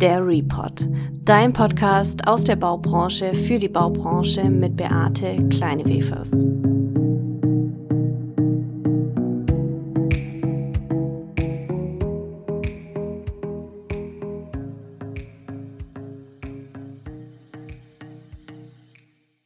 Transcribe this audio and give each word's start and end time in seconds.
Der 0.00 0.26
Report, 0.26 0.88
dein 1.26 1.52
Podcast 1.52 2.26
aus 2.26 2.42
der 2.42 2.56
Baubranche 2.56 3.34
für 3.34 3.58
die 3.58 3.68
Baubranche 3.68 4.44
mit 4.44 4.74
Beate 4.74 5.46
Kleinewefers. 5.50 6.30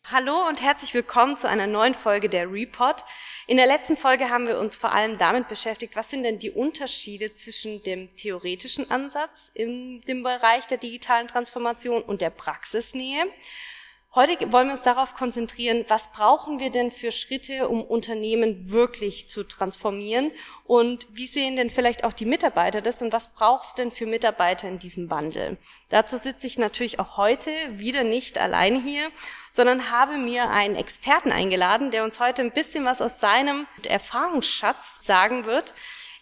Hallo 0.04 0.46
und 0.48 0.62
herzlich 0.62 0.94
willkommen 0.94 1.36
zu 1.36 1.48
einer 1.48 1.66
neuen 1.66 1.94
Folge 1.94 2.28
der 2.28 2.48
Report. 2.52 3.02
In 3.46 3.58
der 3.58 3.66
letzten 3.66 3.98
Folge 3.98 4.30
haben 4.30 4.48
wir 4.48 4.58
uns 4.58 4.78
vor 4.78 4.92
allem 4.92 5.18
damit 5.18 5.48
beschäftigt, 5.48 5.96
was 5.96 6.08
sind 6.08 6.22
denn 6.22 6.38
die 6.38 6.50
Unterschiede 6.50 7.34
zwischen 7.34 7.82
dem 7.82 8.08
theoretischen 8.16 8.90
Ansatz 8.90 9.50
in 9.52 10.00
dem 10.02 10.22
Bereich 10.22 10.66
der 10.66 10.78
digitalen 10.78 11.28
Transformation 11.28 12.02
und 12.02 12.22
der 12.22 12.30
Praxisnähe. 12.30 13.26
Heute 14.16 14.52
wollen 14.52 14.68
wir 14.68 14.74
uns 14.74 14.84
darauf 14.84 15.14
konzentrieren, 15.14 15.84
was 15.88 16.12
brauchen 16.12 16.60
wir 16.60 16.70
denn 16.70 16.92
für 16.92 17.10
Schritte, 17.10 17.68
um 17.68 17.82
Unternehmen 17.82 18.70
wirklich 18.70 19.28
zu 19.28 19.42
transformieren 19.42 20.30
und 20.66 21.08
wie 21.10 21.26
sehen 21.26 21.56
denn 21.56 21.68
vielleicht 21.68 22.04
auch 22.04 22.12
die 22.12 22.24
Mitarbeiter 22.24 22.80
das 22.80 23.02
und 23.02 23.12
was 23.12 23.34
braucht 23.34 23.64
es 23.64 23.74
denn 23.74 23.90
für 23.90 24.06
Mitarbeiter 24.06 24.68
in 24.68 24.78
diesem 24.78 25.10
Wandel? 25.10 25.58
Dazu 25.88 26.16
sitze 26.16 26.46
ich 26.46 26.58
natürlich 26.58 27.00
auch 27.00 27.16
heute 27.16 27.50
wieder 27.72 28.04
nicht 28.04 28.38
alleine 28.38 28.80
hier, 28.80 29.10
sondern 29.50 29.90
habe 29.90 30.16
mir 30.16 30.48
einen 30.48 30.76
Experten 30.76 31.32
eingeladen, 31.32 31.90
der 31.90 32.04
uns 32.04 32.20
heute 32.20 32.42
ein 32.42 32.52
bisschen 32.52 32.84
was 32.84 33.02
aus 33.02 33.18
seinem 33.18 33.66
Erfahrungsschatz 33.84 34.98
sagen 35.00 35.44
wird. 35.44 35.74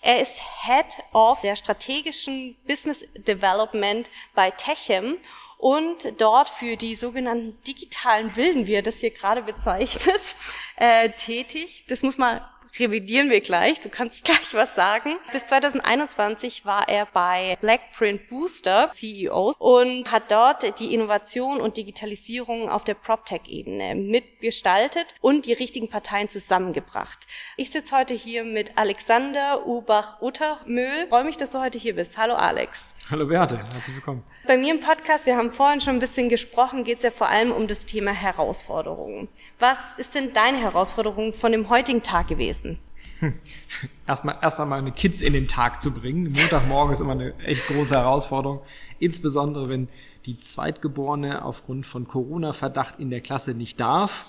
Er 0.03 0.21
ist 0.21 0.43
Head 0.65 0.99
of 1.13 1.41
der 1.43 1.55
strategischen 1.55 2.57
Business 2.67 3.05
Development 3.17 4.11
bei 4.35 4.51
Techem 4.51 5.17
und 5.59 6.21
dort 6.21 6.51
für 6.51 6.77
die 6.77 6.97
sogenannten 6.97 7.57
digitalen 7.63 8.35
Wilden, 8.35 8.67
wie 8.67 8.75
er 8.75 8.83
das 8.83 8.99
hier 8.99 9.13
gerade 9.13 9.43
bezeichnet, 9.43 10.35
äh, 10.77 11.11
tätig. 11.11 11.85
Das 11.87 12.03
muss 12.03 12.19
man 12.19 12.45
revidieren 12.79 13.31
wir 13.31 13.41
gleich. 13.41 13.81
Du 13.81 13.89
kannst 13.89 14.25
gleich 14.25 14.55
was 14.55 14.75
sagen. 14.75 15.17
Bis 15.33 15.47
2021 15.47 16.65
war 16.65 16.89
er 16.89 17.07
bei 17.07 17.57
Blackprint 17.61 18.29
Booster 18.29 18.91
CEO 18.93 19.55
und 19.59 20.11
hat 20.11 20.31
dort 20.31 20.79
die 20.81 20.95
Innovation 20.95 21.61
und 21.61 21.77
Digitalisierung 21.77 22.69
auf 22.69 22.85
der 22.85 22.95
PropTech-Ebene 22.95 23.95
mitgestaltet 23.95 25.15
und 25.21 25.47
die 25.47 25.53
richtigen 25.53 25.89
Parteien 25.89 26.29
zusammengebracht. 26.29 27.27
Ich 27.57 27.71
sitze 27.71 27.97
heute 27.97 28.15
hier 28.15 28.45
mit 28.45 28.79
Alexander 28.79 29.67
Ubach-Uttermöhl. 29.67 31.09
Freue 31.09 31.25
mich, 31.25 31.37
dass 31.37 31.51
du 31.51 31.61
heute 31.61 31.79
hier 31.79 31.95
bist. 31.95 32.17
Hallo 32.17 32.35
Alex. 32.35 32.95
Hallo 33.13 33.27
Beate, 33.27 33.59
herzlich 33.59 33.97
willkommen. 33.97 34.23
Bei 34.47 34.57
mir 34.57 34.73
im 34.73 34.81
Podcast, 34.81 35.27
wir 35.27 35.37
haben 35.37 35.51
vorhin 35.51 35.83
schon 35.83 35.93
ein 35.93 35.99
bisschen 36.01 36.31
gesprochen, 36.31 36.83
geht 36.83 36.97
es 36.97 37.05
ja 37.05 37.11
vor 37.11 37.29
allem 37.29 37.53
um 37.53 37.69
das 37.69 37.85
Thema 37.85 38.11
Herausforderungen. 38.11 39.29
Was 39.59 39.93
ist 39.99 40.15
denn 40.15 40.33
deine 40.33 40.57
Herausforderung 40.57 41.35
von 41.35 41.53
dem 41.53 41.69
heutigen 41.69 42.03
Tag 42.03 42.29
gewesen? 42.29 42.79
Erstmal 44.07 44.39
erst 44.41 44.59
einmal 44.61 44.79
eine 44.79 44.93
Kids 44.93 45.21
in 45.21 45.35
den 45.35 45.47
Tag 45.47 45.83
zu 45.83 45.91
bringen. 45.91 46.33
Montagmorgen 46.35 46.95
ist 46.95 47.01
immer 47.01 47.13
eine 47.13 47.39
echt 47.41 47.67
große 47.67 47.95
Herausforderung. 47.95 48.63
Insbesondere 48.99 49.69
wenn 49.69 49.89
die 50.25 50.41
Zweitgeborene 50.41 51.45
aufgrund 51.45 51.85
von 51.85 52.09
Corona-Verdacht 52.09 52.99
in 52.99 53.11
der 53.11 53.21
Klasse 53.21 53.53
nicht 53.53 53.79
darf 53.79 54.25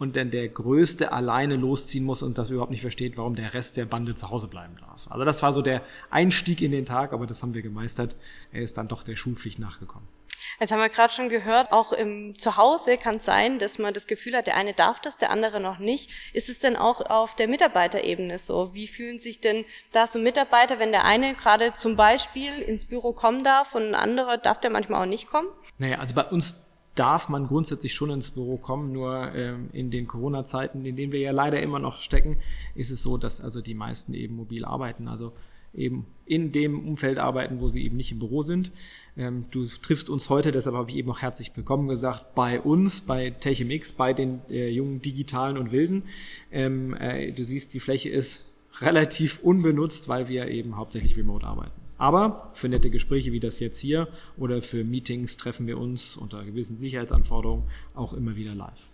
und 0.00 0.16
dann 0.16 0.30
der 0.30 0.48
Größte 0.48 1.12
alleine 1.12 1.56
losziehen 1.56 2.04
muss 2.04 2.22
und 2.22 2.38
das 2.38 2.48
überhaupt 2.50 2.70
nicht 2.70 2.80
versteht, 2.80 3.18
warum 3.18 3.36
der 3.36 3.52
Rest 3.52 3.76
der 3.76 3.84
Bande 3.84 4.14
zu 4.14 4.30
Hause 4.30 4.48
bleiben 4.48 4.76
darf. 4.80 5.06
Also 5.10 5.24
das 5.24 5.42
war 5.42 5.52
so 5.52 5.60
der 5.60 5.82
Einstieg 6.10 6.62
in 6.62 6.72
den 6.72 6.86
Tag, 6.86 7.12
aber 7.12 7.26
das 7.26 7.42
haben 7.42 7.52
wir 7.52 7.62
gemeistert. 7.62 8.16
Er 8.50 8.62
ist 8.62 8.78
dann 8.78 8.88
doch 8.88 9.02
der 9.02 9.16
Schulpflicht 9.16 9.58
nachgekommen. 9.58 10.08
Jetzt 10.58 10.72
haben 10.72 10.80
wir 10.80 10.88
gerade 10.88 11.12
schon 11.12 11.28
gehört, 11.28 11.70
auch 11.70 11.92
im 11.92 12.34
Zuhause 12.34 12.96
kann 12.96 13.16
es 13.16 13.26
sein, 13.26 13.58
dass 13.58 13.78
man 13.78 13.92
das 13.92 14.06
Gefühl 14.06 14.36
hat, 14.36 14.46
der 14.46 14.56
eine 14.56 14.72
darf 14.72 15.00
das, 15.00 15.18
der 15.18 15.30
andere 15.30 15.60
noch 15.60 15.78
nicht. 15.78 16.10
Ist 16.32 16.48
es 16.48 16.58
denn 16.58 16.76
auch 16.76 17.00
auf 17.02 17.36
der 17.36 17.48
Mitarbeiterebene 17.48 18.38
so? 18.38 18.72
Wie 18.72 18.88
fühlen 18.88 19.18
sich 19.18 19.40
denn 19.40 19.64
da 19.92 20.06
so 20.06 20.18
Mitarbeiter, 20.18 20.78
wenn 20.78 20.92
der 20.92 21.04
eine 21.04 21.34
gerade 21.34 21.74
zum 21.74 21.96
Beispiel 21.96 22.58
ins 22.58 22.86
Büro 22.86 23.12
kommen 23.12 23.44
darf 23.44 23.74
und 23.74 23.82
ein 23.82 23.94
anderer 23.94 24.38
darf 24.38 24.60
der 24.60 24.70
manchmal 24.70 25.02
auch 25.02 25.06
nicht 25.06 25.28
kommen? 25.28 25.48
Naja, 25.78 25.98
also 25.98 26.14
bei 26.14 26.24
uns 26.24 26.56
darf 27.00 27.30
man 27.30 27.46
grundsätzlich 27.46 27.94
schon 27.94 28.10
ins 28.10 28.30
Büro 28.30 28.58
kommen, 28.58 28.92
nur 28.92 29.34
ähm, 29.34 29.70
in 29.72 29.90
den 29.90 30.06
Corona-Zeiten, 30.06 30.84
in 30.84 30.96
denen 30.96 31.12
wir 31.12 31.20
ja 31.20 31.30
leider 31.30 31.62
immer 31.62 31.78
noch 31.78 31.98
stecken, 31.98 32.36
ist 32.74 32.90
es 32.90 33.02
so, 33.02 33.16
dass 33.16 33.40
also 33.40 33.62
die 33.62 33.72
meisten 33.72 34.12
eben 34.12 34.36
mobil 34.36 34.66
arbeiten, 34.66 35.08
also 35.08 35.32
eben 35.72 36.04
in 36.26 36.52
dem 36.52 36.86
Umfeld 36.86 37.16
arbeiten, 37.16 37.58
wo 37.60 37.70
sie 37.70 37.86
eben 37.86 37.96
nicht 37.96 38.12
im 38.12 38.18
Büro 38.18 38.42
sind. 38.42 38.70
Ähm, 39.16 39.46
du 39.50 39.64
triffst 39.64 40.10
uns 40.10 40.28
heute, 40.28 40.52
deshalb 40.52 40.76
habe 40.76 40.90
ich 40.90 40.96
eben 40.98 41.10
auch 41.10 41.22
herzlich 41.22 41.52
willkommen 41.56 41.88
gesagt, 41.88 42.34
bei 42.34 42.60
uns, 42.60 43.00
bei 43.00 43.30
TechMX, 43.30 43.92
bei 43.92 44.12
den 44.12 44.42
äh, 44.50 44.68
jungen 44.68 45.00
Digitalen 45.00 45.56
und 45.56 45.72
Wilden. 45.72 46.02
Ähm, 46.52 46.92
äh, 46.92 47.32
du 47.32 47.44
siehst, 47.44 47.72
die 47.72 47.80
Fläche 47.80 48.10
ist 48.10 48.44
relativ 48.82 49.40
unbenutzt, 49.42 50.06
weil 50.10 50.28
wir 50.28 50.48
eben 50.48 50.76
hauptsächlich 50.76 51.16
remote 51.16 51.46
arbeiten. 51.46 51.80
Aber 52.00 52.50
für 52.54 52.70
nette 52.70 52.88
Gespräche 52.88 53.30
wie 53.30 53.40
das 53.40 53.60
jetzt 53.60 53.78
hier 53.78 54.08
oder 54.38 54.62
für 54.62 54.84
Meetings 54.84 55.36
treffen 55.36 55.66
wir 55.66 55.76
uns 55.76 56.16
unter 56.16 56.42
gewissen 56.44 56.78
Sicherheitsanforderungen 56.78 57.70
auch 57.94 58.14
immer 58.14 58.36
wieder 58.36 58.54
live. 58.54 58.86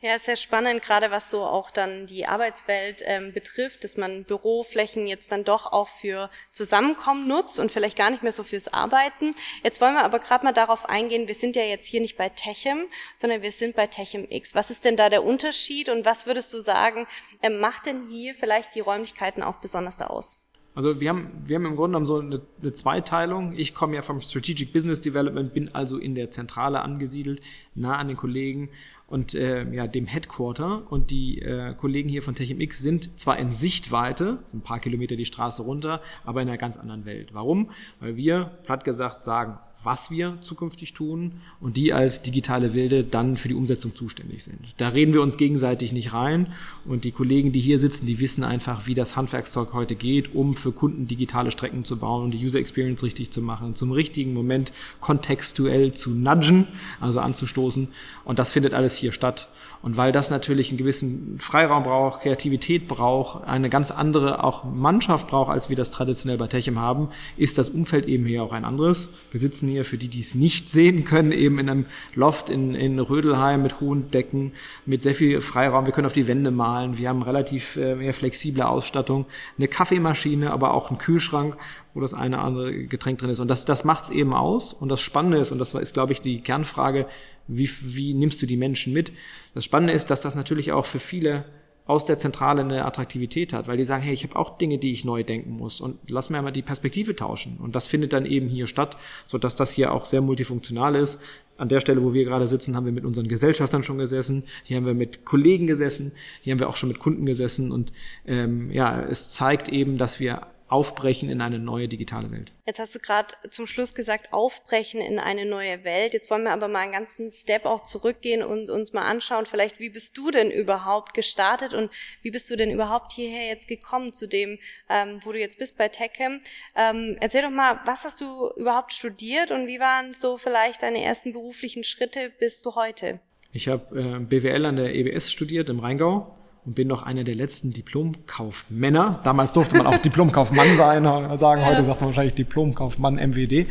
Ja, 0.00 0.16
ist 0.16 0.24
sehr 0.24 0.34
spannend, 0.34 0.82
gerade 0.82 1.12
was 1.12 1.30
so 1.30 1.44
auch 1.44 1.70
dann 1.70 2.06
die 2.06 2.26
Arbeitswelt 2.26 3.04
ähm, 3.06 3.32
betrifft, 3.32 3.84
dass 3.84 3.96
man 3.96 4.24
Büroflächen 4.24 5.06
jetzt 5.06 5.30
dann 5.30 5.44
doch 5.44 5.70
auch 5.70 5.86
für 5.86 6.30
Zusammenkommen 6.50 7.28
nutzt 7.28 7.60
und 7.60 7.70
vielleicht 7.70 7.96
gar 7.96 8.10
nicht 8.10 8.24
mehr 8.24 8.32
so 8.32 8.42
fürs 8.42 8.66
Arbeiten. 8.66 9.36
Jetzt 9.62 9.80
wollen 9.80 9.94
wir 9.94 10.02
aber 10.02 10.18
gerade 10.18 10.44
mal 10.44 10.50
darauf 10.50 10.88
eingehen, 10.88 11.28
wir 11.28 11.36
sind 11.36 11.54
ja 11.54 11.62
jetzt 11.62 11.86
hier 11.86 12.00
nicht 12.00 12.16
bei 12.16 12.28
Techem, 12.28 12.88
sondern 13.18 13.42
wir 13.42 13.52
sind 13.52 13.76
bei 13.76 13.86
Techem 13.86 14.26
X. 14.28 14.56
Was 14.56 14.72
ist 14.72 14.84
denn 14.84 14.96
da 14.96 15.08
der 15.08 15.22
Unterschied 15.22 15.88
und 15.88 16.04
was 16.04 16.26
würdest 16.26 16.52
du 16.52 16.58
sagen, 16.58 17.06
ähm, 17.40 17.60
macht 17.60 17.86
denn 17.86 18.08
hier 18.08 18.34
vielleicht 18.34 18.74
die 18.74 18.80
Räumlichkeiten 18.80 19.44
auch 19.44 19.60
besonders 19.60 19.96
da 19.96 20.08
aus? 20.08 20.41
Also 20.74 21.00
wir 21.00 21.08
haben, 21.10 21.30
wir 21.44 21.56
haben 21.56 21.66
im 21.66 21.76
Grunde 21.76 21.98
genommen 21.98 22.06
so 22.06 22.18
eine, 22.18 22.40
eine 22.60 22.72
Zweiteilung. 22.72 23.52
Ich 23.56 23.74
komme 23.74 23.94
ja 23.94 24.02
vom 24.02 24.20
Strategic 24.20 24.72
Business 24.72 25.00
Development, 25.00 25.52
bin 25.52 25.74
also 25.74 25.98
in 25.98 26.14
der 26.14 26.30
Zentrale 26.30 26.80
angesiedelt, 26.80 27.40
nah 27.74 27.96
an 27.96 28.08
den 28.08 28.16
Kollegen 28.16 28.70
und 29.06 29.34
äh, 29.34 29.70
ja, 29.70 29.86
dem 29.86 30.06
Headquarter. 30.06 30.90
Und 30.90 31.10
die 31.10 31.42
äh, 31.42 31.74
Kollegen 31.74 32.08
hier 32.08 32.22
von 32.22 32.34
TechMX 32.34 32.78
sind 32.78 33.20
zwar 33.20 33.38
in 33.38 33.52
Sichtweite, 33.52 34.38
sind 34.46 34.60
ein 34.60 34.64
paar 34.64 34.80
Kilometer 34.80 35.16
die 35.16 35.26
Straße 35.26 35.62
runter, 35.62 36.00
aber 36.24 36.40
in 36.40 36.48
einer 36.48 36.56
ganz 36.56 36.78
anderen 36.78 37.04
Welt. 37.04 37.34
Warum? 37.34 37.70
Weil 38.00 38.16
wir, 38.16 38.52
platt 38.64 38.84
gesagt, 38.84 39.26
sagen, 39.26 39.58
was 39.84 40.10
wir 40.10 40.38
zukünftig 40.42 40.92
tun 40.92 41.32
und 41.60 41.76
die 41.76 41.92
als 41.92 42.22
digitale 42.22 42.74
Wilde 42.74 43.04
dann 43.04 43.36
für 43.36 43.48
die 43.48 43.54
Umsetzung 43.54 43.94
zuständig 43.94 44.44
sind. 44.44 44.58
Da 44.76 44.88
reden 44.88 45.14
wir 45.14 45.22
uns 45.22 45.36
gegenseitig 45.36 45.92
nicht 45.92 46.12
rein 46.12 46.48
und 46.84 47.04
die 47.04 47.12
Kollegen, 47.12 47.52
die 47.52 47.60
hier 47.60 47.78
sitzen, 47.78 48.06
die 48.06 48.20
wissen 48.20 48.44
einfach, 48.44 48.86
wie 48.86 48.94
das 48.94 49.16
Handwerkszeug 49.16 49.72
heute 49.72 49.94
geht, 49.94 50.34
um 50.34 50.56
für 50.56 50.72
Kunden 50.72 51.06
digitale 51.06 51.50
Strecken 51.50 51.84
zu 51.84 51.96
bauen 51.96 52.24
und 52.24 52.30
die 52.32 52.44
User 52.44 52.58
Experience 52.58 53.02
richtig 53.02 53.30
zu 53.30 53.42
machen, 53.42 53.76
zum 53.76 53.92
richtigen 53.92 54.34
Moment 54.34 54.72
kontextuell 55.00 55.92
zu 55.92 56.10
nudgen, 56.10 56.66
also 57.00 57.20
anzustoßen 57.20 57.88
und 58.24 58.38
das 58.38 58.52
findet 58.52 58.74
alles 58.74 58.96
hier 58.96 59.12
statt. 59.12 59.48
Und 59.82 59.96
weil 59.96 60.12
das 60.12 60.30
natürlich 60.30 60.68
einen 60.68 60.78
gewissen 60.78 61.38
Freiraum 61.40 61.82
braucht, 61.82 62.22
Kreativität 62.22 62.86
braucht, 62.86 63.44
eine 63.48 63.68
ganz 63.68 63.90
andere 63.90 64.44
auch 64.44 64.62
Mannschaft 64.62 65.26
braucht, 65.26 65.50
als 65.50 65.70
wir 65.70 65.76
das 65.76 65.90
traditionell 65.90 66.38
bei 66.38 66.46
Techem 66.46 66.78
haben, 66.78 67.08
ist 67.36 67.58
das 67.58 67.68
Umfeld 67.68 68.06
eben 68.06 68.24
hier 68.24 68.44
auch 68.44 68.52
ein 68.52 68.64
anderes. 68.64 69.10
Wir 69.32 69.40
sitzen 69.40 69.68
hier, 69.72 69.84
für 69.84 69.98
die, 69.98 70.08
die 70.08 70.20
es 70.20 70.34
nicht 70.34 70.68
sehen 70.68 71.04
können, 71.04 71.32
eben 71.32 71.58
in 71.58 71.68
einem 71.68 71.86
Loft 72.14 72.50
in, 72.50 72.74
in 72.74 72.98
Rödelheim 72.98 73.62
mit 73.62 73.80
hohen 73.80 74.10
Decken, 74.10 74.52
mit 74.86 75.02
sehr 75.02 75.14
viel 75.14 75.40
Freiraum. 75.40 75.86
Wir 75.86 75.92
können 75.92 76.06
auf 76.06 76.12
die 76.12 76.28
Wände 76.28 76.50
malen. 76.50 76.98
Wir 76.98 77.08
haben 77.08 77.22
relativ 77.22 77.76
äh, 77.76 77.94
mehr 77.94 78.14
flexible 78.14 78.62
Ausstattung, 78.62 79.26
eine 79.58 79.68
Kaffeemaschine, 79.68 80.50
aber 80.50 80.74
auch 80.74 80.90
einen 80.90 80.98
Kühlschrank, 80.98 81.56
wo 81.94 82.00
das 82.00 82.14
eine 82.14 82.36
oder 82.36 82.44
andere 82.44 82.84
Getränk 82.86 83.18
drin 83.18 83.30
ist. 83.30 83.40
Und 83.40 83.48
das, 83.48 83.64
das 83.64 83.84
macht 83.84 84.04
es 84.04 84.10
eben 84.10 84.32
aus. 84.32 84.72
Und 84.72 84.88
das 84.88 85.00
Spannende 85.00 85.38
ist, 85.38 85.50
und 85.50 85.58
das 85.58 85.74
ist, 85.74 85.94
glaube 85.94 86.12
ich, 86.12 86.20
die 86.20 86.40
Kernfrage, 86.40 87.06
wie, 87.48 87.68
wie 87.82 88.14
nimmst 88.14 88.40
du 88.40 88.46
die 88.46 88.56
Menschen 88.56 88.92
mit? 88.92 89.12
Das 89.54 89.64
Spannende 89.64 89.92
ist, 89.92 90.10
dass 90.10 90.20
das 90.20 90.34
natürlich 90.34 90.72
auch 90.72 90.86
für 90.86 91.00
viele 91.00 91.44
aus 91.84 92.04
der 92.04 92.18
Zentrale 92.18 92.62
eine 92.62 92.84
Attraktivität 92.84 93.52
hat, 93.52 93.66
weil 93.66 93.76
die 93.76 93.84
sagen, 93.84 94.02
hey, 94.02 94.14
ich 94.14 94.22
habe 94.22 94.36
auch 94.36 94.56
Dinge, 94.56 94.78
die 94.78 94.92
ich 94.92 95.04
neu 95.04 95.24
denken 95.24 95.56
muss 95.56 95.80
und 95.80 95.98
lass 96.08 96.30
mir 96.30 96.38
einmal 96.38 96.52
die 96.52 96.62
Perspektive 96.62 97.16
tauschen. 97.16 97.58
Und 97.60 97.74
das 97.74 97.88
findet 97.88 98.12
dann 98.12 98.24
eben 98.24 98.48
hier 98.48 98.66
statt, 98.66 98.96
so 99.26 99.36
dass 99.36 99.56
das 99.56 99.72
hier 99.72 99.92
auch 99.92 100.06
sehr 100.06 100.20
multifunktional 100.20 100.94
ist. 100.94 101.18
An 101.58 101.68
der 101.68 101.80
Stelle, 101.80 102.02
wo 102.02 102.14
wir 102.14 102.24
gerade 102.24 102.46
sitzen, 102.46 102.76
haben 102.76 102.86
wir 102.86 102.92
mit 102.92 103.04
unseren 103.04 103.28
Gesellschaftern 103.28 103.82
schon 103.82 103.98
gesessen, 103.98 104.44
hier 104.64 104.76
haben 104.76 104.86
wir 104.86 104.94
mit 104.94 105.24
Kollegen 105.24 105.66
gesessen, 105.66 106.12
hier 106.40 106.52
haben 106.52 106.60
wir 106.60 106.68
auch 106.68 106.76
schon 106.76 106.88
mit 106.88 106.98
Kunden 106.98 107.26
gesessen 107.26 107.72
und 107.72 107.92
ähm, 108.26 108.70
ja, 108.72 109.00
es 109.02 109.30
zeigt 109.30 109.68
eben, 109.68 109.98
dass 109.98 110.18
wir 110.18 110.46
aufbrechen 110.72 111.28
in 111.28 111.42
eine 111.42 111.58
neue 111.58 111.86
digitale 111.86 112.30
Welt. 112.30 112.52
Jetzt 112.66 112.80
hast 112.80 112.94
du 112.94 112.98
gerade 112.98 113.34
zum 113.50 113.66
Schluss 113.66 113.94
gesagt, 113.94 114.32
aufbrechen 114.32 115.02
in 115.02 115.18
eine 115.18 115.44
neue 115.44 115.84
Welt. 115.84 116.14
Jetzt 116.14 116.30
wollen 116.30 116.44
wir 116.44 116.52
aber 116.52 116.68
mal 116.68 116.80
einen 116.80 116.92
ganzen 116.92 117.30
Step 117.30 117.66
auch 117.66 117.84
zurückgehen 117.84 118.42
und 118.42 118.70
uns 118.70 118.94
mal 118.94 119.02
anschauen, 119.02 119.44
vielleicht, 119.44 119.80
wie 119.80 119.90
bist 119.90 120.16
du 120.16 120.30
denn 120.30 120.50
überhaupt 120.50 121.12
gestartet 121.12 121.74
und 121.74 121.90
wie 122.22 122.30
bist 122.30 122.48
du 122.48 122.56
denn 122.56 122.70
überhaupt 122.70 123.12
hierher 123.12 123.46
jetzt 123.48 123.68
gekommen 123.68 124.14
zu 124.14 124.26
dem, 124.26 124.58
ähm, 124.88 125.20
wo 125.24 125.32
du 125.32 125.38
jetzt 125.38 125.58
bist 125.58 125.76
bei 125.76 125.88
TechCam? 125.88 126.40
Ähm, 126.74 127.18
erzähl 127.20 127.42
doch 127.42 127.50
mal, 127.50 127.80
was 127.84 128.04
hast 128.04 128.22
du 128.22 128.50
überhaupt 128.56 128.92
studiert 128.92 129.50
und 129.50 129.66
wie 129.66 129.78
waren 129.78 130.14
so 130.14 130.38
vielleicht 130.38 130.82
deine 130.82 131.04
ersten 131.04 131.34
beruflichen 131.34 131.84
Schritte 131.84 132.32
bis 132.38 132.62
zu 132.62 132.76
heute? 132.76 133.20
Ich 133.52 133.68
habe 133.68 134.00
äh, 134.00 134.18
BWL 134.20 134.64
an 134.64 134.76
der 134.76 134.94
EBS 134.94 135.30
studiert 135.30 135.68
im 135.68 135.80
Rheingau 135.80 136.34
und 136.64 136.74
bin 136.74 136.88
noch 136.88 137.04
einer 137.04 137.24
der 137.24 137.34
letzten 137.34 137.72
Diplomkaufmänner. 137.72 139.20
Damals 139.24 139.52
durfte 139.52 139.76
man 139.76 139.86
auch 139.86 139.98
Diplomkaufmann 139.98 140.76
sein, 140.76 141.04
sagen, 141.36 141.64
heute 141.64 141.84
sagt 141.84 142.00
man 142.00 142.08
wahrscheinlich 142.08 142.34
Diplomkaufmann 142.34 143.16
MWD. 143.16 143.66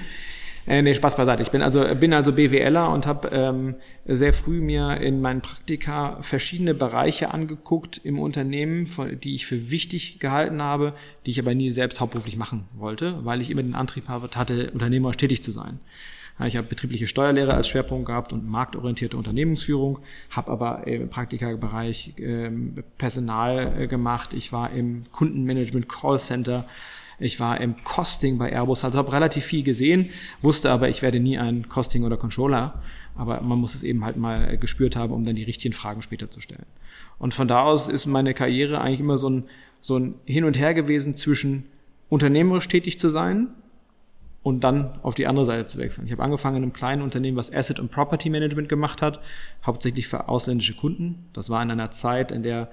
Äh, 0.68 0.84
nee, 0.84 0.94
Spaß 0.94 1.16
beiseite. 1.16 1.42
Ich 1.42 1.50
bin 1.50 1.62
also, 1.62 1.84
bin 1.96 2.14
also 2.14 2.34
BWLer 2.34 2.90
und 2.90 3.08
habe 3.08 3.30
ähm, 3.30 3.76
sehr 4.06 4.32
früh 4.34 4.62
mir 4.62 4.98
in 4.98 5.22
meinen 5.22 5.42
Praktika 5.42 6.22
verschiedene 6.22 6.74
Bereiche 6.74 7.34
angeguckt 7.34 8.00
im 8.04 8.20
Unternehmen, 8.20 8.86
von, 8.86 9.20
die 9.20 9.34
ich 9.34 9.48
für 9.48 9.72
wichtig 9.72 10.20
gehalten 10.20 10.62
habe, 10.62 10.94
die 11.26 11.32
ich 11.32 11.40
aber 11.40 11.56
nie 11.56 11.72
selbst 11.72 12.00
hauptberuflich 12.00 12.38
machen 12.38 12.66
wollte, 12.76 13.26
weil 13.26 13.42
ich 13.42 13.50
immer 13.50 13.64
den 13.64 13.74
Antrieb 13.76 14.08
hatte, 14.08 14.72
unternehmerisch 14.72 15.18
tätig 15.18 15.44
zu 15.44 15.52
sein. 15.52 15.80
Ich 16.46 16.58
habe 16.58 16.68
betriebliche 16.68 17.08
Steuerlehre 17.08 17.54
als 17.54 17.68
Schwerpunkt 17.68 18.08
gehabt 18.08 18.34
und 18.34 18.48
marktorientierte 18.48 19.18
Unternehmensführung, 19.18 20.00
habe 20.30 20.52
aber 20.52 20.88
im 20.88 21.10
Praktikabereich 21.10 22.14
ähm, 22.18 22.76
Personal 22.98 23.74
äh, 23.78 23.88
gemacht. 23.88 24.34
Ich 24.34 24.52
war 24.52 24.72
im 24.72 25.04
Kundenmanagement 25.12 25.88
Callcenter. 25.88 26.66
Ich 27.20 27.40
war 27.40 27.62
im 27.62 27.76
Costing 27.84 28.40
bei 28.40 28.52
Airbus, 28.52 28.84
also 28.84 28.98
habe 28.98 29.12
relativ 29.12 29.46
viel 29.46 29.62
gesehen, 29.62 30.10
wusste 30.42 30.72
aber, 30.72 30.90
ich 30.90 31.04
werde 31.04 31.20
nie 31.20 31.38
ein 31.38 31.70
Costing 31.70 32.04
oder 32.04 32.18
Controller. 32.18 32.82
Aber 33.16 33.42
man 33.42 33.60
muss 33.60 33.76
es 33.76 33.84
eben 33.84 34.04
halt 34.04 34.18
mal 34.18 34.58
gespürt 34.58 34.96
haben, 34.96 35.14
um 35.14 35.24
dann 35.24 35.36
die 35.36 35.44
richtigen 35.44 35.74
Fragen 35.74 36.02
später 36.02 36.32
zu 36.32 36.42
stellen. 36.42 36.66
Und 37.20 37.34
von 37.34 37.48
da 37.48 37.62
aus 37.62 37.90
ist 37.90 38.08
meine 38.08 38.34
Karriere 38.34 38.82
eigentlich 38.82 39.02
immer 39.02 39.18
so 39.20 39.30
ein, 39.30 39.44
so 39.80 39.98
ein 39.98 40.16
Hin 40.26 40.46
und 40.46 40.58
Her 40.58 40.74
gewesen 40.74 41.16
zwischen 41.16 41.66
unternehmerisch 42.10 42.68
tätig 42.68 43.00
zu 43.00 43.10
sein, 43.10 43.50
und 44.44 44.64
dann 44.64 45.00
auf 45.04 45.16
die 45.16 45.28
andere 45.28 45.46
Seite 45.46 45.68
zu 45.68 45.78
wechseln. 45.78 46.06
Ich 46.08 46.12
habe 46.12 46.24
angefangen 46.24 46.58
in 46.58 46.64
einem 46.64 46.74
kleinen 46.74 47.02
Unternehmen, 47.02 47.38
was 47.38 47.54
Asset 47.54 47.80
und 47.80 47.92
Property 47.92 48.30
Management 48.30 48.70
gemacht 48.70 49.02
hat, 49.02 49.20
hauptsächlich 49.66 50.08
für 50.08 50.30
ausländische 50.30 50.76
Kunden. 50.76 51.30
Das 51.34 51.50
war 51.50 51.62
in 51.62 51.70
einer 51.70 51.92
Zeit, 51.92 52.32
in 52.32 52.42
der 52.42 52.70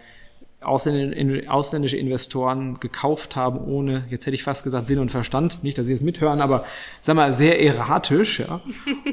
ausländische 0.60 1.96
Investoren 1.96 2.80
gekauft 2.80 3.36
haben, 3.36 3.60
ohne, 3.60 4.06
jetzt 4.10 4.26
hätte 4.26 4.34
ich 4.34 4.42
fast 4.42 4.64
gesagt, 4.64 4.88
Sinn 4.88 4.98
und 4.98 5.10
Verstand. 5.10 5.62
Nicht, 5.62 5.78
dass 5.78 5.86
sie 5.86 5.92
es 5.92 6.00
mithören, 6.00 6.40
aber 6.40 6.64
sag 7.00 7.14
mal, 7.14 7.32
sehr 7.32 7.62
erratisch. 7.62 8.40
Ja? 8.40 8.60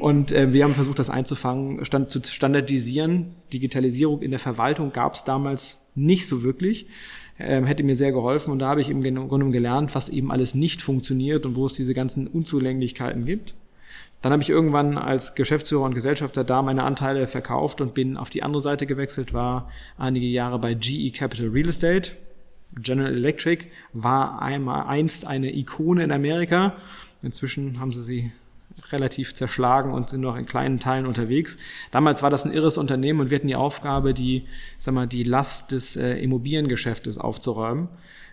Und 0.00 0.32
äh, 0.32 0.52
wir 0.52 0.64
haben 0.64 0.74
versucht, 0.74 0.98
das 0.98 1.08
einzufangen, 1.08 1.84
stand, 1.84 2.10
zu 2.10 2.20
standardisieren. 2.24 3.36
Digitalisierung 3.52 4.22
in 4.22 4.30
der 4.30 4.40
Verwaltung 4.40 4.92
gab 4.92 5.14
es 5.14 5.22
damals 5.22 5.78
nicht 5.94 6.26
so 6.26 6.42
wirklich 6.42 6.88
ähm, 7.38 7.64
hätte 7.64 7.82
mir 7.82 7.96
sehr 7.96 8.12
geholfen. 8.12 8.50
Und 8.50 8.60
da 8.60 8.68
habe 8.68 8.80
ich 8.80 8.90
im 8.90 9.02
Grunde 9.02 9.50
gelernt, 9.50 9.94
was 9.94 10.08
eben 10.08 10.30
alles 10.30 10.54
nicht 10.54 10.82
funktioniert 10.82 11.46
und 11.46 11.56
wo 11.56 11.66
es 11.66 11.74
diese 11.74 11.94
ganzen 11.94 12.26
Unzulänglichkeiten 12.26 13.26
gibt. 13.26 13.54
Dann 14.22 14.32
habe 14.32 14.42
ich 14.42 14.50
irgendwann 14.50 14.98
als 14.98 15.34
Geschäftsführer 15.34 15.84
und 15.84 15.94
Gesellschafter 15.94 16.42
da 16.42 16.62
meine 16.62 16.84
Anteile 16.84 17.26
verkauft 17.26 17.80
und 17.80 17.94
bin 17.94 18.16
auf 18.16 18.30
die 18.30 18.42
andere 18.42 18.62
Seite 18.62 18.86
gewechselt, 18.86 19.32
war 19.34 19.70
einige 19.98 20.26
Jahre 20.26 20.58
bei 20.58 20.74
GE 20.74 21.10
Capital 21.10 21.48
Real 21.48 21.68
Estate. 21.68 22.12
General 22.74 23.14
Electric 23.14 23.66
war 23.92 24.42
einmal 24.42 24.86
einst 24.86 25.26
eine 25.26 25.54
Ikone 25.54 26.02
in 26.02 26.12
Amerika. 26.12 26.74
Inzwischen 27.22 27.78
haben 27.78 27.92
sie 27.92 28.02
sie 28.02 28.32
relativ 28.90 29.34
zerschlagen 29.34 29.92
und 29.92 30.10
sind 30.10 30.20
noch 30.20 30.36
in 30.36 30.46
kleinen 30.46 30.78
Teilen 30.78 31.06
unterwegs. 31.06 31.58
Damals 31.90 32.22
war 32.22 32.30
das 32.30 32.44
ein 32.44 32.52
irres 32.52 32.78
Unternehmen 32.78 33.20
und 33.20 33.30
wir 33.30 33.36
hatten 33.38 33.48
die 33.48 33.56
Aufgabe, 33.56 34.14
die, 34.14 34.46
sag 34.78 34.94
mal, 34.94 35.06
die 35.06 35.24
Last 35.24 35.72
des 35.72 35.96
äh, 35.96 36.18
Immobiliengeschäftes 36.18 37.18
aufzuräumen. 37.18 37.88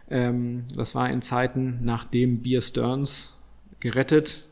Ähm, 0.09 0.65
das 0.75 0.95
war 0.95 1.09
in 1.09 1.21
Zeiten, 1.21 1.79
nachdem 1.83 2.41
Beer 2.41 2.61
Stearns 2.61 3.39
gerettet 3.79 4.45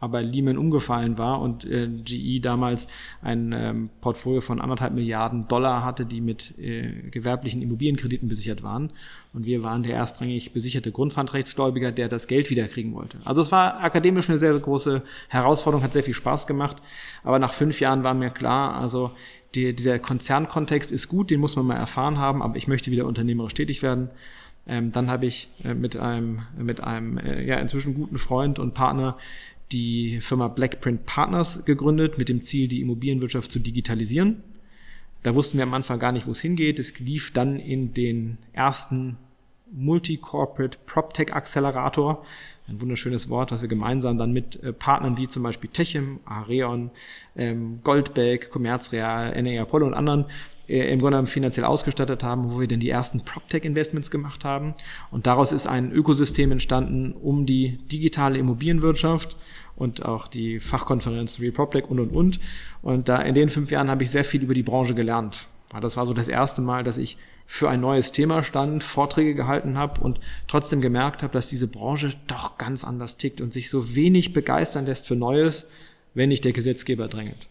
aber 0.00 0.22
Lehman 0.22 0.58
umgefallen 0.58 1.18
war 1.18 1.40
und 1.40 1.64
äh, 1.64 1.88
GE 1.88 2.40
damals 2.40 2.88
ein 3.22 3.52
ähm, 3.52 3.90
Portfolio 4.00 4.40
von 4.40 4.60
anderthalb 4.60 4.94
Milliarden 4.94 5.46
Dollar 5.46 5.84
hatte, 5.84 6.06
die 6.06 6.20
mit 6.20 6.58
äh, 6.58 7.10
gewerblichen 7.10 7.60
Immobilienkrediten 7.62 8.28
besichert 8.28 8.62
waren. 8.62 8.90
Und 9.32 9.44
wir 9.44 9.62
waren 9.62 9.82
der 9.82 9.94
erstrangig 9.94 10.52
besicherte 10.52 10.90
Grundpfandrechtsgläubiger, 10.90 11.92
der 11.92 12.08
das 12.08 12.26
Geld 12.26 12.50
wiederkriegen 12.50 12.94
wollte. 12.94 13.18
Also 13.24 13.42
es 13.42 13.52
war 13.52 13.80
akademisch 13.80 14.28
eine 14.28 14.38
sehr, 14.38 14.52
sehr 14.52 14.62
große 14.62 15.02
Herausforderung, 15.28 15.84
hat 15.84 15.92
sehr 15.92 16.02
viel 16.02 16.14
Spaß 16.14 16.46
gemacht. 16.46 16.78
Aber 17.22 17.38
nach 17.38 17.52
fünf 17.52 17.78
Jahren 17.78 18.02
war 18.02 18.14
mir 18.14 18.30
klar, 18.30 18.74
also 18.74 19.12
die, 19.54 19.74
dieser 19.74 19.98
Konzernkontext 19.98 20.90
ist 20.90 21.08
gut, 21.08 21.30
den 21.30 21.40
muss 21.40 21.56
man 21.56 21.66
mal 21.66 21.76
erfahren 21.76 22.18
haben, 22.18 22.42
aber 22.42 22.56
ich 22.56 22.68
möchte 22.68 22.90
wieder 22.90 23.06
unternehmerisch 23.06 23.54
tätig 23.54 23.82
werden. 23.82 24.10
Ähm, 24.66 24.92
dann 24.92 25.10
habe 25.10 25.26
ich 25.26 25.48
äh, 25.64 25.74
mit 25.74 25.96
einem, 25.96 26.42
mit 26.56 26.80
einem 26.80 27.18
äh, 27.18 27.44
ja, 27.44 27.56
inzwischen 27.56 27.94
guten 27.94 28.18
Freund 28.18 28.58
und 28.58 28.74
Partner 28.74 29.16
die 29.72 30.20
Firma 30.20 30.48
Blackprint 30.48 31.06
Partners 31.06 31.64
gegründet 31.64 32.18
mit 32.18 32.28
dem 32.28 32.42
Ziel, 32.42 32.68
die 32.68 32.80
Immobilienwirtschaft 32.80 33.52
zu 33.52 33.58
digitalisieren. 33.58 34.42
Da 35.22 35.34
wussten 35.34 35.58
wir 35.58 35.64
am 35.64 35.74
Anfang 35.74 35.98
gar 35.98 36.12
nicht, 36.12 36.26
wo 36.26 36.30
es 36.30 36.40
hingeht. 36.40 36.78
Es 36.78 36.98
lief 36.98 37.32
dann 37.32 37.58
in 37.58 37.92
den 37.92 38.38
ersten 38.52 39.16
Multi-Corporate 39.72 40.78
PropTech 40.86 41.32
Accelerator, 41.32 42.24
ein 42.68 42.80
wunderschönes 42.80 43.28
Wort, 43.28 43.52
was 43.52 43.62
wir 43.62 43.68
gemeinsam 43.68 44.18
dann 44.18 44.32
mit 44.32 44.62
äh, 44.62 44.72
Partnern 44.72 45.16
wie 45.16 45.28
zum 45.28 45.42
Beispiel 45.42 45.70
Techem, 45.70 46.20
Areon, 46.24 46.90
ähm, 47.36 47.80
Goldbeck, 47.82 48.50
Commerzreal, 48.50 49.40
NA 49.42 49.60
Apollo 49.62 49.86
und 49.86 49.94
anderen 49.94 50.26
äh, 50.68 50.92
im 50.92 51.00
Grunde 51.00 51.16
genommen 51.16 51.26
finanziell 51.26 51.66
ausgestattet 51.66 52.22
haben, 52.22 52.50
wo 52.50 52.60
wir 52.60 52.68
dann 52.68 52.80
die 52.80 52.90
ersten 52.90 53.22
PropTech-Investments 53.22 54.10
gemacht 54.10 54.44
haben. 54.44 54.74
Und 55.10 55.26
daraus 55.26 55.52
ist 55.52 55.66
ein 55.66 55.92
Ökosystem 55.92 56.52
entstanden 56.52 57.12
um 57.12 57.44
die 57.46 57.78
digitale 57.88 58.38
Immobilienwirtschaft 58.38 59.36
und 59.80 60.04
auch 60.04 60.28
die 60.28 60.60
Fachkonferenz 60.60 61.40
Republic 61.40 61.90
und 61.90 61.98
und 62.00 62.10
und. 62.10 62.40
Und 62.82 63.08
da 63.08 63.20
in 63.22 63.34
den 63.34 63.48
fünf 63.48 63.70
Jahren 63.70 63.90
habe 63.90 64.04
ich 64.04 64.10
sehr 64.10 64.24
viel 64.24 64.42
über 64.42 64.54
die 64.54 64.62
Branche 64.62 64.94
gelernt. 64.94 65.48
Das 65.80 65.96
war 65.96 66.04
so 66.04 66.12
das 66.12 66.28
erste 66.28 66.60
Mal, 66.60 66.84
dass 66.84 66.98
ich 66.98 67.16
für 67.46 67.70
ein 67.70 67.80
neues 67.80 68.12
Thema 68.12 68.42
stand, 68.42 68.84
Vorträge 68.84 69.34
gehalten 69.34 69.78
habe 69.78 70.00
und 70.00 70.20
trotzdem 70.48 70.80
gemerkt 70.80 71.22
habe, 71.22 71.32
dass 71.32 71.48
diese 71.48 71.66
Branche 71.66 72.14
doch 72.26 72.58
ganz 72.58 72.84
anders 72.84 73.16
tickt 73.16 73.40
und 73.40 73.52
sich 73.52 73.70
so 73.70 73.94
wenig 73.96 74.32
begeistern 74.32 74.86
lässt 74.86 75.06
für 75.06 75.16
Neues, 75.16 75.68
wenn 76.14 76.28
nicht 76.28 76.44
der 76.44 76.52
Gesetzgeber 76.52 77.08
drängt. 77.08 77.48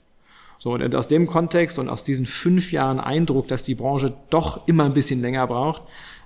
So, 0.60 0.74
und 0.74 0.96
aus 0.96 1.08
dem 1.08 1.26
Kontext 1.26 1.80
und 1.80 1.90
aus 1.90 2.04
diesen 2.04 2.26
fünf 2.26 2.72
Jahren 2.72 3.00
Eindruck, 3.00 3.48
dass 3.48 3.64
die 3.64 3.76
Branche 3.76 4.14
doch 4.30 4.68
immer 4.68 4.84
ein 4.84 4.94
bisschen 4.94 5.22
länger 5.22 5.48
braucht, 5.48 5.82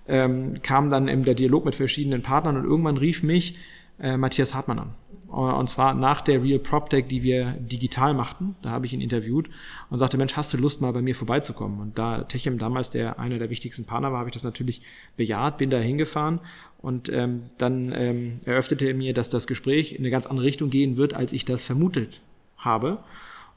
ähm, 0.08 0.62
kam 0.64 0.90
dann 0.90 1.08
eben 1.08 1.24
der 1.24 1.36
Dialog 1.36 1.64
mit 1.66 1.76
verschiedenen 1.76 2.24
Partnern 2.24 2.58
und 2.58 2.66
irgendwann 2.66 2.98
rief 2.98 3.24
mich 3.24 3.58
äh, 4.02 4.18
Matthias 4.18 4.54
Hartmann 4.54 4.80
an. 4.80 4.90
Und 5.34 5.68
zwar 5.68 5.96
nach 5.96 6.22
der 6.22 6.44
Real 6.44 6.60
PropTech, 6.60 7.08
die 7.08 7.24
wir 7.24 7.54
digital 7.54 8.14
machten. 8.14 8.56
Da 8.62 8.70
habe 8.70 8.86
ich 8.86 8.94
ihn 8.94 9.02
interviewt 9.02 9.50
und 9.90 9.98
sagte, 9.98 10.16
Mensch, 10.16 10.36
hast 10.36 10.54
du 10.54 10.58
Lust, 10.58 10.80
mal 10.80 10.94
bei 10.94 11.02
mir 11.02 11.16
vorbeizukommen? 11.16 11.80
Und 11.80 11.98
da 11.98 12.24
Techem 12.24 12.60
damals 12.60 12.92
der 12.92 13.18
einer 13.18 13.40
der 13.40 13.50
wichtigsten 13.50 13.86
Partner 13.86 14.12
war, 14.12 14.20
habe 14.20 14.30
ich 14.30 14.34
das 14.34 14.44
natürlich 14.44 14.84
bejaht, 15.18 15.58
bin 15.58 15.72
da 15.72 15.80
hingefahren 15.80 16.40
und 16.84 17.10
ähm, 17.10 17.46
dann 17.58 17.92
ähm, 17.96 18.42
eröffnete 18.46 18.86
er 18.86 18.94
mir, 18.94 19.16
dass 19.16 19.30
das 19.30 19.48
Gespräch 19.48 19.94
in 19.94 20.00
eine 20.00 20.12
ganz 20.12 20.28
andere 20.28 20.46
Richtung 20.46 20.70
gehen 20.70 20.98
wird, 20.98 21.16
als 21.16 21.34
ich 21.34 21.46
das 21.46 21.64
vermutet 21.64 22.22
habe 22.58 23.00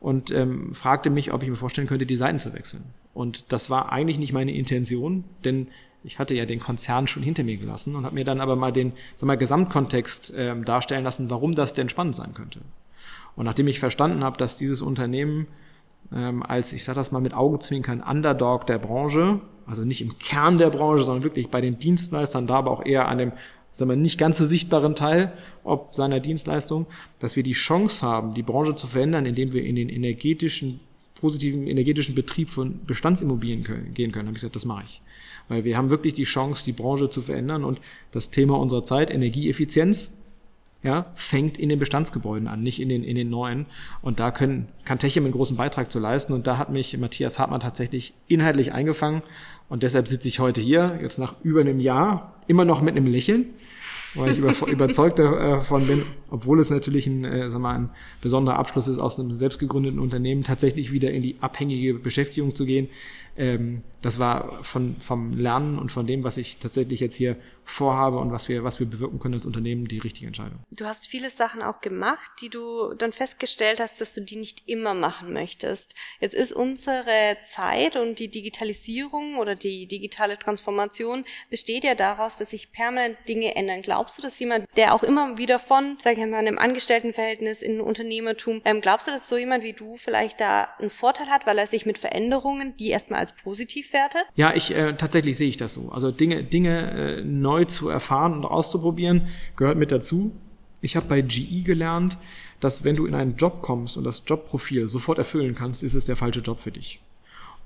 und 0.01 0.31
ähm, 0.31 0.73
fragte 0.73 1.11
mich, 1.11 1.35
ob 1.35 1.43
ich 1.43 1.51
mir 1.51 1.57
vorstellen 1.57 1.89
könnte, 1.89 2.07
die 2.07 2.17
Seiten 2.17 2.39
zu 2.39 2.55
wechseln. 2.55 2.85
Und 3.13 3.45
das 3.53 3.69
war 3.69 3.93
eigentlich 3.93 4.19
nicht 4.19 4.33
meine 4.33 4.55
Intention, 4.55 5.25
denn 5.45 5.69
ich 6.07 6.19
hatte 6.19 6.35
ja 6.35 6.47
den 6.47 6.61
Konzern 6.61 7.07
schon 7.07 7.23
hinter 7.23 7.43
mir 7.43 7.57
gelassen 7.57 7.97
und 7.97 8.05
habe 8.05 8.15
mir 8.15 8.25
dann 8.25 8.41
aber 8.41 8.57
mal 8.57 8.73
den 8.73 8.93
sag 9.17 9.27
mal, 9.27 9.37
Gesamtkontext 9.37 10.33
ähm, 10.37 10.65
darstellen 10.65 11.05
lassen, 11.05 11.31
warum 11.31 11.55
das 11.55 11.75
denn 11.75 11.89
spannend 11.89 12.17
sein 12.17 12.33
könnte. 12.33 12.61
Und 13.35 13.45
nachdem 13.45 13.69
ich 13.69 13.81
verstanden 13.81 14.25
habe, 14.25 14.39
dass 14.39 14.57
dieses 14.57 14.81
Unternehmen 14.81 15.49
ähm, 16.15 16.43
als, 16.43 16.73
ich 16.73 16.85
sage 16.85 16.97
das 16.97 17.11
mal 17.11 17.21
mit 17.21 17.35
Augenzwinkern, 17.35 18.01
Underdog 18.01 18.67
der 18.67 18.79
Branche, 18.79 19.41
also 19.67 19.83
nicht 19.83 20.01
im 20.01 20.19
Kern 20.19 20.59
der 20.59 20.71
Branche, 20.71 21.05
sondern 21.05 21.25
wirklich 21.25 21.49
bei 21.49 21.61
den 21.61 21.79
Dienstleistern, 21.79 22.47
da 22.47 22.55
aber 22.55 22.71
auch 22.71 22.87
eher 22.87 23.09
an 23.09 23.19
dem 23.19 23.33
sagen 23.73 23.91
wir, 23.91 23.97
nicht 23.97 24.17
ganz 24.17 24.39
so 24.39 24.47
sichtbaren 24.47 24.95
Teil 24.95 25.35
ob 25.63 25.95
seiner 25.95 26.21
Dienstleistung, 26.21 26.87
dass 27.19 27.37
wir 27.37 27.43
die 27.43 27.53
Chance 27.53 28.07
haben, 28.07 28.33
die 28.33 28.43
Branche 28.43 28.75
zu 28.75 28.87
verändern, 28.87 29.27
indem 29.27 29.53
wir 29.53 29.65
in 29.65 29.77
den 29.77 29.91
energetischen, 29.91 30.81
positiven 31.21 31.67
energetischen 31.67 32.15
Betrieb 32.15 32.49
von 32.49 32.87
Bestandsimmobilien 32.87 33.93
gehen 33.93 34.13
können. 34.13 34.25
Da 34.25 34.29
habe 34.29 34.31
ich 34.31 34.43
gesagt, 34.43 34.57
das 34.57 34.65
mache 34.65 34.85
ich. 34.85 35.03
Weil 35.49 35.65
wir 35.65 35.77
haben 35.77 35.91
wirklich 35.91 36.15
die 36.15 36.25
Chance, 36.25 36.65
die 36.65 36.73
Branche 36.73 37.09
zu 37.09 37.21
verändern 37.21 37.65
und 37.65 37.81
das 38.13 38.31
Thema 38.31 38.59
unserer 38.59 38.85
Zeit, 38.85 39.11
Energieeffizienz, 39.11 40.13
ja, 40.83 41.07
fängt 41.17 41.59
in 41.59 41.69
den 41.69 41.79
Bestandsgebäuden 41.79 42.47
an, 42.47 42.63
nicht 42.63 42.81
in 42.81 42.89
den, 42.89 43.03
in 43.03 43.17
den 43.17 43.29
neuen. 43.29 43.67
Und 44.03 44.21
da 44.21 44.31
können, 44.31 44.69
kann 44.85 44.99
Techem 44.99 45.25
einen 45.25 45.33
großen 45.33 45.57
Beitrag 45.57 45.91
zu 45.91 45.99
leisten. 45.99 46.33
Und 46.33 46.47
da 46.47 46.59
hat 46.59 46.71
mich 46.71 46.97
Matthias 46.97 47.39
Hartmann 47.39 47.61
tatsächlich 47.61 48.15
inhaltlich 48.29 48.73
eingefangen. 48.73 49.23
Und 49.69 49.83
deshalb 49.83 50.07
sitze 50.07 50.29
ich 50.29 50.39
heute 50.39 50.61
hier, 50.61 50.99
jetzt 51.03 51.19
nach 51.19 51.35
über 51.43 51.61
einem 51.61 51.81
Jahr, 51.81 52.35
immer 52.47 52.65
noch 52.65 52.83
mit 52.83 52.97
einem 52.97 53.07
Lächeln. 53.07 53.47
weil 54.15 54.31
ich 54.31 54.39
über, 54.39 54.55
überzeugt 54.69 55.19
davon 55.19 55.87
bin, 55.89 56.03
obwohl 56.31 56.61
es 56.61 56.71
natürlich 56.71 57.09
ein, 57.09 57.25
äh, 57.25 57.51
sag 57.51 57.61
mal, 57.61 57.75
ein 57.75 57.91
besonderer 58.21 58.57
Abschluss 58.57 58.87
ist, 58.87 58.99
aus 59.01 59.19
einem 59.19 59.35
selbstgegründeten 59.35 59.99
Unternehmen 59.99 60.45
tatsächlich 60.45 60.93
wieder 60.93 61.11
in 61.11 61.23
die 61.23 61.37
abhängige 61.41 61.95
Beschäftigung 61.95 62.55
zu 62.55 62.65
gehen. 62.65 62.89
Ähm, 63.37 63.83
das 64.07 64.21
war 64.21 64.63
von, 64.63 64.97
vom 65.01 65.33
Lernen 65.33 65.79
und 65.79 65.91
von 65.91 66.07
dem, 66.07 66.23
was 66.23 66.37
ich 66.37 66.59
tatsächlich 66.59 67.01
jetzt 67.01 67.17
hier 67.17 67.37
vorhabe 67.65 68.19
und 68.19 68.31
was 68.31 68.49
wir, 68.49 68.63
was 68.63 68.79
wir 68.79 68.87
bewirken 68.87 69.19
können 69.19 69.35
als 69.35 69.47
Unternehmen, 69.47 69.89
die 69.89 69.99
richtige 69.99 70.29
Entscheidung. 70.29 70.61
Du 70.71 70.85
hast 70.85 71.09
viele 71.09 71.31
Sachen 71.31 71.63
auch 71.63 71.81
gemacht, 71.81 72.31
die 72.41 72.49
du 72.49 72.95
dann 72.95 73.13
festgestellt 73.13 73.81
hast, 73.81 74.01
dass 74.01 74.15
du 74.15 74.21
die 74.21 74.37
nicht 74.37 74.63
immer 74.69 74.95
machen 74.95 75.33
möchtest. 75.33 75.97
Jetzt 76.21 76.37
ist 76.37 76.53
unsere 76.53 77.37
Zeit 77.49 77.97
und 77.97 78.21
die 78.21 78.31
Digitalisierung 78.31 79.39
oder 79.39 79.57
die 79.57 79.89
digitale 79.89 80.39
Transformation 80.39 81.25
besteht 81.51 81.83
ja 81.83 81.97
daraus, 81.97 82.37
dass 82.37 82.51
sich 82.51 82.71
permanent 82.71 83.17
Dinge 83.29 83.57
ändern. 83.57 83.83
Glaubst 83.83 84.17
du, 84.17 84.23
dass 84.23 84.39
jemand, 84.39 84.67
der 84.77 84.95
auch 84.95 85.03
immer 85.03 85.37
wieder 85.37 85.59
von, 85.59 85.99
sag 86.01 86.17
ich 86.17 86.27
mal, 86.27 86.37
einem 86.37 86.59
Angestelltenverhältnis 86.59 87.63
in 87.63 87.81
Unternehmertum, 87.81 88.63
ähm, 88.65 88.81
glaubst 88.81 89.09
du, 89.09 89.11
dass 89.11 89.29
so 89.29 89.37
jemand 89.37 89.65
wie 89.65 89.73
du 89.73 89.97
vielleicht 89.97 90.41
da 90.41 90.69
einen 90.79 90.91
Vorteil 90.91 91.27
hat, 91.27 91.47
weil 91.47 91.59
er 91.59 91.67
sich 91.67 91.85
mit 91.87 91.99
Veränderungen, 91.99 92.77
die 92.77 92.91
erstmal 92.91 93.26
als 93.27 93.37
positiv 93.43 93.93
wertet? 93.93 94.23
Ja, 94.35 94.55
ich 94.55 94.75
äh, 94.75 94.93
tatsächlich 94.95 95.37
sehe 95.37 95.49
ich 95.49 95.57
das 95.57 95.75
so. 95.75 95.91
Also 95.91 96.11
Dinge, 96.11 96.45
Dinge 96.45 96.91
äh, 96.91 97.25
neu 97.25 97.65
zu 97.65 97.89
erfahren 97.89 98.35
und 98.35 98.45
auszuprobieren 98.45 99.29
gehört 99.57 99.77
mit 99.77 99.91
dazu. 99.93 100.33
Ich 100.81 100.97
habe 100.97 101.07
bei 101.07 101.21
GE 101.21 101.63
gelernt, 101.63 102.19
dass 102.61 102.85
wenn 102.85 102.97
du 102.97 103.07
in 103.07 103.15
einen 103.15 103.37
Job 103.37 103.63
kommst 103.63 103.97
und 103.97 104.05
das 104.05 104.23
Jobprofil 104.27 104.89
sofort 104.89 105.19
erfüllen 105.19 105.55
kannst, 105.55 105.83
ist 105.83 105.95
es 105.95 106.05
der 106.05 106.17
falsche 106.17 106.41
Job 106.41 106.61
für 106.61 106.71
dich. 106.71 107.01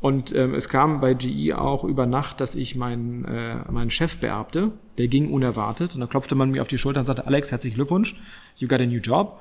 Und 0.01 0.35
ähm, 0.35 0.55
es 0.55 0.71
kam 0.71 1.01
bei 1.01 1.13
GE 1.13 1.59
auch 1.59 1.85
über 1.85 2.07
Nacht, 2.07 2.41
dass 2.41 2.55
ich 2.55 2.75
meinen, 2.75 3.27
äh, 3.27 3.71
meinen 3.71 3.91
Chef 3.91 4.17
beerbte. 4.17 4.73
Der 4.97 5.09
ging 5.09 5.31
unerwartet 5.31 5.95
und 5.95 6.01
da 6.01 6.07
klopfte 6.07 6.35
man 6.35 6.51
mir 6.51 6.63
auf 6.63 6.69
die 6.69 6.79
Schulter 6.79 7.01
und 7.01 7.07
sagte, 7.07 7.27
Alex, 7.27 7.51
herzlichen 7.51 7.75
Glückwunsch, 7.75 8.19
you 8.57 8.67
got 8.67 8.81
a 8.81 8.87
new 8.87 8.99
job. 8.99 9.41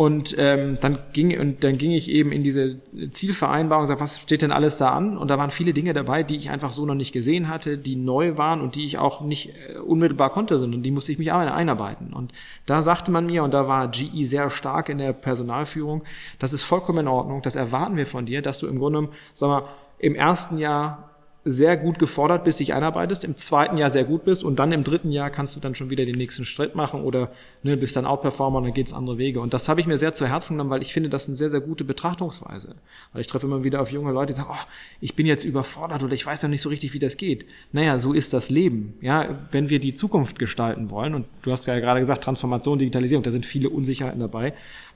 Und 0.00 0.34
ähm, 0.38 0.78
dann 0.80 0.98
ging 1.12 1.38
und 1.38 1.62
dann 1.62 1.76
ging 1.76 1.90
ich 1.90 2.10
eben 2.10 2.32
in 2.32 2.42
diese 2.42 2.80
Zielvereinbarung 3.10 3.86
sagte, 3.86 4.02
was 4.02 4.18
steht 4.18 4.40
denn 4.40 4.50
alles 4.50 4.78
da 4.78 4.92
an? 4.92 5.18
Und 5.18 5.28
da 5.28 5.36
waren 5.36 5.50
viele 5.50 5.74
Dinge 5.74 5.92
dabei, 5.92 6.22
die 6.22 6.36
ich 6.36 6.48
einfach 6.48 6.72
so 6.72 6.86
noch 6.86 6.94
nicht 6.94 7.12
gesehen 7.12 7.50
hatte, 7.50 7.76
die 7.76 7.96
neu 7.96 8.38
waren 8.38 8.62
und 8.62 8.76
die 8.76 8.86
ich 8.86 8.96
auch 8.96 9.20
nicht 9.20 9.52
äh, 9.68 9.76
unmittelbar 9.76 10.30
konnte, 10.30 10.58
sondern 10.58 10.82
die 10.82 10.90
musste 10.90 11.12
ich 11.12 11.18
mich 11.18 11.34
einarbeiten. 11.34 12.14
Und 12.14 12.32
da 12.64 12.80
sagte 12.80 13.10
man 13.10 13.26
mir, 13.26 13.44
und 13.44 13.52
da 13.52 13.68
war 13.68 13.88
GE 13.88 14.24
sehr 14.24 14.48
stark 14.48 14.88
in 14.88 14.96
der 14.96 15.12
Personalführung, 15.12 16.02
das 16.38 16.54
ist 16.54 16.62
vollkommen 16.62 17.00
in 17.00 17.08
Ordnung, 17.08 17.42
das 17.42 17.54
erwarten 17.54 17.98
wir 17.98 18.06
von 18.06 18.24
dir, 18.24 18.40
dass 18.40 18.58
du 18.58 18.68
im 18.68 18.78
Grunde, 18.78 19.10
sag 19.34 19.48
mal, 19.48 19.68
im 19.98 20.14
ersten 20.14 20.56
Jahr 20.56 21.09
sehr 21.44 21.76
gut 21.78 21.98
gefordert 21.98 22.44
bist, 22.44 22.60
dich 22.60 22.74
einarbeitest, 22.74 23.24
im 23.24 23.36
zweiten 23.36 23.78
Jahr 23.78 23.88
sehr 23.88 24.04
gut 24.04 24.24
bist 24.24 24.44
und 24.44 24.58
dann 24.58 24.72
im 24.72 24.84
dritten 24.84 25.10
Jahr 25.10 25.30
kannst 25.30 25.56
du 25.56 25.60
dann 25.60 25.74
schon 25.74 25.88
wieder 25.88 26.04
den 26.04 26.16
nächsten 26.16 26.44
Schritt 26.44 26.74
machen 26.74 27.02
oder 27.02 27.30
ne, 27.62 27.78
bist 27.78 27.96
dann 27.96 28.04
Outperformer 28.04 28.58
und 28.58 28.64
dann 28.64 28.74
geht's 28.74 28.92
andere 28.92 29.16
Wege. 29.16 29.40
Und 29.40 29.54
das 29.54 29.68
habe 29.68 29.80
ich 29.80 29.86
mir 29.86 29.96
sehr 29.96 30.12
zu 30.12 30.26
Herzen 30.26 30.54
genommen, 30.54 30.70
weil 30.70 30.82
ich 30.82 30.92
finde, 30.92 31.08
das 31.08 31.28
eine 31.28 31.36
sehr, 31.36 31.48
sehr 31.48 31.60
gute 31.60 31.84
Betrachtungsweise. 31.84 32.74
Weil 33.12 33.22
ich 33.22 33.26
treffe 33.26 33.46
immer 33.46 33.64
wieder 33.64 33.80
auf 33.80 33.90
junge 33.90 34.12
Leute, 34.12 34.34
die 34.34 34.36
sagen, 34.36 34.50
oh, 34.52 34.66
ich 35.00 35.16
bin 35.16 35.24
jetzt 35.24 35.44
überfordert 35.44 36.02
oder 36.02 36.12
ich 36.12 36.26
weiß 36.26 36.42
noch 36.42 36.50
nicht 36.50 36.62
so 36.62 36.68
richtig, 36.68 36.92
wie 36.92 36.98
das 36.98 37.16
geht. 37.16 37.46
Naja, 37.72 37.98
so 37.98 38.12
ist 38.12 38.34
das 38.34 38.50
Leben. 38.50 38.94
Ja, 39.00 39.38
wenn 39.50 39.70
wir 39.70 39.80
die 39.80 39.94
Zukunft 39.94 40.38
gestalten 40.38 40.90
wollen, 40.90 41.14
und 41.14 41.26
du 41.42 41.52
hast 41.52 41.66
ja 41.66 41.78
gerade 41.78 42.00
gesagt, 42.00 42.22
Transformation, 42.22 42.78
Digitalisierung, 42.78 43.22
da 43.22 43.30
sind 43.30 43.46
viele 43.46 43.70
Unsicherheiten 43.70 44.20
dabei, 44.20 44.52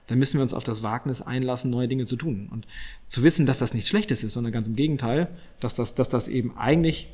dann 0.07 0.19
müssen 0.19 0.39
wir 0.39 0.43
uns 0.43 0.53
auf 0.53 0.65
das 0.65 0.83
Wagnis 0.83 1.23
einlassen, 1.23 1.71
neue 1.71 1.89
Dinge 1.89 2.05
zu 2.05 2.17
tun. 2.17 2.49
Und 2.53 2.67
zu 3.09 3.23
wissen, 3.23 3.47
dass 3.47 3.59
das 3.59 3.73
nichts 3.73 3.89
Schlechtes 3.89 4.23
ist, 4.23 4.35
sondern 4.35 4.53
ganz 4.53 4.69
im 4.69 4.77
Gegenteil, 4.77 5.29
dass 5.61 5.77
das, 5.77 5.95
dass 5.95 6.09
das 6.09 6.29
eben 6.35 6.57
eigentlich 6.57 7.09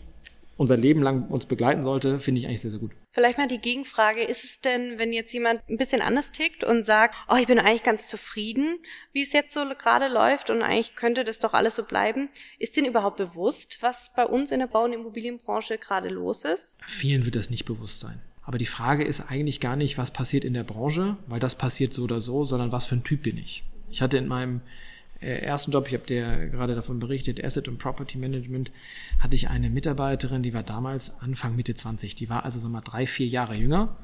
unser 0.61 0.77
Leben 0.77 1.01
lang 1.01 1.29
uns 1.29 1.47
begleiten 1.47 1.83
sollte, 1.83 2.21
finde 2.21 2.41
ich 2.41 2.47
eigentlich 2.47 2.61
sehr, 2.61 2.71
sehr 2.71 2.81
gut. 2.81 2.91
Vielleicht 3.13 3.39
mal 3.39 3.47
die 3.47 3.63
Gegenfrage, 3.63 4.23
ist 4.23 4.45
es 4.45 4.61
denn, 4.61 4.99
wenn 4.99 5.11
jetzt 5.11 5.33
jemand 5.33 5.63
ein 5.71 5.79
bisschen 5.79 6.03
anders 6.03 6.33
tickt 6.33 6.65
und 6.65 6.85
sagt, 6.85 7.17
oh, 7.31 7.37
ich 7.37 7.47
bin 7.47 7.59
eigentlich 7.59 7.83
ganz 7.83 8.09
zufrieden, 8.09 8.79
wie 9.15 9.23
es 9.23 9.33
jetzt 9.33 9.55
so 9.55 9.65
gerade 9.79 10.09
läuft 10.09 10.51
und 10.51 10.61
eigentlich 10.61 10.97
könnte 10.97 11.25
das 11.25 11.39
doch 11.39 11.55
alles 11.55 11.77
so 11.77 11.85
bleiben, 11.85 12.29
ist 12.59 12.77
denen 12.77 12.89
überhaupt 12.89 13.17
bewusst, 13.17 13.79
was 13.81 14.13
bei 14.15 14.27
uns 14.27 14.53
in 14.53 14.59
der 14.59 14.67
Bau- 14.67 14.85
und 14.85 14.93
Immobilienbranche 14.93 15.79
gerade 15.79 16.11
los 16.11 16.45
ist? 16.45 16.77
Vielen 16.87 17.25
wird 17.25 17.37
das 17.37 17.49
nicht 17.49 17.65
bewusst 17.65 18.01
sein. 18.01 18.21
Aber 18.43 18.59
die 18.59 18.67
Frage 18.67 19.05
ist 19.05 19.31
eigentlich 19.31 19.61
gar 19.61 19.77
nicht, 19.77 19.97
was 19.97 20.11
passiert 20.11 20.45
in 20.45 20.53
der 20.53 20.65
Branche, 20.65 21.17
weil 21.27 21.41
das 21.41 21.57
passiert 21.57 21.95
so 21.95 22.05
oder 22.05 22.21
so, 22.21 22.45
sondern 22.45 22.71
was 22.71 22.85
für 22.85 22.97
ein 22.97 23.05
Typ 23.05 23.23
bin 23.23 23.39
ich. 23.39 23.65
Ich 23.91 24.03
hatte 24.03 24.19
in 24.19 24.29
meinem 24.29 24.61
ersten 25.21 25.71
Job, 25.71 25.87
ich 25.89 25.95
habe 25.95 26.07
dir 26.07 26.49
gerade 26.49 26.75
davon 26.75 26.99
berichtet, 26.99 27.43
Asset 27.43 27.69
und 27.69 27.79
Property 27.79 28.19
Management, 28.19 28.73
hatte 29.19 29.37
ich 29.37 29.49
eine 29.49 29.71
Mitarbeiterin, 29.71 30.43
die 30.43 30.55
war 30.55 30.63
damals 30.63 31.21
Anfang 31.21 31.57
Mitte 31.57 31.75
20. 31.75 32.15
Die 32.15 32.31
war 32.31 32.45
also 32.45 32.59
sag 32.59 32.71
mal 32.71 32.81
drei, 32.81 33.07
vier 33.07 33.27
Jahre 33.27 33.57
jünger 33.57 33.97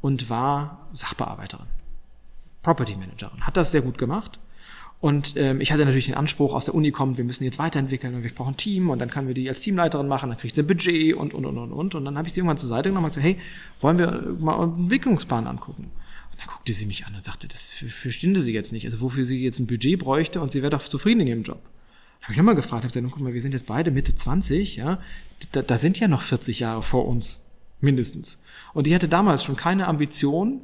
und 0.00 0.30
war 0.30 0.88
Sachbearbeiterin, 0.92 1.66
Property 2.62 2.96
Managerin. 2.96 3.46
Hat 3.46 3.56
das 3.56 3.70
sehr 3.70 3.82
gut 3.82 3.98
gemacht 3.98 4.38
und 5.00 5.36
ähm, 5.36 5.60
ich 5.60 5.70
hatte 5.70 5.84
natürlich 5.84 6.06
den 6.06 6.16
Anspruch, 6.16 6.54
aus 6.54 6.64
der 6.64 6.74
Uni 6.74 6.90
kommt, 6.90 7.18
wir 7.18 7.24
müssen 7.24 7.44
jetzt 7.44 7.58
weiterentwickeln 7.58 8.16
und 8.16 8.24
wir 8.24 8.34
brauchen 8.34 8.54
ein 8.54 8.56
Team 8.56 8.90
und 8.90 8.98
dann 8.98 9.10
können 9.10 9.28
wir 9.28 9.34
die 9.34 9.48
als 9.48 9.60
Teamleiterin 9.60 10.08
machen, 10.08 10.28
dann 10.28 10.38
kriegt 10.38 10.56
sie 10.56 10.62
ein 10.62 10.66
Budget 10.66 11.14
und, 11.14 11.34
und, 11.34 11.46
und, 11.46 11.56
und, 11.56 11.72
und. 11.72 11.94
Und 11.94 12.04
dann 12.04 12.18
habe 12.18 12.26
ich 12.26 12.34
sie 12.34 12.40
irgendwann 12.40 12.58
zur 12.58 12.68
Seite 12.68 12.88
genommen 12.88 13.04
und 13.04 13.10
gesagt, 13.10 13.24
hey, 13.24 13.38
wollen 13.80 13.98
wir 13.98 14.34
mal 14.40 14.60
einen 14.60 14.76
Entwicklungsplan 14.76 15.46
angucken? 15.46 15.92
Dann 16.38 16.46
guckte 16.46 16.72
sie 16.72 16.86
mich 16.86 17.04
an 17.06 17.14
und 17.14 17.24
sagte, 17.24 17.48
das 17.48 17.70
verstünde 17.70 18.40
sie 18.40 18.52
jetzt 18.52 18.72
nicht. 18.72 18.86
Also 18.86 19.00
wofür 19.00 19.24
sie 19.24 19.42
jetzt 19.42 19.58
ein 19.58 19.66
Budget 19.66 19.98
bräuchte 19.98 20.40
und 20.40 20.52
sie 20.52 20.62
wäre 20.62 20.70
doch 20.70 20.82
zufrieden 20.82 21.20
in 21.20 21.26
ihrem 21.26 21.42
Job. 21.42 21.60
Da 22.20 22.24
habe 22.24 22.32
ich 22.32 22.38
immer 22.38 22.54
gefragt, 22.54 22.84
habe 22.84 22.92
gesagt, 22.92 23.12
guck 23.12 23.20
mal, 23.22 23.34
wir 23.34 23.42
sind 23.42 23.52
jetzt 23.52 23.66
beide 23.66 23.90
Mitte 23.90 24.14
20, 24.14 24.76
ja, 24.76 25.00
da, 25.52 25.62
da 25.62 25.78
sind 25.78 25.98
ja 26.00 26.08
noch 26.08 26.22
40 26.22 26.60
Jahre 26.60 26.82
vor 26.82 27.06
uns, 27.06 27.40
mindestens. 27.80 28.38
Und 28.72 28.86
die 28.86 28.94
hatte 28.94 29.08
damals 29.08 29.44
schon 29.44 29.56
keine 29.56 29.86
Ambition, 29.86 30.60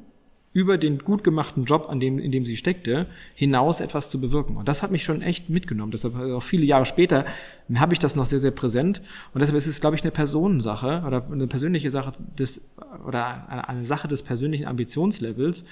über 0.55 0.79
den 0.79 0.99
gut 0.99 1.25
gemachten 1.25 1.65
Job, 1.65 1.89
an 1.91 1.99
dem, 1.99 2.21
in 2.21 2.31
dem 2.31 2.45
sie 2.45 2.57
steckte, 2.57 3.07
hinaus 3.35 3.81
etwas 3.81 4.09
zu 4.09 4.21
bewirken. 4.21 4.57
Und 4.57 4.69
das 4.69 4.83
hat 4.83 4.93
mich 4.93 5.03
schon 5.03 5.21
echt 5.21 5.51
mitgenommen. 5.51 5.91
Deshalb 5.91 6.17
also 6.17 6.37
auch 6.37 6.43
viele 6.43 6.65
Jahre 6.65 6.87
später 6.87 7.27
habe 7.75 7.93
ich 7.93 7.99
das 7.99 8.15
noch 8.15 8.25
sehr, 8.25 8.39
sehr 8.39 8.53
präsent. 8.53 9.03
Und 9.35 9.41
deshalb 9.41 9.59
ist 9.59 9.67
es, 9.67 9.81
glaube 9.81 9.97
ich, 9.97 10.03
eine 10.03 10.13
Personensache 10.13 11.03
oder 11.05 11.27
eine 11.31 11.49
persönliche 11.49 11.91
Sache 11.91 12.13
des, 12.39 12.63
oder 13.05 13.69
eine 13.69 13.85
Sache 13.85 14.07
des 14.07 14.23
persönlichen 14.23 14.67
Ambitionslevels, 14.67 15.65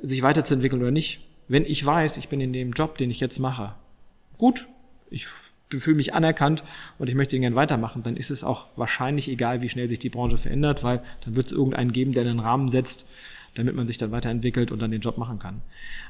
sich 0.00 0.22
weiterzuentwickeln 0.22 0.80
oder 0.80 0.92
nicht. 0.92 1.26
Wenn 1.48 1.66
ich 1.66 1.84
weiß, 1.84 2.16
ich 2.16 2.28
bin 2.28 2.40
in 2.40 2.52
dem 2.52 2.70
Job, 2.70 2.96
den 2.96 3.10
ich 3.10 3.18
jetzt 3.18 3.40
mache, 3.40 3.74
gut, 4.38 4.68
ich 5.10 5.26
fühle 5.70 5.96
mich 5.96 6.14
anerkannt 6.14 6.62
und 7.00 7.08
ich 7.08 7.16
möchte 7.16 7.34
ihn 7.34 7.42
gerne 7.42 7.56
weitermachen, 7.56 8.04
dann 8.04 8.16
ist 8.16 8.30
es 8.30 8.44
auch 8.44 8.66
wahrscheinlich 8.76 9.28
egal, 9.28 9.60
wie 9.60 9.68
schnell 9.68 9.88
sich 9.88 9.98
die 9.98 10.08
Branche 10.08 10.36
verändert, 10.36 10.84
weil 10.84 11.02
dann 11.24 11.34
wird 11.34 11.48
es 11.48 11.52
irgendeinen 11.52 11.90
geben, 11.90 12.12
der 12.12 12.24
einen 12.24 12.38
Rahmen 12.38 12.68
setzt, 12.68 13.08
damit 13.54 13.74
man 13.74 13.86
sich 13.86 13.98
dann 13.98 14.10
weiterentwickelt 14.10 14.72
und 14.72 14.82
dann 14.82 14.90
den 14.90 15.00
Job 15.00 15.18
machen 15.18 15.38
kann. 15.38 15.62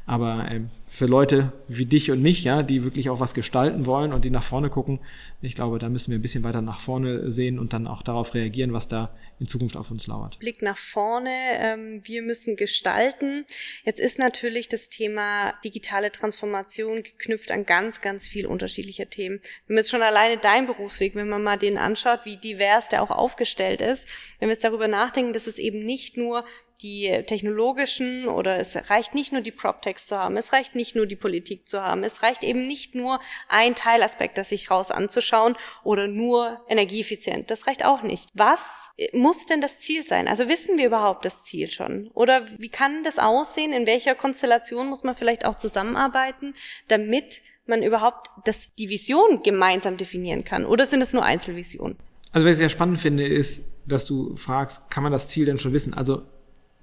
Aber 0.07 0.47
ähm, 0.51 0.71
für 0.87 1.07
Leute 1.07 1.53
wie 1.69 1.87
dich 1.87 2.11
und 2.11 2.23
mich, 2.23 2.45
ja, 2.45 2.63
die 2.63 2.85
wirklich 2.85 3.11
auch 3.11 3.21
was 3.21 3.35
gestalten 3.35 3.87
wollen 3.87 4.13
und 4.13 4.25
die 4.25 4.31
nach 4.31 4.43
vorne 4.43 4.71
gucken, 4.71 5.01
ich 5.43 5.55
glaube, 5.55 5.79
da 5.79 5.89
müssen 5.89 6.11
wir 6.11 6.19
ein 6.19 6.23
bisschen 6.23 6.45
weiter 6.45 6.63
nach 6.63 6.81
vorne 6.81 7.31
sehen 7.31 7.59
und 7.59 7.73
dann 7.73 7.87
auch 7.87 8.03
darauf 8.03 8.35
reagieren, 8.35 8.73
was 8.73 8.89
da 8.89 9.15
in 9.39 9.49
Zukunft 9.49 9.77
auf 9.77 9.91
uns 9.91 10.07
lauert. 10.07 10.39
Blick 10.39 10.63
nach 10.63 10.77
vorne, 10.79 11.35
ähm, 11.59 12.01
wir 12.05 12.23
müssen 12.23 12.57
gestalten. 12.57 13.45
Jetzt 13.85 14.01
ist 14.01 14.19
natürlich 14.19 14.69
das 14.69 14.89
Thema 14.89 15.53
digitale 15.65 16.13
Transformation 16.13 17.03
geknüpft 17.03 17.51
an 17.51 17.67
ganz, 17.67 18.01
ganz 18.01 18.27
viel 18.27 18.47
unterschiedliche 18.47 19.07
Themen. 19.07 19.41
Wenn 19.67 19.75
man 19.75 19.83
jetzt 19.83 19.91
schon 19.91 20.03
alleine 20.03 20.39
dein 20.39 20.67
Berufsweg, 20.67 21.15
wenn 21.15 21.29
man 21.29 21.43
mal 21.43 21.59
den 21.59 21.77
anschaut, 21.77 22.21
wie 22.25 22.37
divers 22.37 22.89
der 22.89 23.03
auch 23.03 23.11
aufgestellt 23.11 23.83
ist, 23.83 24.07
wenn 24.39 24.49
wir 24.49 24.55
jetzt 24.55 24.65
darüber 24.65 24.89
nachdenken, 24.89 25.33
dass 25.33 25.47
es 25.47 25.59
eben 25.59 25.85
nicht 25.85 26.17
nur 26.17 26.45
die 26.85 27.11
technologischen 27.27 28.29
oder 28.29 28.59
es 28.61 28.77
reicht 28.91 29.15
nicht 29.15 29.33
nur 29.33 29.41
die 29.41 29.51
PropTechs 29.51 30.07
zu 30.07 30.19
haben, 30.19 30.37
es 30.37 30.53
reicht 30.53 30.75
nicht 30.75 30.95
nur 30.95 31.07
die 31.07 31.17
Politik 31.17 31.67
zu 31.67 31.83
haben, 31.83 32.05
es 32.05 32.23
reicht 32.23 32.45
eben 32.45 32.69
nicht 32.69 32.95
nur 32.95 33.21
ein 33.49 33.75
Teilaspekt, 33.75 34.37
das 34.37 34.51
sich 34.51 34.71
raus 34.71 34.91
anzuschauen 34.91 35.57
oder 35.83 36.07
nur 36.07 36.61
energieeffizient. 36.69 37.51
Das 37.51 37.67
reicht 37.67 37.87
auch 37.87 38.03
nicht. 38.03 38.29
Was 38.35 38.91
muss 39.13 39.47
denn 39.47 39.63
das 39.63 39.81
Ziel 39.81 40.07
sein? 40.07 40.29
Also 40.29 40.49
wissen 40.49 40.77
wir 40.77 40.87
überhaupt 40.87 41.25
das 41.25 41.43
Ziel 41.43 41.71
schon? 41.71 42.09
Oder 42.09 42.47
wie 42.59 42.69
kann 42.69 43.03
das 43.03 43.19
aussehen? 43.19 43.73
In 43.73 43.87
welcher 43.87 44.15
Konstellation 44.15 44.89
muss 44.89 45.05
man 45.05 45.17
vielleicht 45.17 45.47
auch 45.47 45.55
zusammenarbeiten, 45.55 46.55
damit 46.89 47.41
man 47.67 47.83
überhaupt 47.83 48.29
das, 48.45 48.75
die 48.75 48.91
Vision 48.91 49.43
gemeinsam 49.43 49.97
definieren 49.97 50.45
kann? 50.45 50.67
Oder 50.67 50.85
sind 50.85 51.01
es 51.01 51.15
nur 51.15 51.25
Einzelvisionen? 51.25 51.97
Also 52.33 52.47
was 52.47 52.53
ich 52.53 52.59
sehr 52.59 52.69
spannend 52.69 52.99
finde, 52.99 53.27
ist, 53.27 53.65
dass 53.87 54.05
du 54.05 54.37
fragst, 54.37 54.91
kann 54.91 55.03
man 55.03 55.13
das 55.13 55.29
Ziel 55.29 55.47
denn 55.47 55.59
schon 55.59 55.73
wissen? 55.73 55.95
Also 55.95 56.23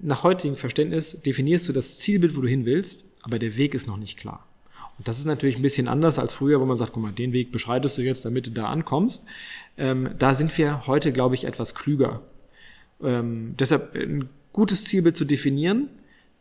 nach 0.02 0.24
heutigem 0.24 0.56
Verständnis 0.56 1.22
definierst 1.22 1.68
du 1.68 1.72
das 1.72 1.98
Zielbild, 1.98 2.36
wo 2.36 2.40
du 2.40 2.48
hin 2.48 2.66
willst, 2.66 3.04
aber 3.22 3.38
der 3.38 3.56
Weg 3.56 3.74
ist 3.74 3.86
noch 3.86 3.96
nicht 3.96 4.18
klar. 4.18 4.46
Und 4.98 5.08
das 5.08 5.18
ist 5.18 5.24
natürlich 5.24 5.56
ein 5.56 5.62
bisschen 5.62 5.88
anders 5.88 6.18
als 6.18 6.32
früher, 6.32 6.60
wo 6.60 6.66
man 6.66 6.76
sagt, 6.76 6.92
guck 6.92 7.02
mal, 7.02 7.12
den 7.12 7.32
Weg 7.32 7.52
beschreitest 7.52 7.96
du 7.98 8.02
jetzt, 8.02 8.24
damit 8.24 8.46
du 8.46 8.50
da 8.50 8.66
ankommst. 8.66 9.24
Ähm, 9.78 10.10
da 10.18 10.34
sind 10.34 10.56
wir 10.58 10.86
heute, 10.86 11.12
glaube 11.12 11.34
ich, 11.34 11.44
etwas 11.44 11.74
klüger. 11.74 12.20
Ähm, 13.02 13.54
deshalb 13.58 13.94
ein 13.94 14.28
gutes 14.52 14.84
Zielbild 14.84 15.16
zu 15.16 15.24
definieren, 15.24 15.88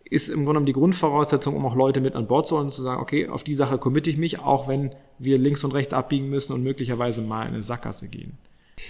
ist 0.03 0.27
im 0.27 0.43
Grunde 0.43 0.49
genommen 0.49 0.65
die 0.65 0.73
Grundvoraussetzung, 0.73 1.55
um 1.55 1.65
auch 1.65 1.75
Leute 1.75 2.01
mit 2.01 2.15
an 2.15 2.27
Bord 2.27 2.47
zu 2.47 2.55
holen 2.55 2.65
und 2.65 2.73
zu 2.73 2.81
sagen, 2.81 3.01
okay, 3.01 3.29
auf 3.29 3.45
die 3.45 3.53
Sache 3.53 3.77
committe 3.77 4.09
ich 4.09 4.17
mich, 4.17 4.39
auch 4.39 4.67
wenn 4.67 4.93
wir 5.19 5.37
links 5.37 5.63
und 5.63 5.71
rechts 5.71 5.93
abbiegen 5.93 6.29
müssen 6.29 6.51
und 6.51 6.63
möglicherweise 6.63 7.21
mal 7.21 7.43
in 7.47 7.53
eine 7.53 7.63
Sackgasse 7.63 8.09
gehen. 8.09 8.37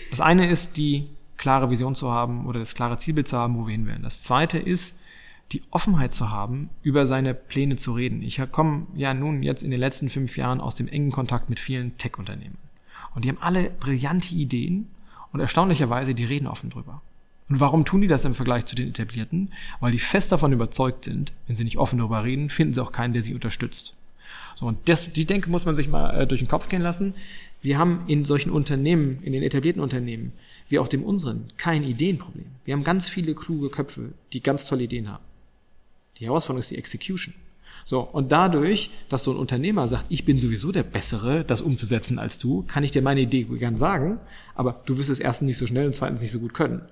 Das 0.09 0.21
eine 0.21 0.49
ist 0.49 0.77
die 0.77 1.09
klare 1.41 1.71
Vision 1.71 1.95
zu 1.95 2.11
haben 2.11 2.45
oder 2.45 2.59
das 2.59 2.75
klare 2.75 2.97
Zielbild 2.97 3.27
zu 3.27 3.37
haben, 3.37 3.55
wo 3.55 3.67
wir 3.67 3.73
hin 3.73 3.87
wollen. 3.87 4.03
Das 4.03 4.23
zweite 4.23 4.59
ist, 4.59 4.99
die 5.51 5.63
Offenheit 5.71 6.13
zu 6.13 6.29
haben, 6.29 6.69
über 6.81 7.05
seine 7.05 7.33
Pläne 7.33 7.75
zu 7.75 7.93
reden. 7.93 8.21
Ich 8.21 8.39
komme 8.51 8.87
ja 8.95 9.13
nun 9.13 9.43
jetzt 9.43 9.63
in 9.63 9.71
den 9.71 9.79
letzten 9.79 10.09
fünf 10.09 10.37
Jahren 10.37 10.61
aus 10.61 10.75
dem 10.75 10.87
engen 10.87 11.11
Kontakt 11.11 11.49
mit 11.49 11.59
vielen 11.59 11.97
Tech-Unternehmen. 11.97 12.57
Und 13.13 13.25
die 13.25 13.29
haben 13.29 13.41
alle 13.41 13.69
brillante 13.71 14.33
Ideen 14.33 14.87
und 15.33 15.41
erstaunlicherweise, 15.41 16.15
die 16.15 16.23
reden 16.23 16.47
offen 16.47 16.69
drüber. 16.69 17.01
Und 17.49 17.59
warum 17.59 17.83
tun 17.83 17.99
die 17.99 18.07
das 18.07 18.23
im 18.23 18.35
Vergleich 18.35 18.65
zu 18.65 18.75
den 18.75 18.89
etablierten? 18.89 19.51
Weil 19.81 19.91
die 19.91 19.99
fest 19.99 20.31
davon 20.31 20.53
überzeugt 20.53 21.05
sind, 21.05 21.33
wenn 21.47 21.57
sie 21.57 21.65
nicht 21.65 21.77
offen 21.77 21.97
darüber 21.97 22.23
reden, 22.23 22.49
finden 22.49 22.73
sie 22.73 22.81
auch 22.81 22.93
keinen, 22.93 23.11
der 23.11 23.23
sie 23.23 23.33
unterstützt. 23.33 23.93
So, 24.55 24.67
und 24.67 24.77
das, 24.87 25.11
die 25.11 25.25
Denke 25.25 25.49
muss 25.49 25.65
man 25.65 25.75
sich 25.75 25.89
mal 25.89 26.21
äh, 26.21 26.27
durch 26.27 26.39
den 26.39 26.47
Kopf 26.47 26.69
gehen 26.69 26.81
lassen. 26.81 27.13
Wir 27.61 27.77
haben 27.77 28.03
in 28.07 28.23
solchen 28.23 28.51
Unternehmen, 28.51 29.21
in 29.23 29.33
den 29.33 29.43
etablierten 29.43 29.81
Unternehmen, 29.81 30.31
wie 30.71 30.79
auch 30.79 30.87
dem 30.87 31.03
unseren, 31.03 31.45
kein 31.57 31.83
Ideenproblem. 31.83 32.45
Wir 32.65 32.73
haben 32.73 32.83
ganz 32.83 33.07
viele 33.07 33.35
kluge 33.35 33.69
Köpfe, 33.69 34.13
die 34.33 34.41
ganz 34.41 34.67
tolle 34.67 34.83
Ideen 34.83 35.09
haben. 35.09 35.23
Die 36.17 36.25
Herausforderung 36.25 36.59
ist 36.59 36.71
die 36.71 36.77
Execution. 36.77 37.33
So, 37.83 38.01
und 38.01 38.31
dadurch, 38.31 38.91
dass 39.09 39.23
so 39.23 39.31
ein 39.31 39.37
Unternehmer 39.37 39.87
sagt, 39.87 40.05
ich 40.09 40.23
bin 40.23 40.37
sowieso 40.37 40.71
der 40.71 40.83
Bessere, 40.83 41.43
das 41.43 41.61
umzusetzen 41.61 42.19
als 42.19 42.37
du, 42.37 42.63
kann 42.67 42.83
ich 42.83 42.91
dir 42.91 43.01
meine 43.01 43.21
Idee 43.21 43.43
gern 43.43 43.75
sagen, 43.75 44.19
aber 44.55 44.81
du 44.85 44.97
wirst 44.97 45.09
es 45.09 45.19
erstens 45.19 45.47
nicht 45.47 45.57
so 45.57 45.67
schnell 45.67 45.87
und 45.87 45.95
zweitens 45.95 46.21
nicht 46.21 46.31
so 46.31 46.39
gut 46.39 46.53
können. 46.53 46.83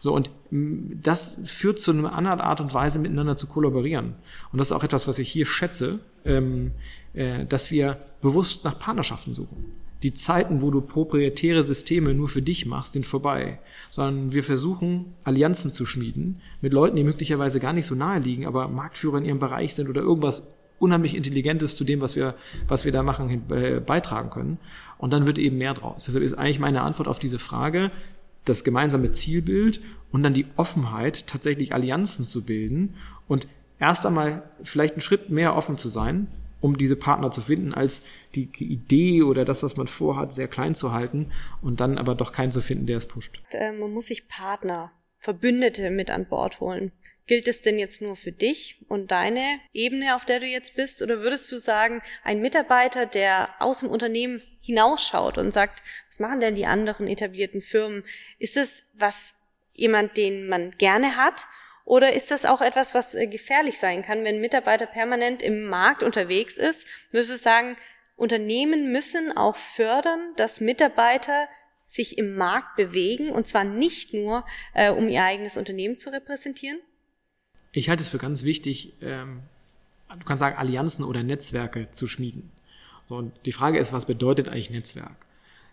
So, 0.00 0.14
und 0.14 0.30
mm, 0.50 1.00
das 1.02 1.38
führt 1.44 1.80
zu 1.80 1.90
einer 1.90 2.12
anderen 2.12 2.40
Art 2.40 2.60
und 2.60 2.72
Weise, 2.72 2.98
miteinander 2.98 3.36
zu 3.36 3.46
kollaborieren. 3.46 4.14
Und 4.52 4.58
das 4.58 4.68
ist 4.68 4.72
auch 4.72 4.84
etwas, 4.84 5.06
was 5.06 5.18
ich 5.18 5.30
hier 5.30 5.44
schätze, 5.44 6.00
ähm, 6.24 6.72
äh, 7.12 7.44
dass 7.44 7.70
wir 7.70 7.98
bewusst 8.22 8.64
nach 8.64 8.78
Partnerschaften 8.78 9.34
suchen. 9.34 9.64
Die 10.02 10.14
Zeiten, 10.14 10.62
wo 10.62 10.70
du 10.70 10.80
proprietäre 10.80 11.64
Systeme 11.64 12.14
nur 12.14 12.28
für 12.28 12.42
dich 12.42 12.66
machst, 12.66 12.92
sind 12.92 13.06
vorbei. 13.06 13.58
Sondern 13.90 14.32
wir 14.32 14.44
versuchen, 14.44 15.14
Allianzen 15.24 15.72
zu 15.72 15.86
schmieden 15.86 16.40
mit 16.60 16.72
Leuten, 16.72 16.96
die 16.96 17.04
möglicherweise 17.04 17.58
gar 17.58 17.72
nicht 17.72 17.86
so 17.86 17.94
nahe 17.94 18.20
liegen, 18.20 18.46
aber 18.46 18.68
Marktführer 18.68 19.18
in 19.18 19.24
ihrem 19.24 19.40
Bereich 19.40 19.74
sind 19.74 19.88
oder 19.88 20.02
irgendwas 20.02 20.46
unheimlich 20.78 21.16
Intelligentes 21.16 21.76
zu 21.76 21.84
dem, 21.84 22.00
was 22.00 22.14
wir, 22.14 22.34
was 22.68 22.84
wir 22.84 22.92
da 22.92 23.02
machen, 23.02 23.50
äh, 23.50 23.80
beitragen 23.80 24.30
können. 24.30 24.58
Und 24.98 25.12
dann 25.12 25.26
wird 25.26 25.38
eben 25.38 25.58
mehr 25.58 25.74
draus. 25.74 26.04
Deshalb 26.04 26.24
ist 26.24 26.34
eigentlich 26.34 26.60
meine 26.60 26.82
Antwort 26.82 27.08
auf 27.08 27.18
diese 27.18 27.40
Frage, 27.40 27.90
das 28.44 28.64
gemeinsame 28.64 29.10
Zielbild 29.12 29.80
und 30.12 30.22
dann 30.22 30.34
die 30.34 30.46
Offenheit, 30.56 31.26
tatsächlich 31.26 31.74
Allianzen 31.74 32.24
zu 32.24 32.42
bilden 32.42 32.94
und 33.26 33.46
erst 33.78 34.06
einmal 34.06 34.42
vielleicht 34.62 34.94
einen 34.94 35.02
Schritt 35.02 35.30
mehr 35.30 35.56
offen 35.56 35.78
zu 35.78 35.88
sein, 35.88 36.28
um 36.60 36.76
diese 36.76 36.96
Partner 36.96 37.30
zu 37.30 37.40
finden, 37.40 37.74
als 37.74 38.02
die 38.34 38.50
Idee 38.58 39.22
oder 39.22 39.44
das, 39.44 39.62
was 39.62 39.76
man 39.76 39.86
vorhat, 39.86 40.32
sehr 40.32 40.48
klein 40.48 40.74
zu 40.74 40.92
halten 40.92 41.30
und 41.62 41.80
dann 41.80 41.98
aber 41.98 42.14
doch 42.14 42.32
keinen 42.32 42.52
zu 42.52 42.60
finden, 42.60 42.86
der 42.86 42.98
es 42.98 43.06
pusht. 43.06 43.40
Äh, 43.52 43.72
man 43.72 43.92
muss 43.92 44.06
sich 44.06 44.28
Partner, 44.28 44.92
Verbündete 45.18 45.90
mit 45.90 46.10
an 46.10 46.26
Bord 46.28 46.60
holen. 46.60 46.92
Gilt 47.26 47.46
es 47.46 47.60
denn 47.60 47.78
jetzt 47.78 48.00
nur 48.00 48.16
für 48.16 48.32
dich 48.32 48.82
und 48.88 49.10
deine 49.10 49.60
Ebene, 49.74 50.16
auf 50.16 50.24
der 50.24 50.40
du 50.40 50.46
jetzt 50.46 50.76
bist? 50.76 51.02
Oder 51.02 51.20
würdest 51.20 51.52
du 51.52 51.58
sagen, 51.58 52.00
ein 52.24 52.40
Mitarbeiter, 52.40 53.04
der 53.04 53.50
aus 53.58 53.80
dem 53.80 53.90
Unternehmen 53.90 54.40
hinausschaut 54.62 55.36
und 55.36 55.52
sagt, 55.52 55.82
was 56.08 56.20
machen 56.20 56.40
denn 56.40 56.54
die 56.54 56.66
anderen 56.66 57.06
etablierten 57.06 57.60
Firmen? 57.60 58.04
Ist 58.38 58.56
es 58.56 58.84
was 58.94 59.34
jemand, 59.74 60.16
den 60.16 60.48
man 60.48 60.70
gerne 60.72 61.16
hat? 61.16 61.46
Oder 61.88 62.12
ist 62.12 62.30
das 62.30 62.44
auch 62.44 62.60
etwas, 62.60 62.92
was 62.92 63.14
äh, 63.14 63.26
gefährlich 63.26 63.78
sein 63.78 64.02
kann, 64.02 64.18
wenn 64.22 64.34
ein 64.34 64.40
Mitarbeiter 64.42 64.84
permanent 64.84 65.42
im 65.42 65.70
Markt 65.70 66.02
unterwegs 66.02 66.58
ist? 66.58 66.86
Würdest 67.12 67.30
du 67.30 67.36
sagen, 67.38 67.78
Unternehmen 68.14 68.92
müssen 68.92 69.34
auch 69.34 69.56
fördern, 69.56 70.20
dass 70.36 70.60
Mitarbeiter 70.60 71.48
sich 71.86 72.18
im 72.18 72.34
Markt 72.34 72.76
bewegen 72.76 73.30
und 73.30 73.46
zwar 73.46 73.64
nicht 73.64 74.12
nur, 74.12 74.44
äh, 74.74 74.90
um 74.90 75.08
ihr 75.08 75.24
eigenes 75.24 75.56
Unternehmen 75.56 75.96
zu 75.96 76.10
repräsentieren? 76.10 76.78
Ich 77.72 77.88
halte 77.88 78.02
es 78.02 78.10
für 78.10 78.18
ganz 78.18 78.44
wichtig, 78.44 78.92
ähm, 79.00 79.44
du 80.10 80.26
kannst 80.26 80.40
sagen, 80.40 80.58
Allianzen 80.58 81.06
oder 81.06 81.22
Netzwerke 81.22 81.90
zu 81.90 82.06
schmieden. 82.06 82.50
So, 83.08 83.14
und 83.14 83.32
die 83.46 83.52
Frage 83.52 83.78
ist, 83.78 83.94
was 83.94 84.04
bedeutet 84.04 84.50
eigentlich 84.50 84.68
Netzwerk? 84.68 85.16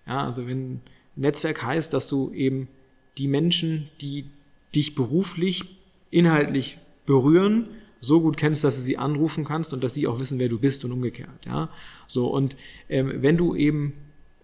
Ja, 0.08 0.24
also 0.24 0.48
wenn 0.48 0.80
Netzwerk 1.18 1.62
heißt, 1.62 1.92
dass 1.92 2.08
du 2.08 2.32
eben 2.32 2.70
die 3.18 3.28
Menschen, 3.28 3.92
die 4.00 4.30
dich 4.74 4.96
beruflich 4.96 5.76
inhaltlich 6.16 6.78
berühren, 7.06 7.68
so 8.00 8.22
gut 8.22 8.38
kennst, 8.38 8.64
dass 8.64 8.76
du 8.76 8.82
sie 8.82 8.98
anrufen 8.98 9.44
kannst 9.44 9.74
und 9.74 9.84
dass 9.84 9.94
sie 9.94 10.08
auch 10.08 10.20
wissen, 10.20 10.40
wer 10.40 10.50
du 10.50 10.60
bist 10.60 10.86
und 10.86 10.92
umgekehrt. 10.92 11.46
Ja, 11.46 11.70
so 12.08 12.28
und 12.28 12.56
ähm, 12.90 13.12
wenn 13.18 13.38
du 13.38 13.56
eben 13.56 13.94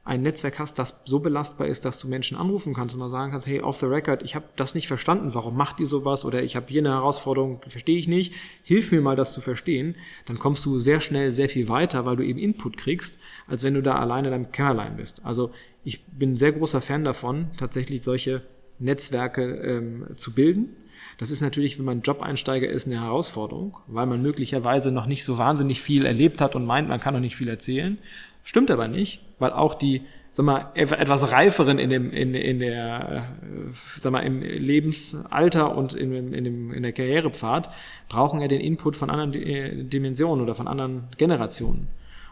ein 0.04 0.24
Netzwerk 0.24 0.58
hast, 0.58 0.80
das 0.80 1.00
so 1.06 1.20
belastbar 1.20 1.68
ist, 1.68 1.86
dass 1.86 2.00
du 2.00 2.08
Menschen 2.08 2.36
anrufen 2.36 2.74
kannst 2.74 2.96
und 2.96 3.00
mal 3.00 3.12
sagen 3.12 3.32
kannst, 3.32 3.46
hey, 3.46 3.62
off 3.62 3.78
the 3.78 3.86
record, 3.86 4.24
ich 4.24 4.34
habe 4.34 4.46
das 4.56 4.74
nicht 4.74 4.88
verstanden, 4.88 5.36
warum 5.36 5.56
macht 5.56 5.80
ihr 5.80 5.86
sowas 5.86 6.26
oder 6.26 6.42
ich 6.42 6.56
habe 6.56 6.66
hier 6.70 6.82
eine 6.82 6.90
Herausforderung, 6.90 7.62
verstehe 7.68 7.98
ich 7.98 8.08
nicht, 8.08 8.34
hilf 8.64 8.92
mir 8.92 9.02
mal 9.02 9.16
das 9.16 9.32
zu 9.32 9.42
verstehen, 9.42 9.96
dann 10.26 10.40
kommst 10.40 10.66
du 10.66 10.80
sehr 10.80 11.00
schnell 11.00 11.32
sehr 11.32 11.50
viel 11.50 11.70
weiter, 11.70 12.06
weil 12.06 12.16
du 12.16 12.26
eben 12.26 12.40
Input 12.40 12.78
kriegst, 12.78 13.20
als 13.46 13.64
wenn 13.64 13.76
du 13.76 13.84
da 13.84 13.96
alleine 13.96 14.30
in 14.30 14.32
deinem 14.32 14.52
Kämmerlein 14.52 14.98
bist. 14.98 15.24
Also 15.24 15.52
ich 15.84 16.04
bin 16.06 16.34
ein 16.34 16.38
sehr 16.38 16.54
großer 16.54 16.82
Fan 16.82 17.04
davon, 17.04 17.52
tatsächlich 17.58 18.04
solche 18.04 18.42
Netzwerke 18.80 19.44
ähm, 19.44 20.08
zu 20.18 20.34
bilden 20.34 20.76
das 21.22 21.30
ist 21.30 21.42
natürlich, 21.42 21.78
wenn 21.78 21.86
man 21.86 22.02
Job-Einsteiger 22.02 22.68
ist, 22.68 22.88
eine 22.88 23.00
Herausforderung, 23.00 23.78
weil 23.86 24.08
man 24.08 24.24
möglicherweise 24.24 24.92
noch 24.92 25.06
nicht 25.06 25.24
so 25.24 25.38
wahnsinnig 25.38 25.80
viel 25.80 26.08
erlebt 26.08 26.42
hat 26.42 26.56
und 26.56 26.66
meint, 26.66 26.90
man 26.90 27.00
kann 27.00 27.14
noch 27.14 27.22
nicht 27.22 27.36
viel 27.36 27.48
erzählen. 27.48 28.00
Stimmt 28.44 28.72
aber 28.72 28.88
nicht, 28.88 29.22
weil 29.38 29.54
auch 29.54 29.76
die, 29.76 30.02
sag 30.32 30.48
mal, 30.48 30.72
etwas 30.74 31.32
reiferen 31.32 31.78
in 31.78 31.92
dem, 31.92 32.10
in, 32.10 32.34
in 32.34 32.58
der, 32.58 33.28
äh, 33.44 33.72
sag 34.00 34.12
mal, 34.14 34.22
im 34.22 34.42
Lebensalter 34.42 35.78
und 35.78 35.94
in, 35.94 36.34
in, 36.34 36.44
dem, 36.44 36.74
in 36.74 36.82
der 36.82 36.92
Karrierepfad 36.92 37.70
brauchen 38.10 38.42
ja 38.42 38.48
den 38.48 38.60
Input 38.60 38.96
von 38.96 39.12
anderen 39.12 39.34
äh, 39.36 39.84
Dimensionen 39.84 40.42
oder 40.42 40.56
von 40.56 40.68
anderen 40.68 41.10
Generationen. 41.18 41.88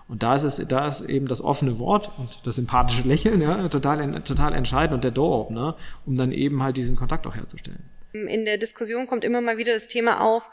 Und 0.07 0.23
da 0.23 0.33
ist 0.33 0.41
es, 0.41 0.67
da 0.67 0.87
ist 0.87 1.01
eben 1.01 1.27
das 1.27 1.41
offene 1.41 1.77
Wort 1.77 2.09
und 2.17 2.39
das 2.43 2.55
sympathische 2.55 3.07
Lächeln, 3.07 3.39
ja, 3.39 3.69
total, 3.69 4.23
total 4.23 4.53
entscheidend 4.53 4.95
und 4.95 5.03
der 5.03 5.11
Door-Opener, 5.11 5.75
um 6.07 6.17
dann 6.17 6.31
eben 6.31 6.63
halt 6.63 6.75
diesen 6.75 6.95
Kontakt 6.95 7.27
auch 7.27 7.35
herzustellen. 7.35 7.83
In 8.13 8.45
der 8.45 8.57
Diskussion 8.57 9.07
kommt 9.07 9.23
immer 9.23 9.41
mal 9.41 9.57
wieder 9.57 9.73
das 9.73 9.87
Thema 9.87 10.21
auf, 10.21 10.49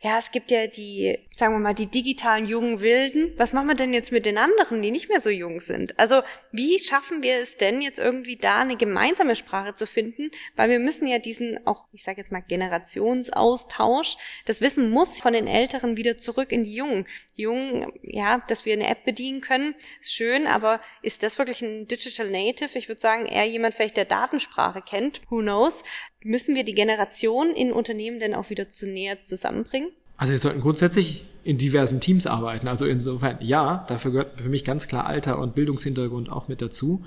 ja, 0.00 0.16
es 0.18 0.30
gibt 0.30 0.50
ja 0.52 0.68
die, 0.68 1.18
sagen 1.32 1.54
wir 1.54 1.58
mal, 1.58 1.74
die 1.74 1.88
digitalen 1.88 2.46
jungen 2.46 2.80
Wilden. 2.80 3.32
Was 3.36 3.52
machen 3.52 3.66
wir 3.66 3.74
denn 3.74 3.92
jetzt 3.92 4.12
mit 4.12 4.26
den 4.26 4.38
anderen, 4.38 4.80
die 4.80 4.92
nicht 4.92 5.08
mehr 5.08 5.20
so 5.20 5.28
jung 5.28 5.60
sind? 5.60 5.98
Also 5.98 6.22
wie 6.52 6.78
schaffen 6.78 7.22
wir 7.22 7.36
es 7.36 7.56
denn 7.56 7.82
jetzt 7.82 7.98
irgendwie 7.98 8.36
da 8.36 8.60
eine 8.60 8.76
gemeinsame 8.76 9.34
Sprache 9.34 9.74
zu 9.74 9.86
finden? 9.86 10.30
Weil 10.54 10.70
wir 10.70 10.78
müssen 10.78 11.08
ja 11.08 11.18
diesen 11.18 11.66
auch, 11.66 11.86
ich 11.92 12.04
sage 12.04 12.20
jetzt 12.20 12.30
mal, 12.30 12.44
Generationsaustausch, 12.46 14.16
das 14.44 14.60
Wissen 14.60 14.90
muss 14.90 15.20
von 15.20 15.32
den 15.32 15.48
Älteren 15.48 15.96
wieder 15.96 16.16
zurück 16.16 16.52
in 16.52 16.62
die 16.62 16.74
Jungen. 16.74 17.06
Die 17.36 17.42
Jungen, 17.42 17.92
ja, 18.02 18.44
dass 18.46 18.64
wir 18.64 18.74
eine 18.74 18.88
App 18.88 19.04
bedienen 19.04 19.40
können, 19.40 19.74
ist 20.00 20.14
schön, 20.14 20.46
aber 20.46 20.80
ist 21.02 21.24
das 21.24 21.38
wirklich 21.38 21.62
ein 21.62 21.88
Digital 21.88 22.30
Native? 22.30 22.78
Ich 22.78 22.88
würde 22.88 23.00
sagen, 23.00 23.26
eher 23.26 23.46
jemand 23.46 23.74
vielleicht, 23.74 23.96
der 23.96 24.04
Datensprache 24.04 24.82
kennt, 24.82 25.22
who 25.28 25.38
knows? 25.38 25.82
Müssen 26.24 26.54
wir 26.54 26.64
die 26.64 26.74
Generation 26.74 27.50
in 27.50 27.72
Unternehmen 27.72 28.18
denn 28.18 28.34
auch 28.34 28.50
wieder 28.50 28.68
zu 28.68 28.88
näher 28.88 29.22
zusammenbringen? 29.22 29.90
Also 30.16 30.32
wir 30.32 30.38
sollten 30.38 30.60
grundsätzlich 30.60 31.24
in 31.44 31.58
diversen 31.58 32.00
Teams 32.00 32.26
arbeiten. 32.26 32.66
Also 32.66 32.86
insofern, 32.86 33.38
ja, 33.40 33.86
dafür 33.88 34.10
gehört 34.10 34.40
für 34.40 34.48
mich 34.48 34.64
ganz 34.64 34.88
klar 34.88 35.06
Alter 35.06 35.38
und 35.38 35.54
Bildungshintergrund 35.54 36.28
auch 36.28 36.48
mit 36.48 36.60
dazu 36.60 37.04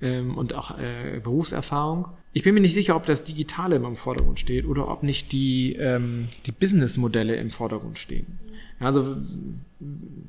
ähm, 0.00 0.38
und 0.38 0.54
auch 0.54 0.78
äh, 0.78 1.20
Berufserfahrung. 1.20 2.08
Ich 2.32 2.42
bin 2.42 2.54
mir 2.54 2.60
nicht 2.60 2.74
sicher, 2.74 2.96
ob 2.96 3.06
das 3.06 3.24
Digitale 3.24 3.76
im 3.76 3.96
Vordergrund 3.96 4.40
steht 4.40 4.66
oder 4.66 4.88
ob 4.88 5.02
nicht 5.02 5.32
die, 5.32 5.76
ähm, 5.76 6.28
die 6.46 6.52
Businessmodelle 6.52 7.36
im 7.36 7.50
Vordergrund 7.50 7.98
stehen. 7.98 8.38
Also 8.80 9.16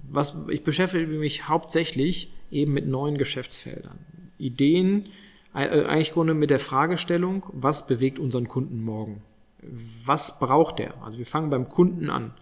was, 0.10 0.36
ich 0.50 0.64
beschäftige 0.64 1.08
mich 1.08 1.48
hauptsächlich 1.48 2.32
eben 2.52 2.74
mit 2.74 2.88
neuen 2.88 3.18
Geschäftsfeldern. 3.18 3.98
Ideen, 4.38 5.08
eigentlich 5.58 6.14
Grunde 6.14 6.34
mit 6.34 6.50
der 6.50 6.60
Fragestellung, 6.60 7.44
was 7.52 7.88
bewegt 7.88 8.20
unseren 8.20 8.48
Kunden 8.48 8.84
morgen? 8.84 9.24
Was 10.06 10.40
braucht 10.40 10.80
der? 10.80 10.94
Also 11.04 11.18
wir 11.18 11.26
fangen 11.26 11.50
beim 11.50 11.68
Kunden 11.68 12.10
an. 12.10 12.34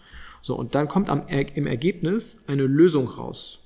So, 0.42 0.56
und 0.56 0.76
dann 0.76 0.88
kommt 0.88 1.10
am, 1.10 1.28
im 1.28 1.66
Ergebnis 1.66 2.44
eine 2.48 2.64
Lösung 2.64 3.08
raus. 3.08 3.60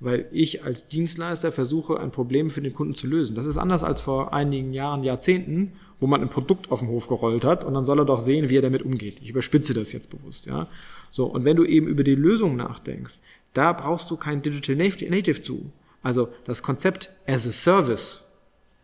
Weil 0.00 0.28
ich 0.32 0.64
als 0.64 0.88
Dienstleister 0.88 1.52
versuche, 1.52 2.00
ein 2.00 2.10
Problem 2.10 2.50
für 2.50 2.60
den 2.60 2.74
Kunden 2.74 2.94
zu 2.94 3.06
lösen. 3.06 3.36
Das 3.36 3.46
ist 3.46 3.58
anders 3.58 3.84
als 3.84 4.00
vor 4.00 4.32
einigen 4.32 4.72
Jahren, 4.72 5.04
Jahrzehnten, 5.04 5.72
wo 6.00 6.06
man 6.06 6.20
ein 6.20 6.28
Produkt 6.28 6.70
auf 6.70 6.80
den 6.80 6.88
Hof 6.88 7.06
gerollt 7.06 7.44
hat 7.44 7.64
und 7.64 7.74
dann 7.74 7.84
soll 7.84 8.00
er 8.00 8.04
doch 8.04 8.20
sehen, 8.20 8.48
wie 8.48 8.56
er 8.56 8.62
damit 8.62 8.82
umgeht. 8.82 9.20
Ich 9.22 9.30
überspitze 9.30 9.74
das 9.74 9.92
jetzt 9.92 10.10
bewusst, 10.10 10.46
ja. 10.46 10.66
So, 11.10 11.26
und 11.26 11.44
wenn 11.44 11.56
du 11.56 11.64
eben 11.64 11.86
über 11.86 12.02
die 12.02 12.16
Lösung 12.16 12.56
nachdenkst, 12.56 13.18
da 13.52 13.72
brauchst 13.72 14.10
du 14.10 14.16
kein 14.16 14.42
Digital 14.42 14.76
Native 14.76 15.42
zu. 15.42 15.70
Also 16.02 16.28
das 16.44 16.62
Konzept 16.62 17.10
as 17.26 17.46
a 17.46 17.52
Service 17.52 18.24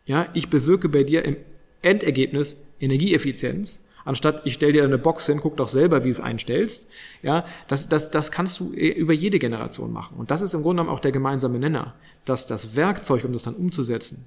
ja, 0.09 0.27
ich 0.33 0.49
bewirke 0.49 0.89
bei 0.89 1.05
dir 1.05 1.25
im 1.25 1.37
Endergebnis 1.83 2.63
Energieeffizienz, 2.81 3.85
anstatt 4.07 4.41
ich 4.47 4.55
stell 4.55 4.73
dir 4.73 4.83
eine 4.83 4.97
Box 4.97 5.27
hin, 5.27 5.39
guck 5.41 5.59
doch 5.59 5.69
selber, 5.69 6.03
wie 6.03 6.09
es 6.09 6.19
einstellst. 6.19 6.89
Ja, 7.23 7.45
das, 7.69 7.91
das, 7.91 8.11
das 8.11 8.33
kannst 8.33 8.59
du 8.59 8.73
äh, 8.73 8.89
über 8.89 9.13
jede 9.13 9.39
Generation 9.39 9.93
machen. 9.93 10.17
Und 10.17 10.31
das 10.31 10.41
ist 10.41 10.55
im 10.55 10.63
Grunde 10.63 10.81
genommen 10.83 10.97
auch 10.97 11.01
der 11.01 11.13
gemeinsame 11.13 11.59
Nenner, 11.59 11.95
dass 12.25 12.47
das 12.47 12.75
Werkzeug, 12.75 13.25
um 13.25 13.35
das 13.35 13.43
dann 13.43 13.55
umzusetzen, 13.55 14.27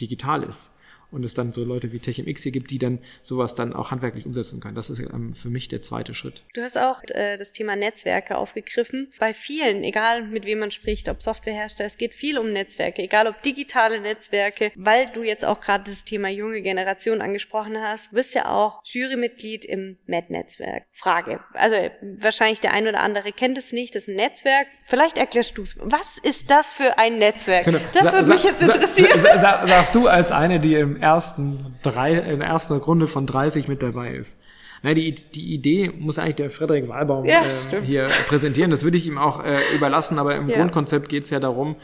digital 0.00 0.42
ist. 0.42 0.72
Und 1.10 1.24
es 1.24 1.34
dann 1.34 1.52
so 1.52 1.64
Leute 1.64 1.92
wie 1.92 1.98
TechMX 1.98 2.42
hier 2.42 2.52
gibt, 2.52 2.70
die 2.70 2.78
dann 2.78 2.98
sowas 3.22 3.54
dann 3.54 3.72
auch 3.72 3.90
handwerklich 3.90 4.26
umsetzen 4.26 4.60
können. 4.60 4.74
Das 4.74 4.90
ist 4.90 5.00
ähm, 5.00 5.34
für 5.34 5.48
mich 5.48 5.68
der 5.68 5.82
zweite 5.82 6.14
Schritt. 6.14 6.42
Du 6.54 6.62
hast 6.62 6.78
auch 6.78 7.02
äh, 7.08 7.36
das 7.36 7.52
Thema 7.52 7.76
Netzwerke 7.76 8.36
aufgegriffen. 8.36 9.08
Bei 9.18 9.34
vielen, 9.34 9.82
egal 9.84 10.26
mit 10.26 10.44
wem 10.44 10.60
man 10.60 10.70
spricht, 10.70 11.08
ob 11.08 11.22
Softwarehersteller, 11.22 11.86
es 11.86 11.96
geht 11.96 12.14
viel 12.14 12.38
um 12.38 12.52
Netzwerke, 12.52 13.02
egal 13.02 13.26
ob 13.26 13.42
digitale 13.42 14.00
Netzwerke, 14.00 14.72
weil 14.76 15.08
du 15.12 15.22
jetzt 15.22 15.44
auch 15.44 15.60
gerade 15.60 15.84
das 15.84 16.04
Thema 16.04 16.28
junge 16.28 16.62
Generation 16.62 17.20
angesprochen 17.20 17.78
hast, 17.80 18.12
bist 18.12 18.34
ja 18.34 18.50
auch 18.50 18.82
Jurymitglied 18.84 19.64
im 19.64 19.98
MED-Netzwerk. 20.06 20.84
Frage, 20.92 21.40
also 21.54 21.76
wahrscheinlich 22.18 22.60
der 22.60 22.72
ein 22.72 22.86
oder 22.86 23.00
andere 23.00 23.32
kennt 23.32 23.58
es 23.58 23.72
nicht, 23.72 23.94
das 23.94 24.04
ist 24.04 24.08
ein 24.08 24.16
Netzwerk. 24.16 24.66
Vielleicht 24.86 25.18
erklärst 25.18 25.56
du 25.56 25.62
es. 25.62 25.76
Was 25.80 26.18
ist 26.18 26.50
das 26.50 26.70
für 26.70 26.98
ein 26.98 27.18
Netzwerk? 27.18 27.64
Genau. 27.64 27.78
Das 27.92 28.12
würde 28.12 28.28
mich 28.28 28.42
jetzt 28.42 28.62
interessieren. 28.62 29.20
Sa 29.20 29.38
sa 29.38 29.66
sagst 29.66 29.94
du 29.94 30.08
als 30.08 30.32
eine, 30.32 30.60
die 30.60 30.74
im 30.74 30.99
ersten 31.00 31.76
drei, 31.82 32.14
in 32.14 32.40
der 32.40 32.48
ersten 32.48 32.74
Runde 32.74 33.06
von 33.06 33.26
30 33.26 33.68
mit 33.68 33.82
dabei 33.82 34.14
ist. 34.14 34.38
Na, 34.82 34.94
die, 34.94 35.14
die 35.14 35.52
Idee 35.52 35.90
muss 35.98 36.18
eigentlich 36.18 36.36
der 36.36 36.50
Frederik 36.50 36.88
Wahlbaum 36.88 37.26
ja, 37.26 37.42
äh, 37.42 37.82
hier 37.82 38.06
präsentieren. 38.28 38.70
Das 38.70 38.82
würde 38.82 38.96
ich 38.96 39.06
ihm 39.06 39.18
auch 39.18 39.44
äh, 39.44 39.58
überlassen, 39.74 40.18
aber 40.18 40.36
im 40.36 40.48
ja. 40.48 40.56
Grundkonzept 40.56 41.10
geht 41.10 41.24
es 41.24 41.30
ja 41.30 41.38
darum, 41.38 41.76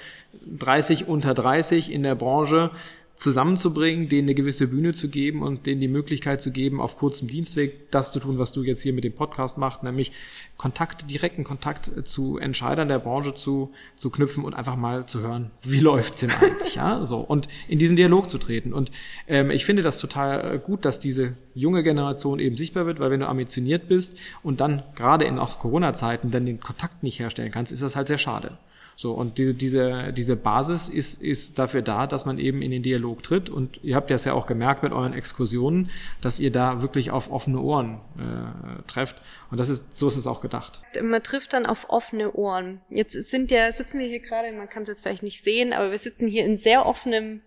30 0.59 1.07
unter 1.07 1.35
30 1.35 1.93
in 1.93 2.03
der 2.03 2.15
Branche 2.15 2.71
zusammenzubringen, 3.17 4.09
denen 4.09 4.29
eine 4.29 4.35
gewisse 4.35 4.69
Bühne 4.69 4.93
zu 4.93 5.09
geben 5.09 5.43
und 5.43 5.67
denen 5.67 5.81
die 5.81 5.89
Möglichkeit 5.89 6.43
zu 6.43 6.51
geben, 6.51 6.81
auf 6.81 6.99
kurzem 6.99 7.29
Dienstweg 7.29 7.91
das 7.91 8.13
zu 8.13 8.21
tun, 8.21 8.39
was 8.39 8.53
du 8.53 8.63
jetzt 8.63 8.83
hier 8.83 8.93
mit 8.93 9.05
dem 9.05 9.15
Podcast 9.15 9.57
machst, 9.57 9.83
nämlich 9.83 10.13
Kontakt, 10.59 11.11
direkten 11.11 11.45
Kontakt 11.45 11.91
zu 12.07 12.39
Entscheidern 12.39 12.89
der 12.89 12.99
Branche 12.99 13.35
zu, 13.35 13.73
zu 13.95 14.11
knüpfen 14.11 14.45
und 14.45 14.55
einfach 14.55 14.77
mal 14.77 15.07
zu 15.07 15.21
hören, 15.21 15.51
wie 15.63 15.81
läuft's 15.87 16.21
denn 16.21 16.31
eigentlich, 16.31 16.75
ja, 16.75 17.05
so 17.07 17.19
und 17.19 17.49
in 17.69 17.79
diesen 17.79 17.97
Dialog 17.97 18.31
zu 18.31 18.39
treten. 18.39 18.75
Und 18.75 18.91
ähm, 19.29 19.51
ich 19.51 19.65
finde 19.65 19.83
das 19.83 19.99
total 19.99 20.55
äh, 20.55 20.59
gut, 20.59 20.85
dass 20.85 21.01
diese 21.01 21.35
junge 21.55 21.83
Generation 21.83 22.39
eben 22.39 22.57
sichtbar 22.57 22.87
wird, 22.87 23.01
weil 23.01 23.11
wenn 23.11 23.21
du 23.21 23.29
ambitioniert 23.29 23.89
bist 23.89 24.19
und 24.43 24.61
dann 24.61 24.83
gerade 24.95 25.25
in 25.25 25.39
auch 25.39 25.59
Corona-Zeiten 25.59 26.31
dann 26.31 26.45
den 26.45 26.61
Kontakt 26.61 27.03
nicht 27.03 27.19
herstellen 27.19 27.51
kannst, 27.51 27.73
ist 27.73 27.83
das 27.83 27.97
halt 27.97 28.09
sehr 28.09 28.19
schade. 28.19 28.59
So, 28.99 29.13
und 29.13 29.37
diese, 29.37 29.53
diese, 29.53 30.11
diese 30.15 30.37
Basis 30.37 30.89
ist, 30.89 31.21
ist 31.21 31.59
dafür 31.59 31.83
da, 31.83 32.07
dass 32.07 32.25
man 32.25 32.39
eben 32.39 32.63
in 32.63 32.71
den 32.71 32.83
Dialog 32.83 33.23
tritt. 33.23 33.51
Und 33.51 33.79
ihr 33.85 33.95
habt 33.95 34.11
das 34.11 34.25
ja 34.25 34.33
auch 34.33 34.47
gemerkt 34.47 34.83
mit 34.83 34.93
euren 34.93 35.13
Exkursionen, 35.13 35.91
dass 36.23 36.41
ihr 36.41 36.51
da 36.51 36.81
wirklich 36.81 37.11
auf 37.11 37.31
offene 37.31 37.61
Ohren 37.61 38.01
äh, 38.19 38.83
trefft. 38.87 39.21
Und 39.51 39.61
das 39.61 39.69
ist, 39.69 39.95
so 39.99 40.09
ist 40.09 40.17
es 40.17 40.27
auch 40.27 40.41
gedacht. 40.41 40.81
Man 41.03 41.23
trifft 41.23 41.53
dann 41.53 41.67
auf 41.67 41.91
offene 41.91 42.33
Ohren. 42.33 42.81
Jetzt 42.89 43.13
sind 43.13 43.51
ja, 43.51 43.71
sitzen 43.71 43.99
wir 43.99 44.07
hier 44.07 44.21
gerade, 44.21 44.51
man 44.53 44.71
kann 44.71 44.85
es 44.85 44.89
jetzt 44.89 45.03
vielleicht 45.03 45.23
nicht 45.23 45.45
sehen, 45.45 45.75
aber 45.75 45.91
wir 45.91 45.99
sitzen 45.99 46.27
hier 46.27 46.47
in 46.47 46.57
sehr 46.57 46.87
offenem, 46.87 47.43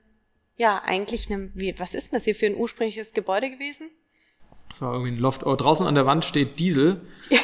ja, 0.56 0.84
eigentlich 0.86 1.32
einem, 1.32 1.52
wie, 1.56 1.74
was 1.80 1.96
ist 1.96 2.12
denn 2.12 2.18
das 2.18 2.26
hier 2.26 2.36
für 2.36 2.46
ein 2.46 2.56
ursprüngliches 2.56 3.14
Gebäude 3.14 3.50
gewesen? 3.50 3.90
Das 4.70 4.82
war 4.82 4.94
irgendwie 4.94 5.12
ein 5.12 5.18
Loft. 5.18 5.46
Oh, 5.46 5.56
draußen 5.56 5.86
an 5.86 5.96
der 5.96 6.06
Wand 6.06 6.24
steht 6.26 6.60
Diesel, 6.60 7.02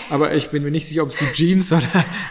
aber 0.09 0.33
ich 0.33 0.49
bin 0.49 0.63
mir 0.63 0.71
nicht 0.71 0.87
sicher, 0.87 1.03
ob 1.03 1.09
es 1.09 1.17
die 1.17 1.31
Jeans 1.33 1.71
oder 1.71 1.81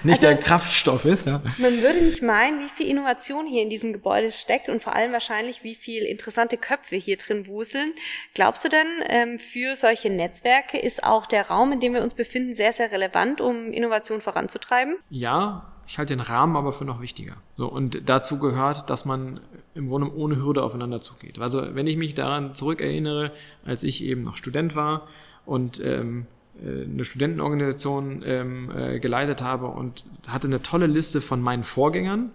nicht 0.02 0.24
also, 0.24 0.28
der 0.28 0.36
Kraftstoff 0.36 1.04
ist. 1.04 1.26
Ja. 1.26 1.42
Man 1.58 1.82
würde 1.82 2.02
nicht 2.02 2.22
meinen, 2.22 2.60
wie 2.60 2.68
viel 2.68 2.88
Innovation 2.88 3.46
hier 3.46 3.62
in 3.62 3.70
diesem 3.70 3.92
Gebäude 3.92 4.30
steckt 4.30 4.68
und 4.68 4.82
vor 4.82 4.94
allem 4.94 5.12
wahrscheinlich, 5.12 5.64
wie 5.64 5.74
viel 5.74 6.04
interessante 6.04 6.56
Köpfe 6.56 6.96
hier 6.96 7.16
drin 7.16 7.46
wuseln. 7.46 7.92
Glaubst 8.34 8.64
du 8.64 8.68
denn, 8.68 8.86
ähm, 9.08 9.38
für 9.38 9.76
solche 9.76 10.10
Netzwerke 10.10 10.78
ist 10.78 11.04
auch 11.04 11.26
der 11.26 11.48
Raum, 11.48 11.72
in 11.72 11.80
dem 11.80 11.92
wir 11.92 12.02
uns 12.02 12.14
befinden, 12.14 12.52
sehr, 12.54 12.72
sehr 12.72 12.92
relevant, 12.92 13.40
um 13.40 13.72
Innovation 13.72 14.20
voranzutreiben? 14.20 14.96
Ja, 15.10 15.72
ich 15.86 15.98
halte 15.98 16.16
den 16.16 16.20
Rahmen 16.20 16.56
aber 16.56 16.72
für 16.72 16.84
noch 16.84 17.00
wichtiger. 17.00 17.36
So, 17.56 17.66
und 17.66 18.08
dazu 18.08 18.38
gehört, 18.38 18.88
dass 18.88 19.04
man 19.04 19.40
im 19.74 19.88
Grunde 19.88 20.14
ohne 20.14 20.36
Hürde 20.36 20.62
aufeinander 20.62 21.00
zugeht. 21.00 21.38
Also 21.38 21.74
wenn 21.74 21.86
ich 21.86 21.96
mich 21.96 22.14
daran 22.14 22.54
zurückerinnere, 22.54 23.32
als 23.64 23.82
ich 23.82 24.04
eben 24.04 24.22
noch 24.22 24.36
Student 24.36 24.76
war 24.76 25.08
und 25.44 25.84
ähm, 25.84 26.26
äh, 26.62 26.84
eine 26.84 27.04
Studentenorganisation 27.04 28.22
ähm, 28.24 28.70
äh, 28.74 29.00
geleitet 29.00 29.42
habe 29.42 29.66
und 29.66 30.04
hatte 30.28 30.46
eine 30.46 30.62
tolle 30.62 30.86
Liste 30.86 31.20
von 31.20 31.40
meinen 31.40 31.64
Vorgängern 31.64 32.30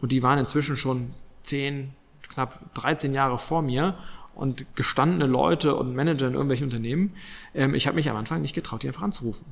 und 0.00 0.12
die 0.12 0.22
waren 0.22 0.38
inzwischen 0.38 0.76
schon 0.76 1.10
zehn, 1.42 1.90
knapp 2.22 2.74
13 2.74 3.12
Jahre 3.12 3.38
vor 3.38 3.62
mir 3.62 3.96
und 4.34 4.64
gestandene 4.76 5.26
Leute 5.26 5.74
und 5.74 5.94
Manager 5.94 6.28
in 6.28 6.34
irgendwelchen 6.34 6.66
Unternehmen. 6.66 7.14
Ähm, 7.54 7.74
ich 7.74 7.86
habe 7.86 7.96
mich 7.96 8.08
am 8.08 8.16
Anfang 8.16 8.40
nicht 8.40 8.54
getraut, 8.54 8.82
die 8.82 8.88
einfach 8.88 9.02
anzurufen. 9.02 9.46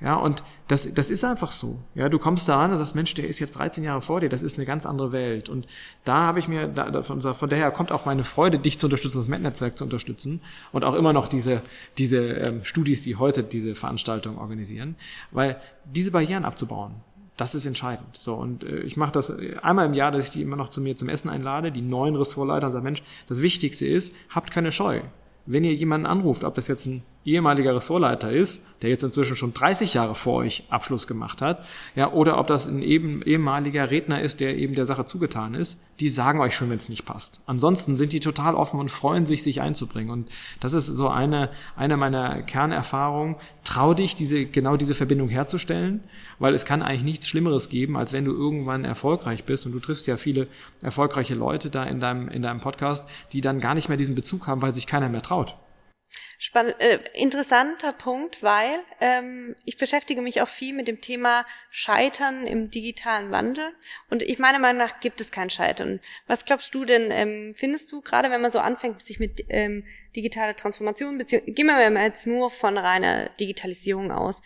Ja, 0.00 0.14
und 0.14 0.44
das, 0.68 0.92
das 0.94 1.10
ist 1.10 1.24
einfach 1.24 1.50
so. 1.50 1.78
Ja, 1.96 2.08
du 2.08 2.20
kommst 2.20 2.48
da 2.48 2.62
an 2.62 2.70
und 2.70 2.78
sagst, 2.78 2.94
Mensch, 2.94 3.14
der 3.14 3.26
ist 3.26 3.40
jetzt 3.40 3.58
13 3.58 3.82
Jahre 3.82 4.00
vor 4.00 4.20
dir, 4.20 4.28
das 4.28 4.44
ist 4.44 4.56
eine 4.56 4.64
ganz 4.64 4.86
andere 4.86 5.10
Welt. 5.10 5.48
Und 5.48 5.66
da 6.04 6.18
habe 6.18 6.38
ich 6.38 6.46
mir, 6.46 6.68
da, 6.68 7.02
von, 7.02 7.20
von 7.20 7.48
daher 7.48 7.72
kommt 7.72 7.90
auch 7.90 8.06
meine 8.06 8.22
Freude, 8.22 8.60
dich 8.60 8.78
zu 8.78 8.86
unterstützen, 8.86 9.18
das 9.18 9.26
Met-Netzwerk 9.26 9.76
zu 9.76 9.84
unterstützen 9.84 10.40
und 10.70 10.84
auch 10.84 10.94
immer 10.94 11.12
noch 11.12 11.26
diese, 11.26 11.62
diese 11.98 12.18
ähm, 12.18 12.64
Studis, 12.64 13.02
die 13.02 13.16
heute 13.16 13.42
diese 13.42 13.74
Veranstaltung 13.74 14.38
organisieren, 14.38 14.94
weil 15.32 15.60
diese 15.84 16.12
Barrieren 16.12 16.44
abzubauen, 16.44 16.94
das 17.36 17.56
ist 17.56 17.66
entscheidend. 17.66 18.16
So, 18.16 18.34
und 18.34 18.62
äh, 18.62 18.80
ich 18.80 18.96
mache 18.96 19.12
das 19.12 19.32
einmal 19.62 19.86
im 19.86 19.94
Jahr, 19.94 20.12
dass 20.12 20.26
ich 20.26 20.30
die 20.30 20.42
immer 20.42 20.56
noch 20.56 20.70
zu 20.70 20.80
mir 20.80 20.94
zum 20.94 21.08
Essen 21.08 21.28
einlade, 21.28 21.72
die 21.72 21.82
neuen 21.82 22.14
Ressortleiter 22.14 22.68
und 22.68 22.72
sage, 22.72 22.84
Mensch, 22.84 23.02
das 23.26 23.42
Wichtigste 23.42 23.86
ist, 23.86 24.14
habt 24.30 24.52
keine 24.52 24.70
Scheu. 24.70 25.00
Wenn 25.46 25.64
ihr 25.64 25.74
jemanden 25.74 26.06
anruft, 26.06 26.44
ob 26.44 26.54
das 26.54 26.68
jetzt 26.68 26.86
ein 26.86 27.02
ehemaliger 27.32 27.74
Ressortleiter 27.74 28.32
ist, 28.32 28.64
der 28.82 28.90
jetzt 28.90 29.02
inzwischen 29.02 29.36
schon 29.36 29.54
30 29.54 29.94
Jahre 29.94 30.14
vor 30.14 30.34
euch 30.34 30.64
Abschluss 30.70 31.06
gemacht 31.06 31.42
hat, 31.42 31.64
ja, 31.96 32.12
oder 32.12 32.38
ob 32.38 32.46
das 32.46 32.66
ein 32.66 32.82
eben, 32.82 33.22
ehemaliger 33.22 33.90
Redner 33.90 34.20
ist, 34.22 34.40
der 34.40 34.56
eben 34.56 34.74
der 34.74 34.86
Sache 34.86 35.04
zugetan 35.04 35.54
ist, 35.54 35.80
die 36.00 36.08
sagen 36.08 36.40
euch 36.40 36.54
schon, 36.54 36.70
wenn 36.70 36.78
es 36.78 36.88
nicht 36.88 37.04
passt. 37.04 37.40
Ansonsten 37.46 37.96
sind 37.96 38.12
die 38.12 38.20
total 38.20 38.54
offen 38.54 38.78
und 38.78 38.90
freuen 38.90 39.26
sich, 39.26 39.42
sich 39.42 39.60
einzubringen. 39.60 40.10
Und 40.10 40.28
das 40.60 40.74
ist 40.74 40.86
so 40.86 41.08
eine, 41.08 41.50
eine 41.76 41.96
meiner 41.96 42.42
Kernerfahrungen. 42.42 43.36
Trau 43.64 43.94
dich, 43.94 44.14
diese, 44.14 44.46
genau 44.46 44.76
diese 44.76 44.94
Verbindung 44.94 45.28
herzustellen, 45.28 46.04
weil 46.38 46.54
es 46.54 46.64
kann 46.64 46.82
eigentlich 46.82 47.02
nichts 47.02 47.28
Schlimmeres 47.28 47.68
geben, 47.68 47.96
als 47.96 48.12
wenn 48.12 48.24
du 48.24 48.32
irgendwann 48.32 48.84
erfolgreich 48.84 49.44
bist 49.44 49.66
und 49.66 49.72
du 49.72 49.80
triffst 49.80 50.06
ja 50.06 50.16
viele 50.16 50.46
erfolgreiche 50.82 51.34
Leute 51.34 51.68
da 51.68 51.84
in 51.84 52.00
deinem, 52.00 52.28
in 52.28 52.42
deinem 52.42 52.60
Podcast, 52.60 53.08
die 53.32 53.40
dann 53.40 53.60
gar 53.60 53.74
nicht 53.74 53.88
mehr 53.88 53.98
diesen 53.98 54.14
Bezug 54.14 54.46
haben, 54.46 54.62
weil 54.62 54.74
sich 54.74 54.86
keiner 54.86 55.08
mehr 55.08 55.22
traut. 55.22 55.56
Spann 56.40 56.68
äh, 56.78 57.00
interessanter 57.14 57.92
Punkt, 57.92 58.44
weil 58.44 58.78
ähm, 59.00 59.56
ich 59.64 59.76
beschäftige 59.76 60.22
mich 60.22 60.40
auch 60.40 60.46
viel 60.46 60.72
mit 60.72 60.86
dem 60.86 61.00
Thema 61.00 61.44
Scheitern 61.70 62.46
im 62.46 62.70
digitalen 62.70 63.32
Wandel. 63.32 63.72
Und 64.08 64.22
ich 64.22 64.38
meiner 64.38 64.60
Meinung 64.60 64.78
nach 64.78 65.00
gibt 65.00 65.20
es 65.20 65.32
kein 65.32 65.50
Scheitern. 65.50 65.98
Was 66.28 66.44
glaubst 66.44 66.72
du 66.76 66.84
denn, 66.84 67.10
ähm, 67.10 67.52
findest 67.56 67.90
du, 67.90 68.02
gerade 68.02 68.30
wenn 68.30 68.40
man 68.40 68.52
so 68.52 68.60
anfängt, 68.60 69.02
sich 69.02 69.18
mit 69.18 69.46
ähm, 69.48 69.84
digitaler 70.14 70.54
Transformation, 70.54 71.18
beziehungsweise 71.18 71.54
gehen 71.54 71.66
wir 71.66 71.90
mal 71.90 72.04
jetzt 72.04 72.28
nur 72.28 72.50
von 72.50 72.78
reiner 72.78 73.30
Digitalisierung 73.40 74.12
aus, 74.12 74.40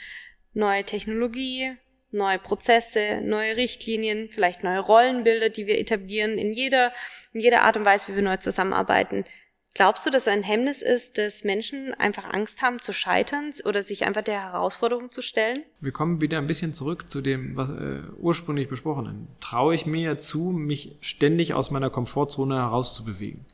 neue 0.54 0.84
Technologie, 0.84 1.76
neue 2.10 2.38
Prozesse, 2.38 3.20
neue 3.22 3.56
Richtlinien, 3.58 4.30
vielleicht 4.30 4.64
neue 4.64 4.78
Rollenbilder, 4.78 5.50
die 5.50 5.66
wir 5.66 5.78
etablieren 5.78 6.38
in 6.38 6.54
jeder, 6.54 6.94
in 7.34 7.42
jeder 7.42 7.62
Art 7.62 7.76
und 7.76 7.84
Weise, 7.84 8.08
wie 8.08 8.16
wir 8.16 8.22
neu 8.22 8.38
zusammenarbeiten. 8.38 9.26
Glaubst 9.74 10.04
du, 10.04 10.10
dass 10.10 10.28
ein 10.28 10.42
Hemmnis 10.42 10.82
ist, 10.82 11.16
dass 11.16 11.44
Menschen 11.44 11.94
einfach 11.94 12.24
Angst 12.24 12.60
haben 12.60 12.80
zu 12.80 12.92
scheitern 12.92 13.50
oder 13.64 13.82
sich 13.82 14.04
einfach 14.04 14.22
der 14.22 14.42
Herausforderung 14.42 15.10
zu 15.10 15.22
stellen? 15.22 15.60
Wir 15.80 15.92
kommen 15.92 16.20
wieder 16.20 16.38
ein 16.38 16.46
bisschen 16.46 16.74
zurück 16.74 17.10
zu 17.10 17.22
dem, 17.22 17.56
was 17.56 17.70
äh, 17.70 18.02
ursprünglich 18.18 18.68
besprochen 18.68 19.08
haben. 19.08 19.28
Traue 19.40 19.74
ich 19.74 19.86
mir 19.86 20.18
zu, 20.18 20.50
mich 20.50 20.96
ständig 21.00 21.54
aus 21.54 21.70
meiner 21.70 21.88
Komfortzone 21.88 22.56
herauszubewegen? 22.56 23.46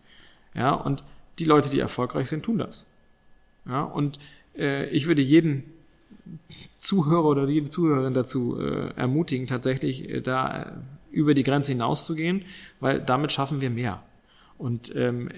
Ja, 0.55 0.73
und 0.75 1.05
die 1.39 1.45
Leute, 1.45 1.71
die 1.71 1.79
erfolgreich 1.79 2.29
sind, 2.29 2.45
tun 2.45 2.59
das. 2.59 2.87
Ja, 3.67 3.83
und 3.83 4.19
äh, 4.57 4.89
ich 4.91 5.07
würde 5.07 5.23
jeden 5.23 5.73
Zuhörer 6.79 7.27
oder 7.27 7.49
jede 7.49 7.71
Zuhörerin 7.71 8.15
dazu 8.15 8.61
äh, 8.61 8.93
ermutigen, 8.97 9.47
tatsächlich 9.47 10.09
äh, 10.09 10.21
da 10.21 10.63
äh, 10.63 10.73
über 11.11 11.35
die 11.35 11.43
Grenze 11.43 11.73
hinauszugehen, 11.73 12.45
weil 12.81 13.01
damit 13.01 13.33
schaffen 13.33 13.61
wir 13.61 13.71
mehr. 13.71 14.03
Und 14.59 14.95
ähm, 14.97 15.31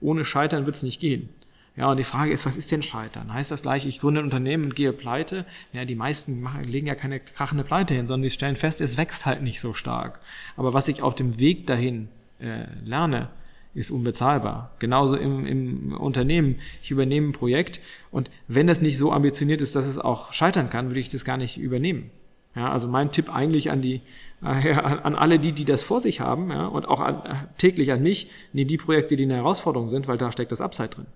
ohne 0.00 0.24
Scheitern 0.24 0.66
wird 0.66 0.76
es 0.76 0.82
nicht 0.82 1.00
gehen. 1.00 1.28
Ja, 1.76 1.90
und 1.90 1.96
die 1.96 2.04
Frage 2.04 2.32
ist, 2.32 2.46
was 2.46 2.56
ist 2.56 2.70
denn 2.70 2.82
Scheitern? 2.82 3.32
Heißt 3.32 3.50
das 3.50 3.62
gleich, 3.62 3.84
ich 3.84 3.98
gründe 3.98 4.20
ein 4.20 4.24
Unternehmen 4.24 4.64
und 4.64 4.76
gehe 4.76 4.92
pleite? 4.92 5.44
Ja, 5.72 5.84
die 5.84 5.96
meisten 5.96 6.40
machen, 6.40 6.64
legen 6.64 6.86
ja 6.86 6.94
keine 6.94 7.18
krachende 7.18 7.64
Pleite 7.64 7.94
hin, 7.94 8.06
sondern 8.06 8.22
die 8.22 8.30
stellen 8.30 8.54
fest, 8.54 8.80
es 8.80 8.96
wächst 8.96 9.26
halt 9.26 9.42
nicht 9.42 9.60
so 9.60 9.74
stark. 9.74 10.20
Aber 10.56 10.72
was 10.72 10.86
ich 10.86 11.02
auf 11.02 11.16
dem 11.16 11.40
Weg 11.40 11.66
dahin 11.66 12.08
äh, 12.38 12.66
lerne, 12.84 13.30
ist 13.74 13.90
unbezahlbar. 13.90 14.70
Genauso 14.78 15.16
im, 15.16 15.46
im 15.46 15.92
Unternehmen. 15.96 16.60
Ich 16.80 16.92
übernehme 16.92 17.28
ein 17.28 17.32
Projekt 17.32 17.80
und 18.12 18.30
wenn 18.46 18.68
das 18.68 18.80
nicht 18.80 18.96
so 18.96 19.10
ambitioniert 19.10 19.60
ist, 19.60 19.74
dass 19.74 19.86
es 19.86 19.98
auch 19.98 20.32
scheitern 20.32 20.70
kann, 20.70 20.86
würde 20.86 21.00
ich 21.00 21.08
das 21.08 21.24
gar 21.24 21.36
nicht 21.36 21.58
übernehmen. 21.58 22.10
Ja, 22.54 22.70
also 22.70 22.86
mein 22.86 23.10
Tipp 23.10 23.34
eigentlich 23.34 23.72
an 23.72 23.82
die, 23.82 24.00
an 24.44 25.14
alle 25.14 25.38
die, 25.38 25.52
die 25.52 25.64
das 25.64 25.82
vor 25.82 26.00
sich 26.00 26.20
haben, 26.20 26.50
ja, 26.50 26.66
und 26.66 26.86
auch 26.86 27.00
an, 27.00 27.14
äh, 27.24 27.34
täglich 27.58 27.92
an 27.92 28.02
mich, 28.02 28.30
nehmen 28.52 28.68
die 28.68 28.76
Projekte, 28.76 29.16
die 29.16 29.24
eine 29.24 29.36
Herausforderung 29.36 29.88
sind, 29.88 30.06
weil 30.08 30.18
da 30.18 30.30
steckt 30.30 30.52
das 30.52 30.60
Upside 30.60 30.88
drin. 30.88 31.06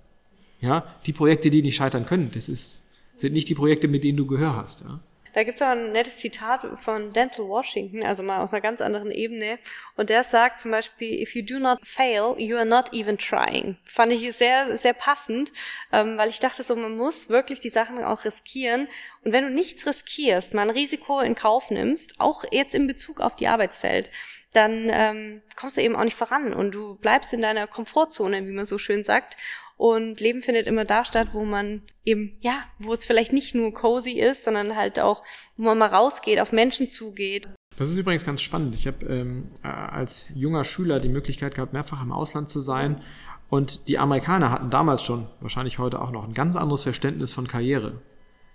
Ja, 0.61 0.85
die 1.07 1.13
Projekte, 1.13 1.51
die 1.51 1.63
nicht 1.63 1.77
scheitern 1.77 2.07
können, 2.07 2.31
das 2.35 2.49
ist, 2.49 2.81
sind 3.17 3.33
nicht 3.33 3.49
die 3.49 3.55
Projekte, 3.55 3.87
mit 3.87 4.03
denen 4.05 4.17
du 4.17 4.27
Gehör 4.27 4.57
hast. 4.57 4.81
Ja. 4.81 5.01
Da 5.33 5.45
gibt 5.45 5.61
es 5.61 5.67
auch 5.67 5.71
ein 5.71 5.93
nettes 5.93 6.17
Zitat 6.17 6.67
von 6.79 7.11
Denzel 7.11 7.47
Washington, 7.47 8.05
also 8.05 8.23
mal 8.23 8.41
aus 8.41 8.53
einer 8.53 8.61
ganz 8.61 8.81
anderen 8.81 9.11
Ebene. 9.11 9.59
Und 9.97 10.11
der 10.11 10.25
sagt 10.25 10.61
zum 10.61 10.71
Beispiel, 10.71 11.21
if 11.21 11.35
you 11.35 11.43
do 11.45 11.59
not 11.59 11.79
fail, 11.85 12.35
you 12.39 12.57
are 12.57 12.67
not 12.67 12.93
even 12.93 13.19
trying. 13.19 13.77
Fand 13.85 14.13
ich 14.13 14.37
sehr, 14.37 14.77
sehr 14.77 14.95
passend, 14.95 15.53
ähm, 15.93 16.17
weil 16.19 16.29
ich 16.29 16.41
dachte 16.41 16.63
so, 16.63 16.77
man 16.77 16.97
muss 16.97 17.29
wirklich 17.29 17.61
die 17.61 17.69
Sachen 17.69 18.03
auch 18.03 18.25
riskieren. 18.25 18.89
Und 19.25 19.33
wenn 19.33 19.45
du 19.45 19.51
nichts 19.51 19.87
riskierst, 19.87 20.55
mal 20.55 20.63
ein 20.63 20.71
Risiko 20.71 21.21
in 21.21 21.35
Kauf 21.35 21.71
nimmst, 21.71 22.15
auch 22.19 22.45
jetzt 22.51 22.75
in 22.75 22.87
Bezug 22.87 23.21
auf 23.21 23.37
die 23.37 23.49
Arbeitswelt, 23.49 24.11
dann 24.53 24.89
ähm, 24.91 25.43
kommst 25.57 25.77
du 25.77 25.83
eben 25.83 25.95
auch 25.95 26.05
nicht 26.05 26.17
voran 26.17 26.55
und 26.55 26.73
du 26.73 26.97
bleibst 26.97 27.33
in 27.33 27.43
deiner 27.43 27.67
Komfortzone, 27.67 28.47
wie 28.47 28.53
man 28.53 28.65
so 28.65 28.79
schön 28.79 29.05
sagt. 29.05 29.37
Und 29.79 30.19
Leben 30.19 30.43
findet 30.43 30.67
immer 30.67 30.85
da 30.85 31.05
statt, 31.05 31.29
wo 31.33 31.45
man 31.45 31.83
eben, 32.05 32.37
ja, 32.41 32.65
wo 32.81 32.93
es 32.93 33.05
vielleicht 33.05 33.33
nicht 33.33 33.55
nur 33.55 33.73
cozy 33.73 34.11
ist, 34.11 34.43
sondern 34.43 34.75
halt 34.77 34.99
auch, 34.99 35.23
wo 35.57 35.63
man 35.63 35.79
mal 35.79 35.87
rausgeht, 35.87 36.41
auf 36.41 36.51
Menschen 36.51 36.91
zugeht. 36.91 37.49
Das 37.77 37.89
ist 37.89 37.97
übrigens 37.97 38.27
ganz 38.27 38.43
spannend. 38.43 38.75
Ich 38.75 38.89
habe 38.89 39.07
ähm, 39.07 39.53
äh, 39.63 39.69
als 39.69 40.27
junger 40.35 40.65
Schüler 40.65 40.99
die 40.99 41.09
Möglichkeit 41.09 41.55
gehabt, 41.55 41.73
mehrfach 41.73 42.03
im 42.03 42.11
Ausland 42.11 42.51
zu 42.51 42.59
sein. 42.59 43.01
Und 43.51 43.87
die 43.87 43.99
Amerikaner 43.99 44.51
hatten 44.51 44.69
damals 44.69 45.05
schon, 45.05 45.29
wahrscheinlich 45.41 45.79
heute 45.79 46.03
auch 46.03 46.11
noch, 46.11 46.27
ein 46.27 46.35
ganz 46.35 46.57
anderes 46.57 46.83
Verständnis 46.83 47.33
von 47.33 47.47
Karriere. 47.47 48.01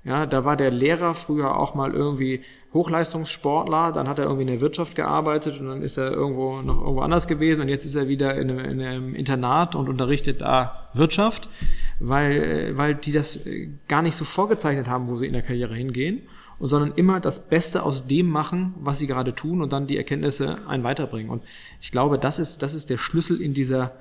Ja, 0.04 0.26
da 0.26 0.44
war 0.44 0.58
der 0.58 0.72
Lehrer 0.72 1.16
früher 1.16 1.58
auch 1.58 1.76
mal 1.76 1.94
irgendwie 1.94 2.42
Hochleistungssportler, 2.74 3.92
dann 3.92 4.08
hat 4.08 4.20
er 4.20 4.26
irgendwie 4.26 4.42
in 4.42 4.48
der 4.48 4.62
Wirtschaft 4.62 4.96
gearbeitet 4.96 5.60
und 5.60 5.68
dann 5.68 5.82
ist 5.82 5.98
er 5.98 6.12
irgendwo 6.12 6.62
noch 6.62 6.82
irgendwo 6.82 7.02
anders 7.02 7.28
gewesen 7.28 7.62
und 7.62 7.70
jetzt 7.70 7.86
ist 7.86 7.96
er 7.96 8.08
wieder 8.08 8.36
in 8.36 8.50
einem, 8.50 8.60
in 8.60 8.82
einem 8.82 9.16
Internat 9.16 9.76
und 9.76 9.90
unterrichtet 9.90 10.42
da 10.42 10.90
Wirtschaft, 10.94 11.48
weil, 12.00 12.76
weil 12.76 12.96
die 12.96 13.12
das 13.12 13.42
gar 13.88 14.02
nicht 14.02 14.16
so 14.16 14.26
vorgezeichnet 14.26 14.88
haben, 14.88 15.08
wo 15.08 15.16
sie 15.16 15.28
in 15.28 15.34
der 15.34 15.44
Karriere 15.44 15.76
hingehen, 15.76 16.24
und 16.60 16.70
sondern 16.70 16.94
immer 16.96 17.20
das 17.20 17.48
Beste 17.48 17.84
aus 17.84 18.08
dem 18.08 18.30
machen, 18.30 18.74
was 18.80 19.00
sie 19.00 19.08
gerade 19.08 19.36
tun 19.36 19.62
und 19.62 19.74
dann 19.74 19.88
die 19.88 19.98
Erkenntnisse 19.98 20.60
einen 20.68 20.84
weiterbringen. 20.84 21.30
Und 21.30 21.44
ich 21.82 21.92
glaube, 21.92 22.18
das 22.18 22.40
ist, 22.40 22.62
das 22.62 22.74
ist 22.74 22.90
der 22.90 22.98
Schlüssel 22.98 23.42
in 23.42 23.54
dieser 23.54 23.92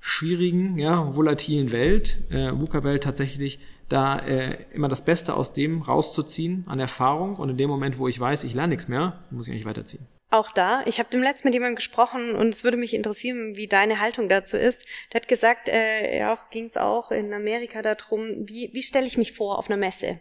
schwierigen, 0.00 0.78
ja, 0.78 1.14
volatilen 1.14 1.72
Welt, 1.72 2.18
äh, 2.30 2.52
VUCA-Welt 2.52 3.02
tatsächlich 3.02 3.58
da 3.90 4.18
äh, 4.20 4.64
immer 4.72 4.88
das 4.88 5.04
Beste 5.04 5.34
aus 5.34 5.52
dem 5.52 5.82
rauszuziehen 5.82 6.64
an 6.66 6.80
Erfahrung 6.80 7.36
und 7.36 7.50
in 7.50 7.58
dem 7.58 7.68
Moment, 7.68 7.98
wo 7.98 8.08
ich 8.08 8.18
weiß, 8.18 8.44
ich 8.44 8.54
lerne 8.54 8.70
nichts 8.70 8.88
mehr, 8.88 9.24
muss 9.30 9.48
ich 9.48 9.52
eigentlich 9.52 9.66
weiterziehen. 9.66 10.06
Auch 10.32 10.52
da, 10.52 10.84
ich 10.86 11.00
habe 11.00 11.10
dem 11.10 11.24
letzten 11.24 11.48
mit 11.48 11.54
jemandem 11.54 11.74
gesprochen 11.74 12.36
und 12.36 12.54
es 12.54 12.62
würde 12.62 12.76
mich 12.76 12.94
interessieren, 12.94 13.56
wie 13.56 13.66
deine 13.66 13.98
Haltung 13.98 14.28
dazu 14.28 14.56
ist. 14.56 14.86
Der 15.12 15.20
hat 15.20 15.26
gesagt, 15.26 15.68
äh, 15.68 16.20
ja, 16.20 16.38
ging 16.52 16.66
es 16.66 16.76
auch 16.76 17.10
in 17.10 17.34
Amerika 17.34 17.82
darum, 17.82 18.48
wie, 18.48 18.70
wie 18.72 18.82
stelle 18.84 19.08
ich 19.08 19.18
mich 19.18 19.32
vor 19.32 19.58
auf 19.58 19.68
einer 19.68 19.76
Messe? 19.76 20.20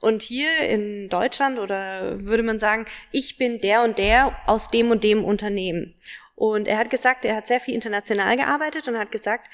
Und 0.00 0.22
hier 0.22 0.60
in 0.60 1.10
Deutschland 1.10 1.58
oder 1.58 2.24
würde 2.24 2.42
man 2.42 2.58
sagen, 2.58 2.86
ich 3.12 3.36
bin 3.36 3.60
der 3.60 3.82
und 3.82 3.98
der 3.98 4.34
aus 4.46 4.68
dem 4.68 4.90
und 4.90 5.04
dem 5.04 5.22
Unternehmen. 5.26 5.94
Und 6.36 6.66
er 6.66 6.78
hat 6.78 6.88
gesagt, 6.88 7.26
er 7.26 7.36
hat 7.36 7.46
sehr 7.46 7.60
viel 7.60 7.74
international 7.74 8.34
gearbeitet 8.36 8.88
und 8.88 8.96
hat 8.96 9.12
gesagt, 9.12 9.50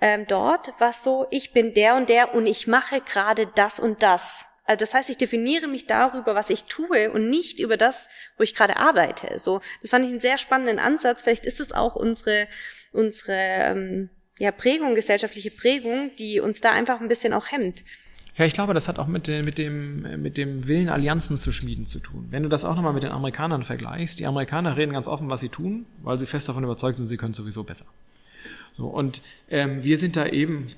ähm, 0.00 0.26
dort 0.26 0.72
war 0.80 0.90
es 0.90 1.02
so, 1.02 1.26
ich 1.30 1.52
bin 1.52 1.74
der 1.74 1.96
und 1.96 2.08
der 2.08 2.34
und 2.34 2.46
ich 2.46 2.66
mache 2.66 3.00
gerade 3.00 3.46
das 3.54 3.80
und 3.80 4.02
das. 4.02 4.46
Also 4.64 4.84
das 4.84 4.94
heißt, 4.94 5.10
ich 5.10 5.18
definiere 5.18 5.66
mich 5.66 5.86
darüber, 5.86 6.34
was 6.34 6.48
ich 6.48 6.64
tue 6.64 7.10
und 7.10 7.28
nicht 7.28 7.58
über 7.58 7.76
das, 7.76 8.08
wo 8.36 8.44
ich 8.44 8.54
gerade 8.54 8.76
arbeite. 8.76 9.38
So, 9.38 9.60
das 9.80 9.90
fand 9.90 10.04
ich 10.04 10.12
einen 10.12 10.20
sehr 10.20 10.38
spannenden 10.38 10.78
Ansatz. 10.78 11.22
Vielleicht 11.22 11.44
ist 11.44 11.60
es 11.60 11.72
auch 11.72 11.96
unsere 11.96 12.46
unsere 12.92 13.36
ähm, 13.36 14.10
ja, 14.38 14.50
Prägung, 14.52 14.94
gesellschaftliche 14.94 15.50
Prägung, 15.50 16.10
die 16.18 16.40
uns 16.40 16.60
da 16.60 16.72
einfach 16.72 17.00
ein 17.00 17.08
bisschen 17.08 17.32
auch 17.32 17.50
hemmt. 17.50 17.84
Ja, 18.36 18.46
ich 18.46 18.52
glaube, 18.52 18.72
das 18.74 18.88
hat 18.88 18.98
auch 18.98 19.06
mit, 19.06 19.28
mit, 19.28 19.58
dem, 19.58 20.22
mit 20.22 20.38
dem 20.38 20.66
Willen, 20.66 20.88
Allianzen 20.88 21.36
zu 21.36 21.52
schmieden 21.52 21.86
zu 21.86 21.98
tun. 21.98 22.28
Wenn 22.30 22.42
du 22.42 22.48
das 22.48 22.64
auch 22.64 22.74
nochmal 22.74 22.94
mit 22.94 23.02
den 23.02 23.10
Amerikanern 23.10 23.64
vergleichst, 23.64 24.18
die 24.18 24.26
Amerikaner 24.26 24.76
reden 24.76 24.92
ganz 24.92 25.08
offen, 25.08 25.28
was 25.28 25.40
sie 25.40 25.50
tun, 25.50 25.84
weil 26.02 26.18
sie 26.18 26.26
fest 26.26 26.48
davon 26.48 26.64
überzeugt 26.64 26.96
sind, 26.96 27.06
sie 27.06 27.16
können 27.16 27.34
sowieso 27.34 27.64
besser. 27.64 27.84
So, 28.80 28.86
und 28.86 29.20
ähm, 29.50 29.84
wir 29.84 29.98
sind 29.98 30.16
da 30.16 30.26
eben 30.26 30.68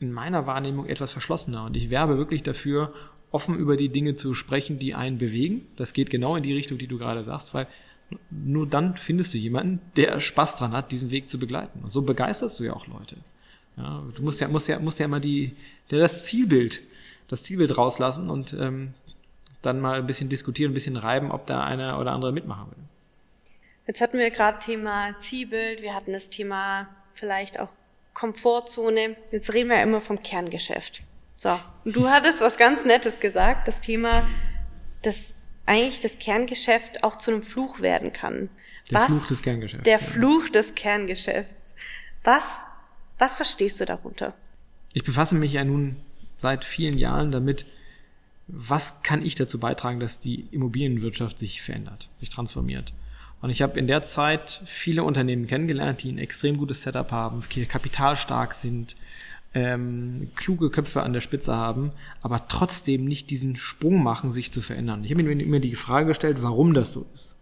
in 0.00 0.12
meiner 0.12 0.46
Wahrnehmung 0.46 0.84
etwas 0.84 1.12
verschlossener 1.12 1.64
und 1.64 1.74
ich 1.78 1.88
werbe 1.88 2.18
wirklich 2.18 2.42
dafür, 2.42 2.92
offen 3.30 3.54
über 3.54 3.78
die 3.78 3.88
Dinge 3.88 4.16
zu 4.16 4.34
sprechen, 4.34 4.78
die 4.78 4.94
einen 4.94 5.16
bewegen. 5.16 5.66
Das 5.76 5.94
geht 5.94 6.10
genau 6.10 6.36
in 6.36 6.42
die 6.42 6.52
Richtung, 6.52 6.76
die 6.76 6.88
du 6.88 6.98
gerade 6.98 7.24
sagst, 7.24 7.54
weil 7.54 7.66
nur 8.28 8.66
dann 8.66 8.98
findest 8.98 9.32
du 9.32 9.38
jemanden, 9.38 9.80
der 9.96 10.20
Spaß 10.20 10.56
dran 10.56 10.72
hat, 10.72 10.92
diesen 10.92 11.10
Weg 11.10 11.30
zu 11.30 11.38
begleiten. 11.38 11.80
Und 11.82 11.90
so 11.90 12.02
begeisterst 12.02 12.60
du 12.60 12.64
ja 12.64 12.74
auch 12.74 12.86
Leute. 12.86 13.16
Ja, 13.78 14.02
du 14.14 14.22
musst 14.22 14.42
ja, 14.42 14.48
musst 14.48 14.68
ja, 14.68 14.78
musst 14.78 14.98
ja 14.98 15.06
immer 15.06 15.20
die, 15.20 15.56
der 15.90 16.00
das 16.00 16.26
Zielbild, 16.26 16.82
das 17.28 17.44
Zielbild 17.44 17.78
rauslassen 17.78 18.28
und 18.28 18.52
ähm, 18.52 18.92
dann 19.62 19.80
mal 19.80 20.00
ein 20.00 20.06
bisschen 20.06 20.28
diskutieren, 20.28 20.72
ein 20.72 20.74
bisschen 20.74 20.98
reiben, 20.98 21.30
ob 21.30 21.46
da 21.46 21.64
einer 21.64 21.98
oder 21.98 22.12
andere 22.12 22.30
mitmachen 22.30 22.66
will. 22.72 22.84
Jetzt 23.86 24.02
hatten 24.02 24.18
wir 24.18 24.28
gerade 24.28 24.58
Thema 24.58 25.18
Zielbild, 25.20 25.80
wir 25.80 25.94
hatten 25.94 26.12
das 26.12 26.28
Thema 26.28 26.90
vielleicht 27.14 27.60
auch 27.60 27.70
Komfortzone. 28.14 29.16
Jetzt 29.32 29.52
reden 29.52 29.70
wir 29.70 29.76
ja 29.76 29.82
immer 29.82 30.00
vom 30.00 30.22
Kerngeschäft. 30.22 31.02
So, 31.36 31.50
und 31.84 31.96
du 31.96 32.08
hattest 32.10 32.40
was 32.40 32.56
ganz 32.56 32.84
Nettes 32.84 33.20
gesagt, 33.20 33.68
das 33.68 33.80
Thema, 33.80 34.28
dass 35.02 35.34
eigentlich 35.66 36.00
das 36.00 36.18
Kerngeschäft 36.18 37.04
auch 37.04 37.16
zu 37.16 37.30
einem 37.30 37.42
Fluch 37.42 37.80
werden 37.80 38.12
kann. 38.12 38.48
Der 38.90 39.00
was, 39.00 39.06
Fluch 39.06 39.26
des 39.26 39.42
Kerngeschäfts. 39.42 39.84
Der 39.84 39.98
ja. 39.98 40.04
Fluch 40.04 40.48
des 40.48 40.74
Kerngeschäfts. 40.74 41.74
Was 42.24 42.66
was 43.22 43.36
verstehst 43.36 43.78
du 43.78 43.84
darunter? 43.84 44.34
Ich 44.94 45.04
befasse 45.04 45.36
mich 45.36 45.52
ja 45.52 45.64
nun 45.64 45.94
seit 46.38 46.64
vielen 46.64 46.98
Jahren 46.98 47.30
damit, 47.30 47.66
was 48.48 49.04
kann 49.04 49.24
ich 49.24 49.36
dazu 49.36 49.60
beitragen, 49.60 50.00
dass 50.00 50.18
die 50.18 50.48
Immobilienwirtschaft 50.50 51.38
sich 51.38 51.62
verändert, 51.62 52.08
sich 52.18 52.30
transformiert. 52.30 52.92
Und 53.42 53.50
ich 53.50 53.60
habe 53.60 53.78
in 53.78 53.88
der 53.88 54.02
Zeit 54.02 54.62
viele 54.64 55.02
Unternehmen 55.02 55.46
kennengelernt, 55.46 56.04
die 56.04 56.12
ein 56.12 56.18
extrem 56.18 56.56
gutes 56.56 56.82
Setup 56.82 57.10
haben, 57.10 57.42
kapitalstark 57.68 58.54
sind, 58.54 58.96
ähm, 59.52 60.30
kluge 60.36 60.70
Köpfe 60.70 61.02
an 61.02 61.12
der 61.12 61.20
Spitze 61.20 61.54
haben, 61.54 61.90
aber 62.22 62.46
trotzdem 62.48 63.04
nicht 63.04 63.30
diesen 63.30 63.56
Sprung 63.56 64.02
machen, 64.02 64.30
sich 64.30 64.52
zu 64.52 64.62
verändern. 64.62 65.04
Ich 65.04 65.10
habe 65.10 65.22
mir 65.22 65.32
immer 65.32 65.58
die 65.58 65.74
Frage 65.74 66.06
gestellt, 66.06 66.40
warum 66.40 66.72
das 66.72 66.92
so 66.92 67.04
ist. 67.12 67.36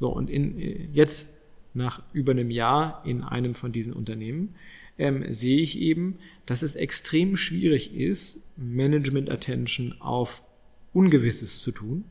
So, 0.00 0.08
und 0.08 0.28
in, 0.28 0.92
jetzt 0.92 1.28
nach 1.72 2.02
über 2.12 2.32
einem 2.32 2.50
Jahr 2.50 3.02
in 3.04 3.22
einem 3.22 3.54
von 3.54 3.70
diesen 3.70 3.92
Unternehmen 3.92 4.54
ähm, 4.98 5.32
sehe 5.32 5.60
ich 5.60 5.78
eben, 5.78 6.18
dass 6.44 6.62
es 6.62 6.74
extrem 6.74 7.36
schwierig 7.36 7.94
ist, 7.94 8.42
Management 8.56 9.30
Attention 9.30 9.94
auf 10.00 10.42
Ungewisses 10.92 11.60
zu 11.60 11.70
tun, 11.70 12.04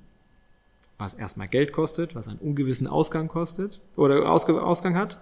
was 0.98 1.14
erstmal 1.14 1.48
Geld 1.48 1.72
kostet, 1.72 2.16
was 2.16 2.28
einen 2.28 2.40
ungewissen 2.40 2.88
Ausgang 2.88 3.28
kostet 3.28 3.82
oder 3.96 4.32
Ausg 4.32 4.50
Ausgang 4.50 4.96
hat, 4.96 5.20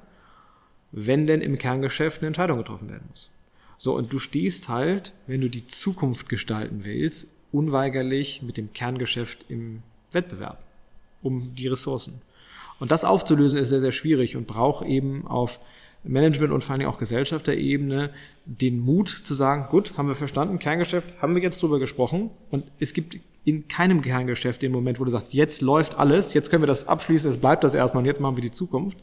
wenn 0.92 1.26
denn 1.26 1.42
im 1.42 1.58
Kerngeschäft 1.58 2.22
eine 2.22 2.28
Entscheidung 2.28 2.60
getroffen 2.60 2.90
werden 2.90 3.08
muss. 3.10 3.32
So, 3.78 3.96
und 3.96 4.14
du 4.14 4.20
stehst 4.20 4.70
halt, 4.70 5.14
wenn 5.28 5.42
du 5.42 5.50
die 5.50 5.68
Zukunft 5.68 6.30
gestalten 6.30 6.82
willst, 6.84 7.28
unweigerlich 7.52 8.42
mit 8.42 8.58
dem 8.58 8.74
Kerngeschäft 8.74 9.46
im 9.50 9.82
Wettbewerb 10.12 10.64
um 11.22 11.56
die 11.56 11.68
Ressourcen. 11.68 12.22
Und 12.80 12.92
das 12.92 13.06
aufzulösen 13.06 13.60
ist 13.60 13.70
sehr, 13.70 13.80
sehr 13.80 13.92
schwierig 13.92 14.36
und 14.36 14.48
braucht 14.48 14.86
eben 14.86 15.26
auf 15.28 15.60
Management 16.04 16.52
und 16.52 16.64
vor 16.64 16.76
allem 16.76 16.88
auch 16.88 16.98
Gesellschafterebene 16.98 18.10
den 18.46 18.80
Mut 18.80 19.22
zu 19.24 19.34
sagen, 19.34 19.68
gut, 19.70 19.98
haben 19.98 20.08
wir 20.08 20.16
verstanden, 20.16 20.60
Kerngeschäft, 20.60 21.22
haben 21.22 21.34
wir 21.34 21.42
jetzt 21.42 21.62
drüber 21.62 21.80
gesprochen 21.80 22.30
und 22.52 22.66
es 22.80 22.94
gibt 22.94 23.18
in 23.45 23.67
keinem 23.67 24.01
Kerngeschäft 24.01 24.62
den 24.62 24.71
Moment, 24.71 24.99
wo 24.99 25.03
du 25.03 25.12
sagst, 25.12 25.34
jetzt 25.34 25.62
läuft 25.62 25.97
alles, 25.97 26.34
jetzt 26.34 26.49
können 26.49 26.63
wir 26.63 26.67
das 26.67 26.88
abschließen, 26.88 27.29
es 27.29 27.38
bleibt 27.38 27.63
das 27.63 27.73
erstmal 27.73 28.01
und 28.01 28.08
jetzt 28.08 28.21
machen 28.21 28.38
wir 28.38 28.41
die 28.41 28.51
Zukunft, 28.51 28.97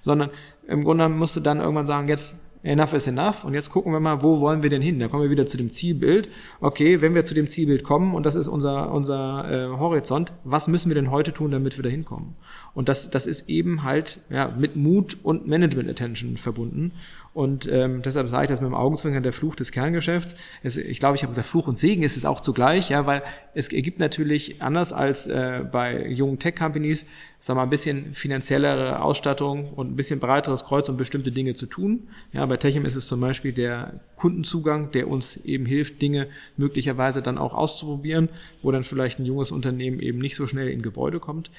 sondern 0.00 0.30
im 0.68 0.84
Grunde 0.84 1.08
musst 1.08 1.36
du 1.36 1.40
dann 1.40 1.60
irgendwann 1.60 1.86
sagen, 1.86 2.08
jetzt 2.08 2.36
enough 2.62 2.92
is 2.92 3.06
enough 3.06 3.44
und 3.44 3.54
jetzt 3.54 3.70
gucken 3.70 3.92
wir 3.92 4.00
mal, 4.00 4.22
wo 4.22 4.40
wollen 4.40 4.62
wir 4.62 4.70
denn 4.70 4.82
hin? 4.82 4.98
Da 4.98 5.08
kommen 5.08 5.22
wir 5.22 5.30
wieder 5.30 5.46
zu 5.46 5.56
dem 5.56 5.72
Zielbild. 5.72 6.28
Okay, 6.60 7.00
wenn 7.00 7.14
wir 7.14 7.24
zu 7.24 7.34
dem 7.34 7.48
Zielbild 7.48 7.84
kommen 7.84 8.14
und 8.14 8.26
das 8.26 8.34
ist 8.36 8.48
unser, 8.48 8.92
unser 8.92 9.50
äh, 9.50 9.78
Horizont, 9.78 10.32
was 10.44 10.68
müssen 10.68 10.90
wir 10.90 10.94
denn 10.94 11.10
heute 11.10 11.32
tun, 11.32 11.50
damit 11.50 11.78
wir 11.78 11.82
da 11.82 11.88
hinkommen? 11.88 12.34
Und 12.74 12.88
das, 12.88 13.10
das 13.10 13.26
ist 13.26 13.48
eben 13.48 13.82
halt 13.82 14.20
ja, 14.28 14.54
mit 14.56 14.76
Mut 14.76 15.18
und 15.22 15.46
Management 15.46 15.88
Attention 15.88 16.36
verbunden. 16.36 16.92
Und 17.32 17.70
ähm, 17.70 18.02
deshalb 18.02 18.28
sage 18.28 18.44
ich 18.44 18.50
das 18.50 18.60
mit 18.60 18.68
dem 18.68 18.74
Augenzwinkern 18.74 19.22
der 19.22 19.32
Fluch 19.32 19.54
des 19.54 19.70
Kerngeschäfts. 19.70 20.34
Es, 20.64 20.76
ich 20.76 20.98
glaube, 20.98 21.14
ich 21.14 21.22
habe 21.22 21.30
gesagt, 21.30 21.46
Fluch 21.46 21.68
und 21.68 21.78
Segen 21.78 22.02
ist 22.02 22.16
es 22.16 22.24
auch 22.24 22.40
zugleich, 22.40 22.90
ja, 22.90 23.06
weil 23.06 23.22
es 23.54 23.72
ergibt 23.72 24.00
natürlich 24.00 24.60
anders 24.60 24.92
als 24.92 25.28
äh, 25.28 25.64
bei 25.70 26.08
jungen 26.08 26.40
Tech-Companies, 26.40 27.06
sag 27.38 27.54
mal, 27.54 27.62
ein 27.62 27.70
bisschen 27.70 28.14
finanziellere 28.14 29.00
Ausstattung 29.00 29.72
und 29.74 29.92
ein 29.92 29.96
bisschen 29.96 30.18
breiteres 30.18 30.64
Kreuz, 30.64 30.88
um 30.88 30.96
bestimmte 30.96 31.30
Dinge 31.30 31.54
zu 31.54 31.66
tun. 31.66 32.08
Ja, 32.32 32.44
bei 32.46 32.56
Techem 32.56 32.84
ist 32.84 32.96
es 32.96 33.06
zum 33.06 33.20
Beispiel 33.20 33.52
der 33.52 34.00
Kundenzugang, 34.16 34.90
der 34.90 35.06
uns 35.06 35.36
eben 35.36 35.66
hilft, 35.66 36.02
Dinge 36.02 36.26
möglicherweise 36.56 37.22
dann 37.22 37.38
auch 37.38 37.54
auszuprobieren, 37.54 38.28
wo 38.60 38.72
dann 38.72 38.82
vielleicht 38.82 39.20
ein 39.20 39.24
junges 39.24 39.52
Unternehmen 39.52 40.00
eben 40.00 40.18
nicht 40.18 40.34
so 40.34 40.48
schnell 40.48 40.68
in 40.68 40.82
Gebäude 40.82 41.20
kommt. 41.20 41.52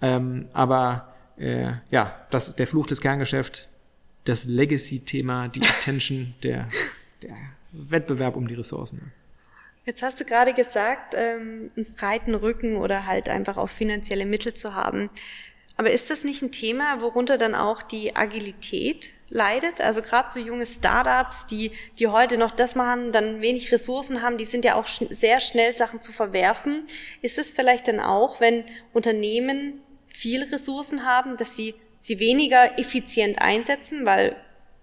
Ähm, 0.00 0.46
aber 0.52 1.14
äh, 1.36 1.72
ja, 1.90 2.14
das, 2.30 2.54
der 2.54 2.68
Fluch 2.68 2.86
des 2.86 3.00
Kerngeschäfts 3.00 3.68
das 4.28 4.46
Legacy-Thema, 4.46 5.48
die 5.48 5.62
Attention, 5.62 6.34
der, 6.42 6.68
der 7.22 7.36
Wettbewerb 7.72 8.36
um 8.36 8.46
die 8.46 8.54
Ressourcen. 8.54 9.12
Jetzt 9.86 10.02
hast 10.02 10.20
du 10.20 10.24
gerade 10.24 10.52
gesagt, 10.52 11.14
ähm, 11.16 11.70
einen 11.76 11.86
breiten 11.94 12.34
Rücken 12.34 12.76
oder 12.76 13.06
halt 13.06 13.28
einfach 13.28 13.56
auch 13.56 13.68
finanzielle 13.68 14.26
Mittel 14.26 14.52
zu 14.52 14.74
haben. 14.74 15.10
Aber 15.76 15.90
ist 15.90 16.10
das 16.10 16.24
nicht 16.24 16.42
ein 16.42 16.50
Thema, 16.50 17.02
worunter 17.02 17.38
dann 17.38 17.54
auch 17.54 17.82
die 17.82 18.16
Agilität 18.16 19.10
leidet? 19.28 19.80
Also 19.80 20.00
gerade 20.00 20.30
so 20.30 20.40
junge 20.40 20.66
Startups, 20.66 21.46
die, 21.46 21.70
die 21.98 22.08
heute 22.08 22.38
noch 22.38 22.50
das 22.50 22.74
machen, 22.74 23.12
dann 23.12 23.42
wenig 23.42 23.70
Ressourcen 23.70 24.22
haben, 24.22 24.38
die 24.38 24.46
sind 24.46 24.64
ja 24.64 24.74
auch 24.74 24.86
schn 24.86 25.08
sehr 25.10 25.38
schnell 25.38 25.76
Sachen 25.76 26.00
zu 26.00 26.12
verwerfen. 26.12 26.86
Ist 27.20 27.38
es 27.38 27.52
vielleicht 27.52 27.88
dann 27.88 28.00
auch, 28.00 28.40
wenn 28.40 28.64
Unternehmen 28.92 29.80
viel 30.06 30.42
Ressourcen 30.44 31.04
haben, 31.04 31.36
dass 31.36 31.54
sie 31.54 31.74
sie 31.98 32.18
weniger 32.20 32.78
effizient 32.78 33.40
einsetzen, 33.40 34.06
weil 34.06 34.36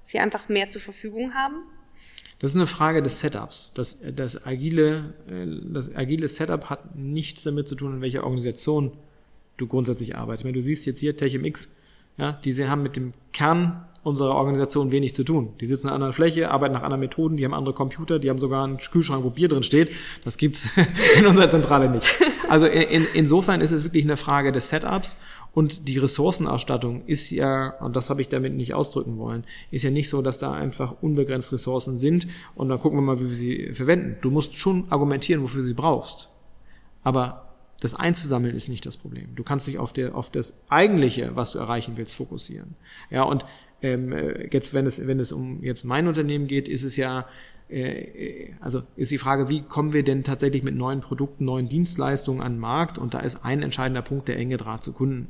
sie 0.04 0.20
einfach 0.20 0.50
mehr 0.50 0.70
zur 0.70 0.82
Verfügung 0.82 1.34
haben? 1.34 1.64
Das 2.40 2.52
ist 2.52 2.58
eine 2.58 2.68
Frage 2.68 3.02
des 3.02 3.22
Setups. 3.22 3.72
Das, 3.74 4.00
das, 4.16 4.46
agile, 4.46 5.14
äh, 5.30 5.46
das 5.72 5.96
agile 5.96 6.28
Setup 6.28 6.70
hat 6.70 6.96
nichts 6.96 7.44
damit 7.44 7.68
zu 7.68 7.76
tun, 7.76 7.96
in 7.96 8.02
welcher 8.02 8.24
Organisation 8.24 8.92
du 9.58 9.68
grundsätzlich 9.68 10.16
arbeitest. 10.18 10.46
Wenn 10.46 10.54
du 10.54 10.62
siehst 10.62 10.86
jetzt 10.86 11.00
hier 11.00 11.16
TechMX, 11.16 11.70
ja, 12.18 12.34
diese 12.44 12.70
haben 12.70 12.84
mit 12.84 12.96
dem 12.96 13.14
Kern 13.32 13.86
unserer 14.04 14.36
Organisation 14.36 14.92
wenig 14.92 15.16
zu 15.16 15.24
tun. 15.24 15.54
Die 15.62 15.66
sitzen 15.66 15.88
an 15.88 16.04
einer 16.04 16.12
Fläche, 16.12 16.52
arbeiten 16.52 16.74
nach 16.74 16.84
anderen 16.84 17.00
Methoden, 17.00 17.38
die 17.38 17.46
haben 17.46 17.54
andere 17.54 17.74
Computer, 17.74 18.20
die 18.20 18.30
haben 18.30 18.40
sogar 18.40 18.66
einen 18.66 18.78
Kühlschrank, 18.78 19.24
wo 19.24 19.30
Bier 19.30 19.48
drin 19.48 19.64
steht. 19.64 19.92
Das 20.26 20.38
gibt's 20.38 20.70
in 21.18 21.26
unserer 21.26 21.50
Zentrale 21.50 21.90
nicht. 21.90 22.14
Also 22.50 22.66
in, 22.66 23.08
insofern 23.14 23.62
ist 23.62 23.72
es 23.72 23.86
wirklich 23.86 24.04
eine 24.04 24.18
Frage 24.18 24.52
des 24.52 24.70
Setups 24.70 25.18
und 25.54 25.88
die 25.88 26.00
Ressourcenausstattung 26.00 27.06
ist 27.06 27.30
ja, 27.30 27.70
und 27.80 27.96
das 27.96 28.10
habe 28.10 28.22
ich 28.22 28.30
damit 28.30 28.54
nicht 28.54 28.74
ausdrücken 28.74 29.18
wollen, 29.20 29.44
ist 29.70 29.84
ja 29.84 29.92
nicht 29.92 30.10
so, 30.10 30.22
dass 30.22 30.40
da 30.40 30.52
einfach 30.52 30.96
unbegrenzt 31.02 31.52
Ressourcen 31.52 31.98
sind 31.98 32.28
und 32.56 32.70
dann 32.70 32.80
gucken 32.80 32.98
wir 32.98 33.04
mal, 33.04 33.20
wie 33.20 33.30
wir 33.30 33.36
sie 33.36 33.74
verwenden. 33.74 34.18
Du 34.22 34.32
musst 34.32 34.56
schon 34.56 34.92
argumentieren, 34.92 35.44
wofür 35.44 35.62
du 35.62 35.68
sie 35.68 35.74
brauchst. 35.74 36.30
Aber 37.04 37.54
das 37.80 37.94
einzusammeln 37.94 38.56
ist 38.56 38.70
nicht 38.70 38.86
das 38.86 38.98
Problem. 38.98 39.36
Du 39.36 39.44
kannst 39.44 39.68
dich 39.68 39.78
auf, 39.78 39.94
der, 39.94 40.16
auf 40.16 40.32
das 40.32 40.54
Eigentliche, 40.70 41.36
was 41.36 41.52
du 41.52 41.60
erreichen 41.60 41.98
willst, 41.98 42.16
fokussieren. 42.16 42.76
Ja, 43.12 43.24
und 43.24 43.46
ähm, 43.82 44.14
jetzt, 44.52 44.74
wenn 44.74 44.88
es, 44.88 45.06
wenn 45.06 45.20
es 45.20 45.32
um 45.32 45.62
jetzt 45.62 45.84
mein 45.84 46.08
Unternehmen 46.08 46.48
geht, 46.48 46.68
ist 46.68 46.84
es 46.84 46.96
ja, 46.96 47.28
äh, 47.70 48.54
also 48.62 48.84
ist 48.96 49.12
die 49.12 49.18
Frage, 49.18 49.50
wie 49.50 49.62
kommen 49.62 49.94
wir 49.94 50.04
denn 50.04 50.24
tatsächlich 50.24 50.64
mit 50.64 50.76
neuen 50.76 51.02
Produkten, 51.02 51.46
neuen 51.46 51.70
Dienstleistungen 51.70 52.42
an 52.42 52.54
den 52.54 52.60
Markt? 52.60 52.98
Und 52.98 53.14
da 53.14 53.20
ist 53.20 53.44
ein 53.44 53.62
entscheidender 53.62 54.02
Punkt 54.02 54.30
der 54.30 54.38
enge 54.38 54.58
Draht 54.58 54.84
zu 54.84 54.94
Kunden. 54.94 55.28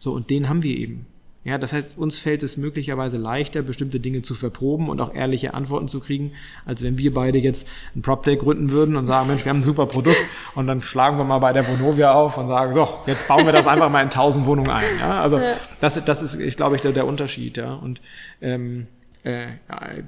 So, 0.00 0.12
und 0.12 0.30
den 0.30 0.48
haben 0.48 0.62
wir 0.62 0.76
eben. 0.76 1.06
Ja, 1.44 1.56
das 1.56 1.72
heißt, 1.72 1.96
uns 1.96 2.18
fällt 2.18 2.42
es 2.42 2.56
möglicherweise 2.56 3.16
leichter, 3.16 3.62
bestimmte 3.62 3.98
Dinge 3.98 4.20
zu 4.20 4.34
verproben 4.34 4.90
und 4.90 5.00
auch 5.00 5.14
ehrliche 5.14 5.54
Antworten 5.54 5.88
zu 5.88 6.00
kriegen, 6.00 6.32
als 6.66 6.82
wenn 6.82 6.98
wir 6.98 7.14
beide 7.14 7.38
jetzt 7.38 7.68
ein 7.94 8.02
PropTech 8.02 8.40
gründen 8.40 8.70
würden 8.70 8.96
und 8.96 9.06
sagen, 9.06 9.28
Mensch, 9.28 9.44
wir 9.44 9.50
haben 9.50 9.60
ein 9.60 9.62
super 9.62 9.86
Produkt 9.86 10.20
und 10.54 10.66
dann 10.66 10.82
schlagen 10.82 11.16
wir 11.16 11.24
mal 11.24 11.38
bei 11.38 11.54
der 11.54 11.66
Vonovia 11.66 12.12
auf 12.12 12.36
und 12.36 12.46
sagen, 12.46 12.74
so, 12.74 12.88
jetzt 13.06 13.26
bauen 13.26 13.46
wir 13.46 13.52
das 13.52 13.66
einfach 13.66 13.88
mal 13.88 14.02
in 14.02 14.10
tausend 14.10 14.44
Wohnungen 14.44 14.70
ein. 14.70 14.84
Ja, 15.00 15.22
also 15.22 15.40
das, 15.80 16.02
das 16.04 16.22
ist, 16.22 16.34
ich 16.38 16.56
glaube 16.56 16.76
ich, 16.76 16.82
der, 16.82 16.92
der 16.92 17.06
Unterschied. 17.06 17.56
Ja, 17.56 17.74
und 17.74 18.02
ähm, 18.42 18.86
äh, 19.22 19.48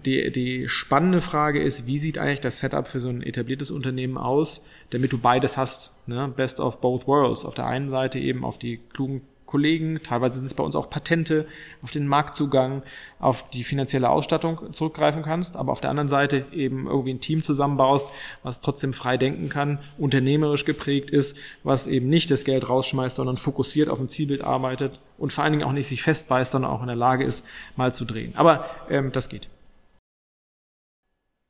die, 0.05 0.33
die 0.33 0.69
spannende 0.69 1.23
Frage 1.23 1.63
ist, 1.63 1.87
wie 1.87 1.99
sieht 1.99 2.19
eigentlich 2.19 2.41
das 2.41 2.59
Setup 2.59 2.87
für 2.87 3.01
so 3.01 3.09
ein 3.09 3.23
etabliertes 3.23 3.71
Unternehmen 3.71 4.19
aus, 4.19 4.67
damit 4.91 5.13
du 5.13 5.19
beides 5.19 5.57
hast, 5.57 5.95
ne? 6.07 6.33
Best 6.35 6.61
of 6.61 6.83
both 6.83 7.07
worlds. 7.07 7.47
Auf 7.47 7.55
der 7.55 7.67
einen 7.67 7.89
Seite 7.89 8.19
eben 8.19 8.45
auf 8.45 8.59
die 8.59 8.81
klugen 8.93 9.23
Kollegen, 9.53 10.01
teilweise 10.03 10.37
sind 10.37 10.47
es 10.47 10.55
bei 10.55 10.65
uns 10.65 10.75
auch 10.75 10.89
Patente, 10.89 11.47
auf 11.83 11.91
den 11.91 12.07
Marktzugang, 12.07 12.83
auf 13.19 13.51
die 13.51 13.65
finanzielle 13.65 14.09
Ausstattung 14.09 14.73
zurückgreifen 14.73 15.23
kannst, 15.23 15.57
aber 15.57 15.73
auf 15.73 15.83
der 15.83 15.91
anderen 15.91 16.09
Seite 16.09 16.47
eben 16.53 16.87
irgendwie 16.87 17.13
ein 17.13 17.21
Team 17.21 17.43
zusammenbaust, 17.43 18.09
was 18.43 18.63
trotzdem 18.63 18.95
frei 18.95 19.19
denken 19.19 19.51
kann, 19.51 19.79
unternehmerisch 19.99 20.65
geprägt 20.65 21.11
ist, 21.11 21.37
was 21.65 21.87
eben 21.87 22.09
nicht 22.09 22.31
das 22.31 22.45
Geld 22.45 22.67
rausschmeißt, 22.67 23.17
sondern 23.17 23.37
fokussiert 23.37 23.91
auf 23.91 24.01
ein 24.01 24.09
Zielbild 24.09 24.41
arbeitet 24.41 25.01
und 25.19 25.35
vor 25.35 25.45
allen 25.45 25.53
Dingen 25.53 25.65
auch 25.65 25.73
nicht 25.73 25.87
sich 25.87 26.03
festbeißt, 26.03 26.53
sondern 26.53 26.71
auch 26.71 26.81
in 26.81 26.87
der 26.87 26.97
Lage 26.97 27.25
ist, 27.25 27.45
mal 27.77 27.95
zu 27.95 28.07
drehen. 28.07 28.33
Aber 28.37 28.71
ähm, 28.89 29.13
das 29.13 29.29
geht. 29.29 29.51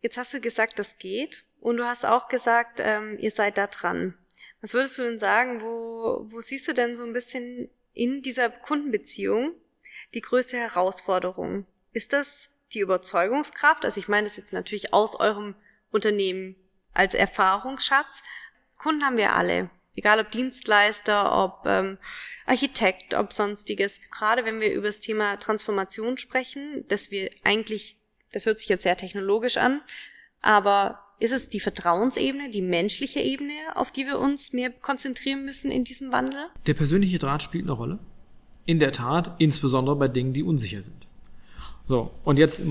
Jetzt 0.00 0.16
hast 0.16 0.34
du 0.34 0.40
gesagt, 0.40 0.80
das 0.80 0.98
geht. 0.98 1.44
Und 1.60 1.76
du 1.76 1.84
hast 1.84 2.04
auch 2.04 2.26
gesagt, 2.26 2.80
ähm, 2.82 3.16
ihr 3.20 3.30
seid 3.30 3.56
da 3.56 3.68
dran. 3.68 4.14
Was 4.60 4.74
würdest 4.74 4.98
du 4.98 5.02
denn 5.02 5.18
sagen, 5.18 5.60
wo, 5.60 6.26
wo 6.28 6.40
siehst 6.40 6.68
du 6.68 6.72
denn 6.72 6.94
so 6.94 7.04
ein 7.04 7.12
bisschen 7.12 7.68
in 7.94 8.22
dieser 8.22 8.50
Kundenbeziehung 8.50 9.54
die 10.14 10.20
größte 10.20 10.56
Herausforderung? 10.56 11.66
Ist 11.92 12.12
das 12.12 12.50
die 12.72 12.80
Überzeugungskraft? 12.80 13.84
Also 13.84 14.00
ich 14.00 14.08
meine 14.08 14.26
das 14.26 14.36
jetzt 14.36 14.52
natürlich 14.52 14.92
aus 14.92 15.18
eurem 15.18 15.54
Unternehmen 15.90 16.56
als 16.94 17.14
Erfahrungsschatz. 17.14 18.22
Kunden 18.78 19.04
haben 19.04 19.16
wir 19.16 19.34
alle. 19.34 19.70
Egal 19.94 20.20
ob 20.20 20.30
Dienstleister, 20.30 21.36
ob 21.36 21.66
ähm, 21.66 21.98
Architekt, 22.46 23.12
ob 23.14 23.32
sonstiges. 23.32 24.00
Gerade 24.10 24.44
wenn 24.44 24.60
wir 24.60 24.72
über 24.72 24.86
das 24.86 25.00
Thema 25.00 25.36
Transformation 25.36 26.16
sprechen, 26.16 26.86
dass 26.88 27.10
wir 27.10 27.30
eigentlich, 27.44 27.98
das 28.32 28.46
hört 28.46 28.58
sich 28.58 28.68
jetzt 28.68 28.84
sehr 28.84 28.96
technologisch 28.96 29.58
an, 29.58 29.82
aber 30.40 31.11
ist 31.22 31.32
es 31.32 31.46
die 31.46 31.60
Vertrauensebene, 31.60 32.50
die 32.50 32.62
menschliche 32.62 33.20
Ebene, 33.20 33.52
auf 33.76 33.92
die 33.92 34.06
wir 34.06 34.18
uns 34.18 34.52
mehr 34.52 34.70
konzentrieren 34.70 35.44
müssen 35.44 35.70
in 35.70 35.84
diesem 35.84 36.10
Wandel? 36.10 36.46
Der 36.66 36.74
persönliche 36.74 37.20
Draht 37.20 37.42
spielt 37.42 37.64
eine 37.64 37.72
Rolle. 37.72 37.98
In 38.66 38.80
der 38.80 38.90
Tat, 38.90 39.36
insbesondere 39.38 39.94
bei 39.94 40.08
Dingen, 40.08 40.32
die 40.32 40.42
unsicher 40.42 40.82
sind. 40.82 41.06
So, 41.86 42.10
und 42.24 42.38
jetzt 42.38 42.62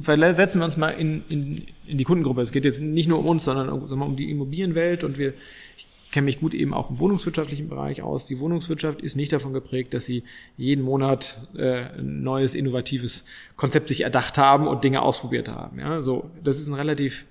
versetzen 0.00 0.60
wir 0.60 0.64
uns 0.64 0.76
mal 0.76 0.90
in, 0.90 1.22
in, 1.28 1.66
in 1.86 1.98
die 1.98 2.04
Kundengruppe. 2.04 2.42
Es 2.42 2.52
geht 2.52 2.64
jetzt 2.64 2.80
nicht 2.80 3.08
nur 3.08 3.18
um 3.18 3.26
uns, 3.26 3.44
sondern 3.44 3.68
um 3.70 4.16
die 4.16 4.30
Immobilienwelt 4.30 5.02
und 5.04 5.16
wir, 5.16 5.32
ich 5.76 5.86
kenne 6.10 6.26
mich 6.26 6.40
gut 6.40 6.54
eben 6.54 6.74
auch 6.74 6.90
im 6.90 6.98
wohnungswirtschaftlichen 6.98 7.68
Bereich 7.68 8.02
aus. 8.02 8.26
Die 8.26 8.38
Wohnungswirtschaft 8.38 9.00
ist 9.00 9.16
nicht 9.16 9.32
davon 9.32 9.52
geprägt, 9.52 9.94
dass 9.94 10.04
sie 10.04 10.24
jeden 10.56 10.84
Monat 10.84 11.46
äh, 11.56 11.98
ein 11.98 12.22
neues, 12.22 12.54
innovatives 12.54 13.24
Konzept 13.56 13.88
sich 13.88 14.02
erdacht 14.02 14.38
haben 14.38 14.66
und 14.66 14.84
Dinge 14.84 15.02
ausprobiert 15.02 15.48
haben. 15.48 15.78
Ja, 15.78 16.02
so, 16.02 16.30
das 16.42 16.58
ist 16.58 16.68
ein 16.68 16.74
relativ 16.74 17.26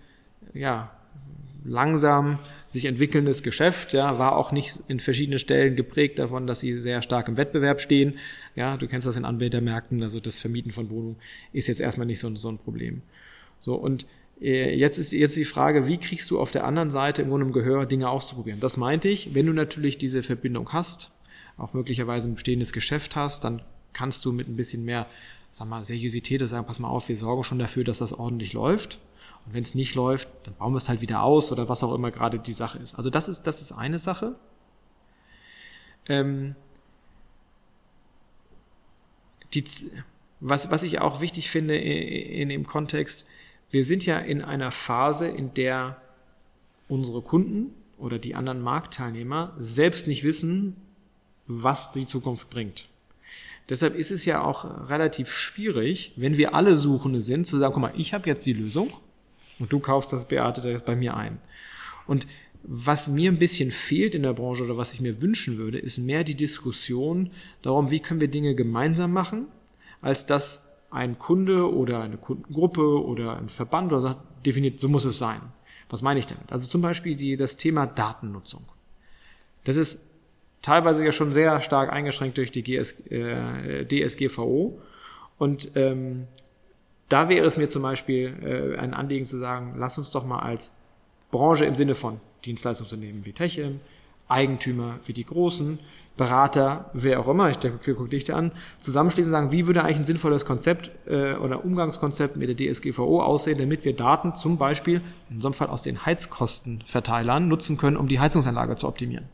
ja, 0.53 0.91
langsam 1.63 2.39
sich 2.67 2.85
entwickelndes 2.85 3.43
Geschäft, 3.43 3.93
ja, 3.93 4.17
war 4.19 4.35
auch 4.35 4.51
nicht 4.51 4.81
in 4.87 4.99
verschiedenen 4.99 5.39
Stellen 5.39 5.75
geprägt 5.75 6.19
davon, 6.19 6.47
dass 6.47 6.59
sie 6.59 6.81
sehr 6.81 7.01
stark 7.01 7.27
im 7.27 7.37
Wettbewerb 7.37 7.79
stehen. 7.79 8.15
Ja, 8.55 8.77
du 8.77 8.87
kennst 8.87 9.07
das 9.07 9.15
in 9.15 9.25
Anbietermärkten, 9.25 10.01
also 10.01 10.19
das 10.19 10.39
Vermieten 10.39 10.71
von 10.71 10.89
Wohnungen 10.89 11.17
ist 11.53 11.67
jetzt 11.67 11.79
erstmal 11.79 12.07
nicht 12.07 12.19
so, 12.19 12.35
so 12.35 12.49
ein 12.49 12.57
Problem. 12.57 13.01
So, 13.61 13.75
und 13.75 14.05
äh, 14.41 14.75
jetzt 14.75 14.97
ist 14.97 15.13
jetzt 15.13 15.35
die 15.35 15.45
Frage, 15.45 15.87
wie 15.87 15.97
kriegst 15.97 16.29
du 16.31 16.39
auf 16.39 16.51
der 16.51 16.65
anderen 16.65 16.89
Seite 16.89 17.21
im 17.21 17.29
Grunde 17.29 17.45
im 17.45 17.53
Gehör 17.53 17.85
Dinge 17.85 18.09
auszuprobieren? 18.09 18.59
Das 18.59 18.77
meinte 18.77 19.07
ich, 19.07 19.33
wenn 19.35 19.45
du 19.45 19.53
natürlich 19.53 19.97
diese 19.97 20.23
Verbindung 20.23 20.73
hast, 20.73 21.11
auch 21.57 21.73
möglicherweise 21.73 22.27
ein 22.27 22.35
bestehendes 22.35 22.73
Geschäft 22.73 23.15
hast, 23.15 23.43
dann 23.43 23.61
kannst 23.93 24.25
du 24.25 24.31
mit 24.31 24.47
ein 24.47 24.55
bisschen 24.55 24.83
mehr, 24.85 25.05
sag 25.51 25.67
mal, 25.67 25.85
Seriosität 25.85 26.45
sagen, 26.47 26.65
pass 26.65 26.79
mal 26.79 26.89
auf, 26.89 27.09
wir 27.09 27.17
sorgen 27.17 27.43
schon 27.43 27.59
dafür, 27.59 27.83
dass 27.83 27.99
das 27.99 28.11
ordentlich 28.11 28.53
läuft. 28.53 28.99
Und 29.45 29.53
wenn 29.53 29.63
es 29.63 29.75
nicht 29.75 29.95
läuft, 29.95 30.29
dann 30.43 30.55
bauen 30.55 30.73
wir 30.73 30.77
es 30.77 30.89
halt 30.89 31.01
wieder 31.01 31.23
aus 31.23 31.51
oder 31.51 31.69
was 31.69 31.83
auch 31.83 31.93
immer 31.93 32.11
gerade 32.11 32.39
die 32.39 32.53
Sache 32.53 32.79
ist. 32.79 32.95
Also 32.95 33.09
das 33.09 33.27
ist, 33.27 33.43
das 33.43 33.61
ist 33.61 33.71
eine 33.71 33.99
Sache. 33.99 34.35
Ähm, 36.07 36.55
die, 39.53 39.63
was, 40.39 40.71
was 40.71 40.83
ich 40.83 40.99
auch 40.99 41.21
wichtig 41.21 41.49
finde 41.49 41.77
in, 41.77 42.29
in 42.41 42.49
dem 42.49 42.65
Kontext, 42.65 43.25
wir 43.69 43.83
sind 43.83 44.05
ja 44.05 44.19
in 44.19 44.41
einer 44.41 44.71
Phase, 44.71 45.27
in 45.27 45.53
der 45.53 46.01
unsere 46.87 47.21
Kunden 47.21 47.73
oder 47.97 48.19
die 48.19 48.35
anderen 48.35 48.61
Marktteilnehmer 48.61 49.55
selbst 49.59 50.07
nicht 50.07 50.23
wissen, 50.23 50.75
was 51.47 51.91
die 51.91 52.07
Zukunft 52.07 52.49
bringt. 52.49 52.87
Deshalb 53.69 53.95
ist 53.95 54.11
es 54.11 54.25
ja 54.25 54.43
auch 54.43 54.89
relativ 54.89 55.31
schwierig, 55.31 56.11
wenn 56.17 56.37
wir 56.37 56.53
alle 56.53 56.75
Suchende 56.75 57.21
sind, 57.21 57.47
zu 57.47 57.57
sagen, 57.57 57.73
guck 57.73 57.81
mal, 57.81 57.93
ich 57.95 58.13
habe 58.13 58.27
jetzt 58.27 58.45
die 58.45 58.53
Lösung 58.53 58.91
und 59.59 59.71
du 59.71 59.79
kaufst 59.79 60.13
das 60.13 60.27
Beate 60.27 60.61
das 60.61 60.83
bei 60.83 60.95
mir 60.95 61.15
ein. 61.15 61.39
Und 62.07 62.27
was 62.63 63.09
mir 63.09 63.29
ein 63.29 63.39
bisschen 63.39 63.71
fehlt 63.71 64.15
in 64.15 64.23
der 64.23 64.33
Branche 64.33 64.63
oder 64.63 64.77
was 64.77 64.93
ich 64.93 65.01
mir 65.01 65.21
wünschen 65.21 65.57
würde, 65.57 65.79
ist 65.79 65.97
mehr 65.97 66.23
die 66.23 66.35
Diskussion 66.35 67.31
darum, 67.61 67.91
wie 67.91 67.99
können 67.99 68.21
wir 68.21 68.29
Dinge 68.29 68.55
gemeinsam 68.55 69.11
machen, 69.11 69.47
als 70.01 70.25
dass 70.25 70.63
ein 70.89 71.19
Kunde 71.19 71.73
oder 71.73 72.01
eine 72.01 72.17
Kundengruppe 72.17 73.03
oder 73.03 73.37
ein 73.37 73.49
Verband 73.49 73.91
oder 73.91 74.01
sagt, 74.01 74.45
definiert, 74.45 74.79
so 74.79 74.87
muss 74.87 75.05
es 75.05 75.17
sein. 75.17 75.41
Was 75.89 76.01
meine 76.01 76.19
ich 76.19 76.25
damit? 76.25 76.51
Also 76.51 76.67
zum 76.67 76.81
Beispiel 76.81 77.15
die, 77.15 77.35
das 77.35 77.57
Thema 77.57 77.85
Datennutzung. 77.85 78.63
Das 79.65 79.75
ist 79.75 80.07
teilweise 80.61 81.05
ja 81.05 81.11
schon 81.11 81.33
sehr 81.33 81.59
stark 81.61 81.91
eingeschränkt 81.91 82.37
durch 82.37 82.51
die 82.51 82.63
GS, 82.63 82.93
äh, 83.09 83.85
DSGVO. 83.85 84.79
Und 85.37 85.71
ähm, 85.75 86.27
da 87.09 87.29
wäre 87.29 87.45
es 87.45 87.57
mir 87.57 87.69
zum 87.69 87.81
Beispiel 87.81 88.75
äh, 88.75 88.79
ein 88.79 88.93
Anliegen 88.93 89.27
zu 89.27 89.37
sagen, 89.37 89.75
lass 89.77 89.97
uns 89.97 90.11
doch 90.11 90.25
mal 90.25 90.39
als 90.39 90.71
Branche 91.31 91.65
im 91.65 91.75
Sinne 91.75 91.95
von 91.95 92.19
Dienstleistungsunternehmen 92.45 93.25
wie 93.25 93.33
Techem, 93.33 93.79
Eigentümer 94.27 94.99
wie 95.05 95.13
die 95.13 95.25
Großen, 95.25 95.79
Berater, 96.15 96.91
wer 96.93 97.19
auch 97.19 97.27
immer, 97.27 97.49
ich 97.49 97.57
denke, 97.57 97.95
guck 97.95 98.11
dich 98.11 98.23
da 98.23 98.35
an, 98.35 98.51
zusammenschließen 98.79 99.33
und 99.33 99.39
sagen, 99.39 99.51
wie 99.51 99.65
würde 99.65 99.83
eigentlich 99.83 99.97
ein 99.97 100.05
sinnvolles 100.05 100.45
Konzept 100.45 100.91
äh, 101.07 101.33
oder 101.33 101.65
Umgangskonzept 101.65 102.35
mit 102.35 102.49
der 102.59 102.71
DSGVO 102.71 103.23
aussehen, 103.23 103.57
damit 103.57 103.83
wir 103.83 103.95
Daten 103.95 104.35
zum 104.35 104.59
Beispiel, 104.59 105.01
in 105.31 105.43
einem 105.43 105.53
Fall 105.53 105.69
aus 105.69 105.81
den 105.81 106.05
Heizkostenverteilern, 106.05 107.47
nutzen 107.47 107.77
können, 107.77 107.97
um 107.97 108.07
die 108.07 108.19
Heizungsanlage 108.19 108.75
zu 108.75 108.87
optimieren. 108.87 109.27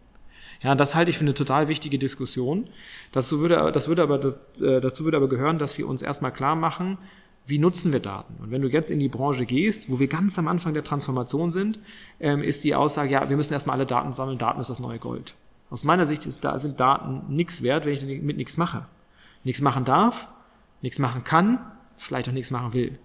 Ja, 0.61 0.73
das 0.73 0.95
halte 0.95 1.09
ich 1.11 1.17
für 1.17 1.25
eine 1.25 1.33
total 1.33 1.67
wichtige 1.67 1.99
Diskussion. 1.99 2.69
Dazu 3.11 3.41
würde, 3.41 3.71
das 3.73 3.89
würde 3.89 4.03
aber, 4.03 4.37
äh, 4.61 4.79
dazu 4.79 5.03
würde 5.03 5.17
aber 5.17 5.27
gehören, 5.27 5.57
dass 5.57 5.77
wir 5.77 5.87
uns 5.87 6.01
erstmal 6.01 6.31
klar 6.31 6.55
machen, 6.55 6.97
wie 7.49 7.59
nutzen 7.59 7.91
wir 7.91 7.99
Daten? 7.99 8.35
Und 8.41 8.51
wenn 8.51 8.61
du 8.61 8.69
jetzt 8.69 8.91
in 8.91 8.99
die 8.99 9.09
Branche 9.09 9.45
gehst, 9.45 9.89
wo 9.89 9.99
wir 9.99 10.07
ganz 10.07 10.37
am 10.39 10.47
Anfang 10.47 10.73
der 10.73 10.83
Transformation 10.83 11.51
sind, 11.51 11.79
ähm, 12.19 12.43
ist 12.43 12.63
die 12.63 12.75
Aussage, 12.75 13.11
ja, 13.11 13.29
wir 13.29 13.37
müssen 13.37 13.53
erstmal 13.53 13.77
alle 13.77 13.85
Daten 13.85 14.11
sammeln, 14.11 14.37
Daten 14.37 14.59
ist 14.59 14.69
das 14.69 14.79
neue 14.79 14.99
Gold. 14.99 15.35
Aus 15.69 15.83
meiner 15.83 16.05
Sicht 16.05 16.25
ist, 16.25 16.43
da 16.43 16.57
sind 16.57 16.79
Daten 16.79 17.23
nichts 17.33 17.61
wert, 17.61 17.85
wenn 17.85 17.93
ich 17.93 18.03
mit 18.21 18.37
nichts 18.37 18.57
mache. 18.57 18.85
Nichts 19.43 19.61
machen 19.61 19.85
darf, 19.85 20.29
nichts 20.81 20.99
machen 20.99 21.23
kann, 21.23 21.59
vielleicht 21.97 22.29
auch 22.29 22.33
nichts 22.33 22.51
machen 22.51 22.73
will. 22.73 22.97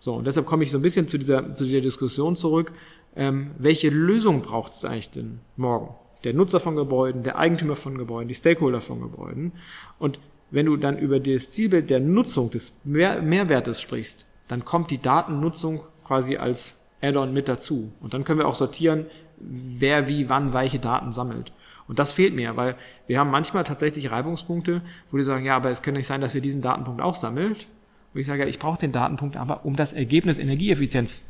So, 0.00 0.14
und 0.14 0.26
deshalb 0.26 0.46
komme 0.46 0.64
ich 0.64 0.70
so 0.70 0.78
ein 0.78 0.82
bisschen 0.82 1.08
zu 1.08 1.18
dieser, 1.18 1.54
zu 1.54 1.64
dieser 1.64 1.80
Diskussion 1.80 2.36
zurück. 2.36 2.72
Ähm, 3.14 3.52
welche 3.58 3.88
Lösung 3.88 4.42
braucht 4.42 4.72
es 4.72 4.84
eigentlich 4.84 5.10
denn 5.10 5.40
morgen? 5.56 5.94
Der 6.24 6.34
Nutzer 6.34 6.60
von 6.60 6.76
Gebäuden, 6.76 7.24
der 7.24 7.36
Eigentümer 7.36 7.76
von 7.76 7.98
Gebäuden, 7.98 8.28
die 8.28 8.34
Stakeholder 8.34 8.80
von 8.80 9.00
Gebäuden. 9.00 9.52
Und 9.98 10.18
wenn 10.52 10.66
du 10.66 10.76
dann 10.76 10.98
über 10.98 11.18
das 11.18 11.50
Zielbild 11.50 11.90
der 11.90 11.98
Nutzung 11.98 12.50
des 12.50 12.72
Mehr 12.84 13.20
Mehrwertes 13.20 13.80
sprichst, 13.80 14.26
dann 14.48 14.64
kommt 14.64 14.90
die 14.90 15.00
Datennutzung 15.00 15.80
quasi 16.06 16.36
als 16.36 16.86
Add-on 17.00 17.32
mit 17.32 17.48
dazu. 17.48 17.90
Und 18.00 18.14
dann 18.14 18.24
können 18.24 18.38
wir 18.38 18.46
auch 18.46 18.54
sortieren, 18.54 19.06
wer 19.38 20.08
wie 20.08 20.28
wann 20.28 20.52
welche 20.52 20.78
Daten 20.78 21.10
sammelt. 21.10 21.52
Und 21.88 21.98
das 21.98 22.12
fehlt 22.12 22.34
mir, 22.34 22.56
weil 22.56 22.76
wir 23.06 23.18
haben 23.18 23.30
manchmal 23.30 23.64
tatsächlich 23.64 24.10
Reibungspunkte, 24.10 24.82
wo 25.10 25.16
die 25.16 25.24
sagen, 25.24 25.44
ja, 25.44 25.56
aber 25.56 25.70
es 25.70 25.82
könnte 25.82 25.98
nicht 25.98 26.06
sein, 26.06 26.20
dass 26.20 26.34
ihr 26.34 26.40
diesen 26.40 26.60
Datenpunkt 26.60 27.00
auch 27.00 27.16
sammelt. 27.16 27.66
Wo 28.12 28.20
ich 28.20 28.26
sage, 28.26 28.42
ja, 28.42 28.48
ich 28.48 28.58
brauche 28.58 28.78
den 28.78 28.92
Datenpunkt 28.92 29.36
aber, 29.36 29.64
um 29.64 29.74
das 29.74 29.94
Ergebnis 29.94 30.38
Energieeffizienz 30.38 31.22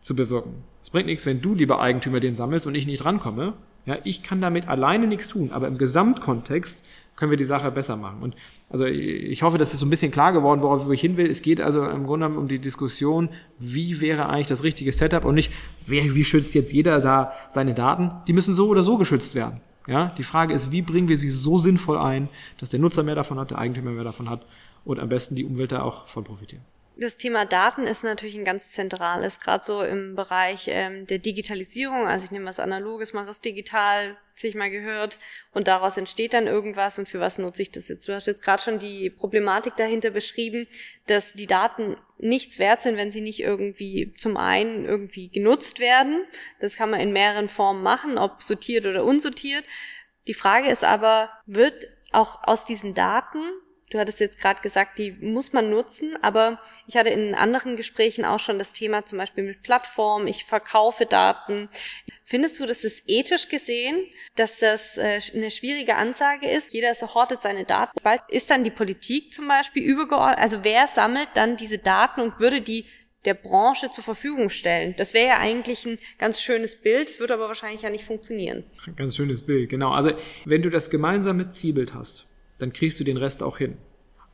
zu 0.00 0.14
bewirken. 0.14 0.62
Es 0.80 0.90
bringt 0.90 1.06
nichts, 1.06 1.26
wenn 1.26 1.40
du, 1.40 1.54
lieber 1.54 1.80
Eigentümer, 1.80 2.20
den 2.20 2.34
sammelst 2.34 2.66
und 2.66 2.74
ich 2.74 2.86
nicht 2.86 3.04
rankomme. 3.04 3.54
Ja, 3.84 3.96
ich 4.04 4.22
kann 4.22 4.40
damit 4.40 4.68
alleine 4.68 5.06
nichts 5.06 5.28
tun, 5.28 5.50
aber 5.52 5.66
im 5.66 5.76
Gesamtkontext 5.76 6.83
können 7.16 7.30
wir 7.30 7.38
die 7.38 7.44
Sache 7.44 7.70
besser 7.70 7.96
machen. 7.96 8.22
Und 8.22 8.34
also 8.70 8.86
ich 8.86 9.42
hoffe, 9.42 9.58
das 9.58 9.72
ist 9.72 9.80
so 9.80 9.86
ein 9.86 9.90
bisschen 9.90 10.12
klar 10.12 10.32
geworden, 10.32 10.62
worauf 10.62 10.90
ich 10.90 11.00
hin 11.00 11.16
will. 11.16 11.30
Es 11.30 11.42
geht 11.42 11.60
also 11.60 11.84
im 11.84 12.06
Grunde 12.06 12.28
um 12.28 12.48
die 12.48 12.58
Diskussion, 12.58 13.28
wie 13.58 14.00
wäre 14.00 14.28
eigentlich 14.28 14.48
das 14.48 14.62
richtige 14.62 14.92
Setup 14.92 15.24
und 15.24 15.34
nicht, 15.34 15.52
wer, 15.86 16.14
wie 16.14 16.24
schützt 16.24 16.54
jetzt 16.54 16.72
jeder 16.72 17.00
da 17.00 17.32
seine 17.48 17.74
Daten? 17.74 18.10
Die 18.26 18.32
müssen 18.32 18.54
so 18.54 18.68
oder 18.68 18.82
so 18.82 18.98
geschützt 18.98 19.34
werden. 19.34 19.60
Ja, 19.86 20.14
die 20.16 20.22
Frage 20.22 20.54
ist, 20.54 20.70
wie 20.70 20.80
bringen 20.80 21.08
wir 21.08 21.18
sie 21.18 21.28
so 21.28 21.58
sinnvoll 21.58 21.98
ein, 21.98 22.28
dass 22.58 22.70
der 22.70 22.80
Nutzer 22.80 23.02
mehr 23.02 23.14
davon 23.14 23.38
hat, 23.38 23.50
der 23.50 23.58
Eigentümer 23.58 23.90
mehr 23.90 24.04
davon 24.04 24.30
hat 24.30 24.40
und 24.84 24.98
am 24.98 25.10
besten 25.10 25.34
die 25.34 25.44
Umwelt 25.44 25.72
da 25.72 25.82
auch 25.82 26.06
von 26.08 26.24
profitieren. 26.24 26.64
Das 26.96 27.16
Thema 27.16 27.44
Daten 27.44 27.86
ist 27.86 28.04
natürlich 28.04 28.36
ein 28.36 28.44
ganz 28.44 28.70
zentrales, 28.70 29.40
gerade 29.40 29.64
so 29.64 29.82
im 29.82 30.14
Bereich 30.14 30.66
ähm, 30.68 31.06
der 31.08 31.18
Digitalisierung. 31.18 32.06
Also 32.06 32.24
ich 32.24 32.30
nehme 32.30 32.46
was 32.46 32.60
Analoges, 32.60 33.12
mache 33.12 33.30
es 33.30 33.40
digital, 33.40 34.16
sich 34.34 34.54
mal 34.54 34.70
gehört 34.70 35.18
und 35.52 35.68
daraus 35.68 35.96
entsteht 35.96 36.34
dann 36.34 36.46
irgendwas 36.46 36.98
und 36.98 37.08
für 37.08 37.20
was 37.20 37.38
nutze 37.38 37.62
ich 37.62 37.70
das 37.70 37.88
jetzt? 37.88 38.08
Du 38.08 38.14
hast 38.14 38.26
jetzt 38.26 38.42
gerade 38.42 38.62
schon 38.62 38.78
die 38.78 39.10
Problematik 39.10 39.76
dahinter 39.76 40.10
beschrieben, 40.10 40.66
dass 41.06 41.32
die 41.32 41.46
Daten 41.46 41.96
nichts 42.18 42.58
wert 42.58 42.82
sind, 42.82 42.96
wenn 42.96 43.10
sie 43.10 43.20
nicht 43.20 43.40
irgendwie 43.40 44.12
zum 44.16 44.36
einen 44.36 44.84
irgendwie 44.84 45.28
genutzt 45.28 45.80
werden. 45.80 46.24
Das 46.60 46.76
kann 46.76 46.90
man 46.90 47.00
in 47.00 47.12
mehreren 47.12 47.48
Formen 47.48 47.82
machen, 47.82 48.18
ob 48.18 48.42
sortiert 48.42 48.86
oder 48.86 49.04
unsortiert. 49.04 49.64
Die 50.26 50.34
Frage 50.34 50.68
ist 50.68 50.84
aber, 50.84 51.30
wird 51.46 51.88
auch 52.12 52.42
aus 52.44 52.64
diesen 52.64 52.94
Daten 52.94 53.38
Du 53.94 54.00
hattest 54.00 54.18
jetzt 54.18 54.40
gerade 54.40 54.60
gesagt, 54.60 54.98
die 54.98 55.12
muss 55.12 55.52
man 55.52 55.70
nutzen, 55.70 56.20
aber 56.20 56.60
ich 56.88 56.96
hatte 56.96 57.10
in 57.10 57.32
anderen 57.36 57.76
Gesprächen 57.76 58.24
auch 58.24 58.40
schon 58.40 58.58
das 58.58 58.72
Thema 58.72 59.06
zum 59.06 59.18
Beispiel 59.18 59.44
mit 59.44 59.62
Plattformen, 59.62 60.26
ich 60.26 60.44
verkaufe 60.44 61.06
Daten. 61.06 61.68
Findest 62.24 62.58
du, 62.58 62.66
dass 62.66 62.82
es 62.82 63.04
ethisch 63.06 63.48
gesehen, 63.48 64.04
dass 64.34 64.58
das 64.58 64.98
äh, 64.98 65.20
eine 65.32 65.48
schwierige 65.52 65.94
Ansage 65.94 66.48
ist? 66.48 66.74
Jeder 66.74 66.92
so 66.96 67.14
hortet 67.14 67.42
seine 67.42 67.66
Daten. 67.66 67.96
Ist 68.30 68.50
dann 68.50 68.64
die 68.64 68.72
Politik 68.72 69.32
zum 69.32 69.46
Beispiel 69.46 69.84
übergeordnet? 69.84 70.40
Also 70.40 70.64
wer 70.64 70.88
sammelt 70.88 71.28
dann 71.34 71.56
diese 71.56 71.78
Daten 71.78 72.20
und 72.20 72.40
würde 72.40 72.62
die 72.62 72.86
der 73.24 73.34
Branche 73.34 73.90
zur 73.90 74.02
Verfügung 74.02 74.50
stellen. 74.50 74.94
Das 74.98 75.14
wäre 75.14 75.28
ja 75.28 75.38
eigentlich 75.38 75.86
ein 75.86 75.98
ganz 76.18 76.42
schönes 76.42 76.76
Bild, 76.76 77.08
es 77.08 77.20
würde 77.20 77.34
aber 77.34 77.46
wahrscheinlich 77.46 77.80
ja 77.80 77.90
nicht 77.90 78.04
funktionieren. 78.04 78.64
Ganz 78.96 79.16
schönes 79.16 79.46
Bild, 79.46 79.70
genau. 79.70 79.92
Also 79.92 80.10
wenn 80.44 80.62
du 80.62 80.68
das 80.68 80.90
gemeinsame 80.90 81.48
Zielbild 81.48 81.94
hast, 81.94 82.28
dann 82.64 82.72
kriegst 82.72 82.98
du 82.98 83.04
den 83.04 83.18
Rest 83.18 83.42
auch 83.42 83.58
hin. 83.58 83.76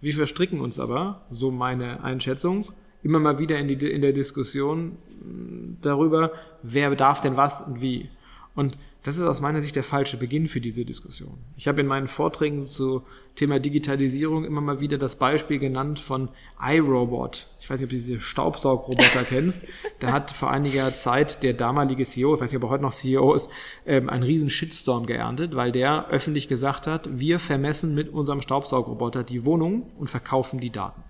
Wir 0.01 0.15
verstricken 0.15 0.61
uns 0.61 0.79
aber, 0.79 1.27
so 1.31 1.51
meine 1.51 2.05
Einschätzung, 2.05 2.65
immer 3.03 3.19
mal 3.19 3.41
wieder 3.41 3.59
in, 3.59 3.67
die, 3.67 3.91
in 3.91 4.03
der 4.03 4.13
Diskussion 4.13 4.93
mm, 5.25 5.79
darüber, 5.83 6.31
wer 6.63 6.95
darf 6.95 7.21
denn 7.21 7.37
was 7.37 7.63
und 7.63 7.83
wie. 7.83 8.09
Und 8.55 8.79
das 9.03 9.17
ist 9.17 9.25
aus 9.25 9.41
meiner 9.41 9.63
Sicht 9.63 9.77
der 9.77 9.83
falsche 9.83 10.19
Beginn 10.19 10.47
für 10.47 10.61
diese 10.61 10.85
Diskussion. 10.85 11.39
Ich 11.57 11.69
habe 11.69 11.81
in 11.81 11.87
meinen 11.87 12.07
Vorträgen 12.07 12.67
zu 12.67 13.03
Thema 13.35 13.59
Digitalisierung 13.59 14.45
immer 14.45 14.61
mal 14.61 14.81
wieder 14.81 14.99
das 14.99 15.17
Beispiel 15.17 15.59
genannt 15.59 15.99
von 15.99 16.29
iRobot. 16.61 17.47
Ich 17.61 17.71
weiß 17.71 17.81
nicht, 17.81 17.87
ob 17.87 17.91
du 17.91 17.97
diese 17.97 18.21
Staubsaugroboter 18.21 19.25
kennst. 19.29 19.65
Da 20.01 20.13
hat 20.13 20.31
vor 20.33 20.51
einiger 20.51 20.95
Zeit 20.95 21.43
der 21.43 21.55
damalige 21.55 22.05
CEO, 22.05 22.35
ich 22.35 22.41
weiß 22.43 22.53
nicht, 22.53 22.63
ob 22.63 22.69
er 22.69 22.73
heute 22.73 22.83
noch 22.83 22.93
CEO 22.93 23.35
ist, 23.35 23.49
ähm, 23.87 24.11
einen 24.11 24.23
riesen 24.23 24.51
Shitstorm 24.51 25.07
geerntet, 25.07 25.57
weil 25.57 25.73
der 25.73 26.09
öffentlich 26.09 26.49
gesagt 26.49 26.87
hat, 26.87 27.09
wir 27.19 27.39
vermessen 27.39 27.95
mit 27.95 28.11
unserem 28.11 28.43
Staubsaugroboter 28.43 29.25
die 29.25 29.47
Wohnung 29.47 29.91
und 29.99 30.11
verkaufen 30.11 30.61
die 30.61 30.71
Daten. 30.71 31.03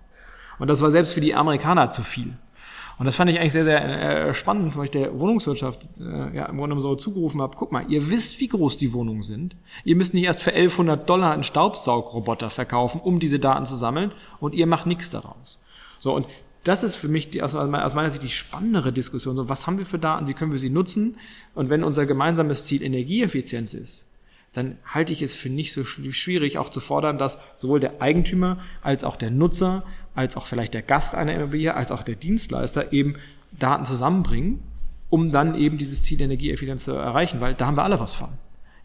Und 0.59 0.69
das 0.69 0.81
war 0.81 0.91
selbst 0.91 1.13
für 1.13 1.21
die 1.21 1.35
Amerikaner 1.35 1.91
zu 1.91 2.03
viel. 2.03 2.37
Und 3.01 3.05
das 3.05 3.15
fand 3.15 3.31
ich 3.31 3.39
eigentlich 3.39 3.53
sehr, 3.53 3.63
sehr 3.63 4.27
äh, 4.27 4.33
spannend, 4.35 4.77
weil 4.77 4.85
ich 4.85 4.91
der 4.91 5.19
Wohnungswirtschaft 5.19 5.87
äh, 5.99 6.37
ja, 6.37 6.45
im 6.45 6.57
Grunde 6.57 6.79
so 6.79 6.93
zugerufen 6.93 7.41
habe, 7.41 7.57
guck 7.57 7.71
mal, 7.71 7.83
ihr 7.89 8.11
wisst, 8.11 8.39
wie 8.39 8.47
groß 8.47 8.77
die 8.77 8.93
Wohnungen 8.93 9.23
sind. 9.23 9.55
Ihr 9.83 9.95
müsst 9.95 10.13
nicht 10.13 10.25
erst 10.25 10.43
für 10.43 10.51
1100 10.51 11.09
Dollar 11.09 11.33
einen 11.33 11.43
Staubsaugroboter 11.43 12.51
verkaufen, 12.51 13.01
um 13.01 13.19
diese 13.19 13.39
Daten 13.39 13.65
zu 13.65 13.73
sammeln 13.73 14.11
und 14.39 14.53
ihr 14.53 14.67
macht 14.67 14.85
nichts 14.85 15.09
daraus. 15.09 15.59
So, 15.97 16.13
und 16.15 16.27
das 16.63 16.83
ist 16.83 16.95
für 16.95 17.07
mich 17.07 17.31
die, 17.31 17.41
aus, 17.41 17.53
meiner 17.53 18.11
Sicht 18.11 18.21
die 18.21 18.29
spannendere 18.29 18.93
Diskussion. 18.93 19.35
So, 19.35 19.49
was 19.49 19.65
haben 19.65 19.79
wir 19.79 19.87
für 19.87 19.97
Daten, 19.97 20.27
wie 20.27 20.35
können 20.35 20.51
wir 20.51 20.59
sie 20.59 20.69
nutzen? 20.69 21.17
Und 21.55 21.71
wenn 21.71 21.83
unser 21.83 22.05
gemeinsames 22.05 22.65
Ziel 22.65 22.83
Energieeffizienz 22.83 23.73
ist, 23.73 24.05
dann 24.53 24.77
halte 24.85 25.11
ich 25.11 25.23
es 25.23 25.33
für 25.33 25.49
nicht 25.49 25.73
so 25.73 25.83
schwierig, 25.85 26.59
auch 26.59 26.69
zu 26.69 26.81
fordern, 26.81 27.17
dass 27.17 27.39
sowohl 27.57 27.79
der 27.79 27.99
Eigentümer 27.99 28.59
als 28.83 29.03
auch 29.03 29.15
der 29.15 29.31
Nutzer 29.31 29.83
als 30.15 30.37
auch 30.37 30.45
vielleicht 30.45 30.73
der 30.73 30.81
Gast 30.81 31.15
einer 31.15 31.33
Immobilie, 31.33 31.73
als 31.73 31.91
auch 31.91 32.03
der 32.03 32.15
Dienstleister 32.15 32.93
eben 32.93 33.15
Daten 33.51 33.85
zusammenbringen, 33.85 34.59
um 35.09 35.31
dann 35.31 35.55
eben 35.55 35.77
dieses 35.77 36.03
Ziel 36.03 36.21
Energieeffizienz 36.21 36.85
zu 36.85 36.93
erreichen, 36.93 37.41
weil 37.41 37.53
da 37.53 37.67
haben 37.67 37.75
wir 37.75 37.83
alle 37.83 37.99
was 37.99 38.13
von. 38.13 38.29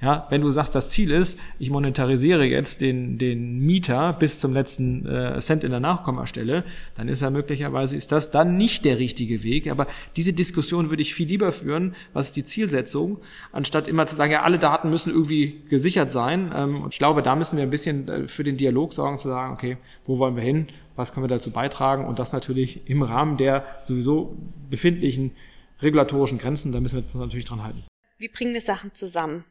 Ja, 0.03 0.27
wenn 0.29 0.43
du 0.43 0.51
sagst, 0.51 0.75
das 0.75 0.91
Ziel 0.91 1.11
ist, 1.11 1.39
ich 1.59 1.71
monetarisiere 1.71 2.45
jetzt 2.45 2.83
den, 2.83 3.17
den 3.17 3.61
Mieter 3.61 4.13
bis 4.13 4.41
zum 4.41 4.53
letzten 4.53 5.07
äh, 5.07 5.41
Cent 5.41 5.65
in 5.65 5.71
der 5.71 5.81
Nachkommastelle, 5.81 6.65
dann 6.97 7.09
ist 7.09 7.23
ja 7.23 7.31
möglicherweise, 7.31 7.97
ist 7.97 8.13
das 8.13 8.31
dann 8.31 8.59
nicht 8.59 8.85
der 8.85 8.99
richtige 8.99 9.43
Weg. 9.43 9.71
Aber 9.71 9.87
diese 10.15 10.35
Diskussion 10.35 10.91
würde 10.91 11.01
ich 11.01 11.15
viel 11.15 11.29
lieber 11.29 11.51
führen, 11.51 11.95
was 12.13 12.27
ist 12.27 12.37
die 12.37 12.45
Zielsetzung, 12.45 13.19
anstatt 13.53 13.89
immer 13.89 14.07
zu 14.07 14.17
sagen, 14.17 14.33
ja, 14.33 14.43
alle 14.43 14.59
Daten 14.59 14.91
müssen 14.91 15.11
irgendwie 15.11 15.63
gesichert 15.71 16.13
sein. 16.13 16.53
Ähm, 16.55 16.83
und 16.83 16.93
ich 16.93 16.99
glaube, 16.99 17.23
da 17.23 17.35
müssen 17.35 17.57
wir 17.57 17.63
ein 17.63 17.71
bisschen 17.71 18.07
äh, 18.09 18.29
für 18.29 18.45
den 18.45 18.59
Dialog 18.59 18.93
sorgen, 18.93 19.17
zu 19.17 19.29
sagen, 19.29 19.55
okay, 19.55 19.79
wo 20.05 20.19
wollen 20.19 20.37
wir 20.37 20.43
hin? 20.43 20.67
Was 20.97 21.13
können 21.13 21.25
wir 21.25 21.29
dazu 21.29 21.51
beitragen 21.51 22.05
und 22.05 22.19
das 22.19 22.33
natürlich 22.33 22.89
im 22.89 23.03
Rahmen 23.03 23.37
der 23.37 23.65
sowieso 23.83 24.37
befindlichen 24.69 25.37
regulatorischen 25.81 26.39
Grenzen, 26.39 26.73
da 26.73 26.81
müssen 26.81 26.97
wir 26.97 27.03
uns 27.03 27.15
natürlich 27.15 27.45
dran 27.45 27.63
halten. 27.63 27.85
Wie 28.19 28.29
bringen 28.29 28.55
wir 28.55 28.63
Sachen 28.63 28.95
zusammen? 28.95 29.45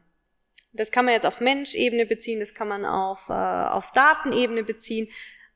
Das 0.72 0.90
kann 0.90 1.04
man 1.04 1.14
jetzt 1.14 1.26
auf 1.26 1.40
Menschebene 1.40 2.04
beziehen, 2.04 2.40
das 2.40 2.52
kann 2.52 2.68
man 2.68 2.84
auf, 2.84 3.28
äh, 3.28 3.32
auf 3.32 3.92
Datenebene 3.92 4.64
beziehen, 4.64 5.08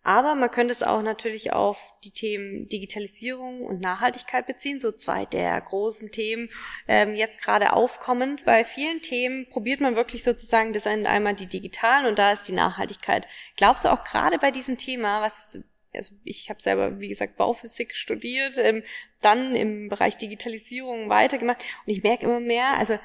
aber 0.03 0.35
man 0.35 0.51
könnte 0.51 0.73
es 0.73 0.83
auch 0.83 1.03
natürlich 1.03 1.53
auf 1.53 1.93
die 2.05 2.11
Themen 2.11 2.69
Digitalisierung 2.69 3.63
und 3.63 3.81
Nachhaltigkeit 3.81 4.47
beziehen, 4.47 4.81
so 4.81 4.93
zwei 4.93 5.27
der 5.27 5.61
großen 5.61 6.11
Themen 6.11 6.49
ähm, 6.89 7.15
jetzt 7.15 7.43
gerade 7.43 7.75
aufkommend. 7.75 8.47
Bei 8.47 8.65
vielen 8.65 9.03
Themen 9.03 9.47
probiert 9.51 9.81
man 9.81 9.97
wirklich 9.97 10.25
sozusagen, 10.25 10.73
das 10.73 10.85
sind 10.85 11.07
einmal 11.07 11.35
die 11.35 11.49
digitalen 11.49 12.07
und 12.07 12.19
da 12.19 12.33
ist 12.33 12.49
die 12.49 12.53
Nachhaltigkeit. 12.53 13.29
Glaubst 13.57 13.85
du 13.85 13.93
auch 13.93 14.05
gerade 14.05 14.39
bei 14.39 14.51
diesem 14.51 14.79
Thema, 14.79 15.21
was 15.21 15.61
also 15.95 16.15
ich 16.25 16.51
habe 16.51 16.63
selber, 16.63 17.01
wie 17.01 17.09
gesagt, 17.09 17.37
Bauphysik 17.37 17.95
studiert, 17.95 18.59
ähm, 18.59 18.83
dann 19.21 19.55
im 19.55 19.89
Bereich 19.89 20.17
Digitalisierung 20.17 21.09
weitergemacht 21.09 21.63
und 21.87 21.93
ich 21.93 22.03
merke 22.03 22.27
immer 22.27 22.41
mehr, 22.41 22.79
also 22.79 22.99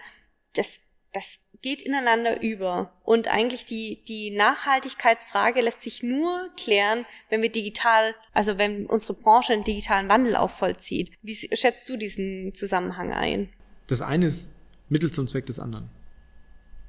das, 0.53 0.79
das 1.11 1.39
geht 1.61 1.81
ineinander 1.81 2.43
über. 2.43 2.93
Und 3.03 3.27
eigentlich 3.27 3.65
die, 3.65 4.03
die 4.07 4.29
Nachhaltigkeitsfrage 4.31 5.61
lässt 5.61 5.81
sich 5.81 6.03
nur 6.03 6.51
klären, 6.57 7.05
wenn 7.29 7.41
wir 7.41 7.51
digital, 7.51 8.13
also 8.33 8.57
wenn 8.57 8.86
unsere 8.86 9.15
Branche 9.15 9.53
einen 9.53 9.63
digitalen 9.63 10.07
Wandel 10.07 10.36
auch 10.36 10.51
vollzieht. 10.51 11.11
Wie 11.21 11.33
schätzt 11.33 11.89
du 11.89 11.97
diesen 11.97 12.53
Zusammenhang 12.53 13.13
ein? 13.13 13.49
Das 13.88 14.01
eine 14.01 14.27
ist 14.27 14.53
Mittel 14.89 15.11
zum 15.11 15.27
Zweck 15.27 15.47
des 15.47 15.59
anderen. 15.59 15.89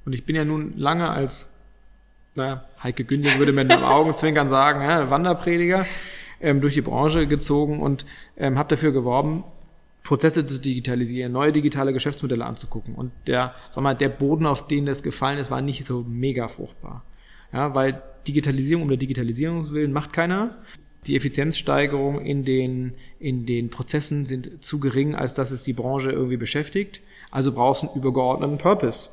Und 0.05 0.13
ich 0.13 0.25
bin 0.25 0.35
ja 0.35 0.45
nun 0.45 0.77
lange 0.77 1.09
als, 1.09 1.56
naja, 2.37 2.63
Heike 2.81 3.03
Günding 3.03 3.37
würde 3.37 3.51
mit 3.51 3.69
den 3.69 3.83
Augenzwinkern 3.83 4.49
sagen, 4.49 4.81
ja, 4.81 5.09
Wanderprediger 5.09 5.85
ähm, 6.39 6.61
durch 6.61 6.75
die 6.75 6.81
Branche 6.81 7.27
gezogen 7.27 7.81
und 7.81 8.05
ähm, 8.37 8.57
habe 8.57 8.69
dafür 8.69 8.91
geworben, 8.91 9.43
Prozesse 10.03 10.45
zu 10.45 10.59
digitalisieren, 10.59 11.33
neue 11.33 11.51
digitale 11.51 11.91
Geschäftsmodelle 11.91 12.45
anzugucken. 12.45 12.95
Und 12.95 13.11
der, 13.27 13.53
sag 13.69 13.83
mal, 13.83 13.93
der 13.93 14.07
Boden, 14.07 14.45
auf 14.45 14.67
den 14.67 14.85
das 14.85 15.03
gefallen 15.03 15.37
ist, 15.37 15.51
war 15.51 15.61
nicht 15.61 15.85
so 15.85 16.05
mega 16.07 16.47
fruchtbar. 16.47 17.03
Ja, 17.51 17.75
weil 17.75 18.01
Digitalisierung 18.25 18.83
um 18.83 18.89
der 18.89 18.97
Digitalisierung 18.97 19.69
willen 19.71 19.91
macht 19.91 20.13
keiner. 20.13 20.55
Die 21.07 21.15
Effizienzsteigerung 21.15 22.19
in 22.19 22.45
den, 22.45 22.93
in 23.19 23.45
den 23.45 23.69
Prozessen 23.69 24.25
sind 24.25 24.63
zu 24.63 24.79
gering, 24.79 25.15
als 25.15 25.33
dass 25.33 25.51
es 25.51 25.63
die 25.63 25.73
Branche 25.73 26.11
irgendwie 26.11 26.37
beschäftigt. 26.37 27.01
Also 27.31 27.51
brauchst 27.51 27.83
du 27.83 27.87
einen 27.87 27.97
übergeordneten 27.97 28.57
Purpose. 28.57 29.09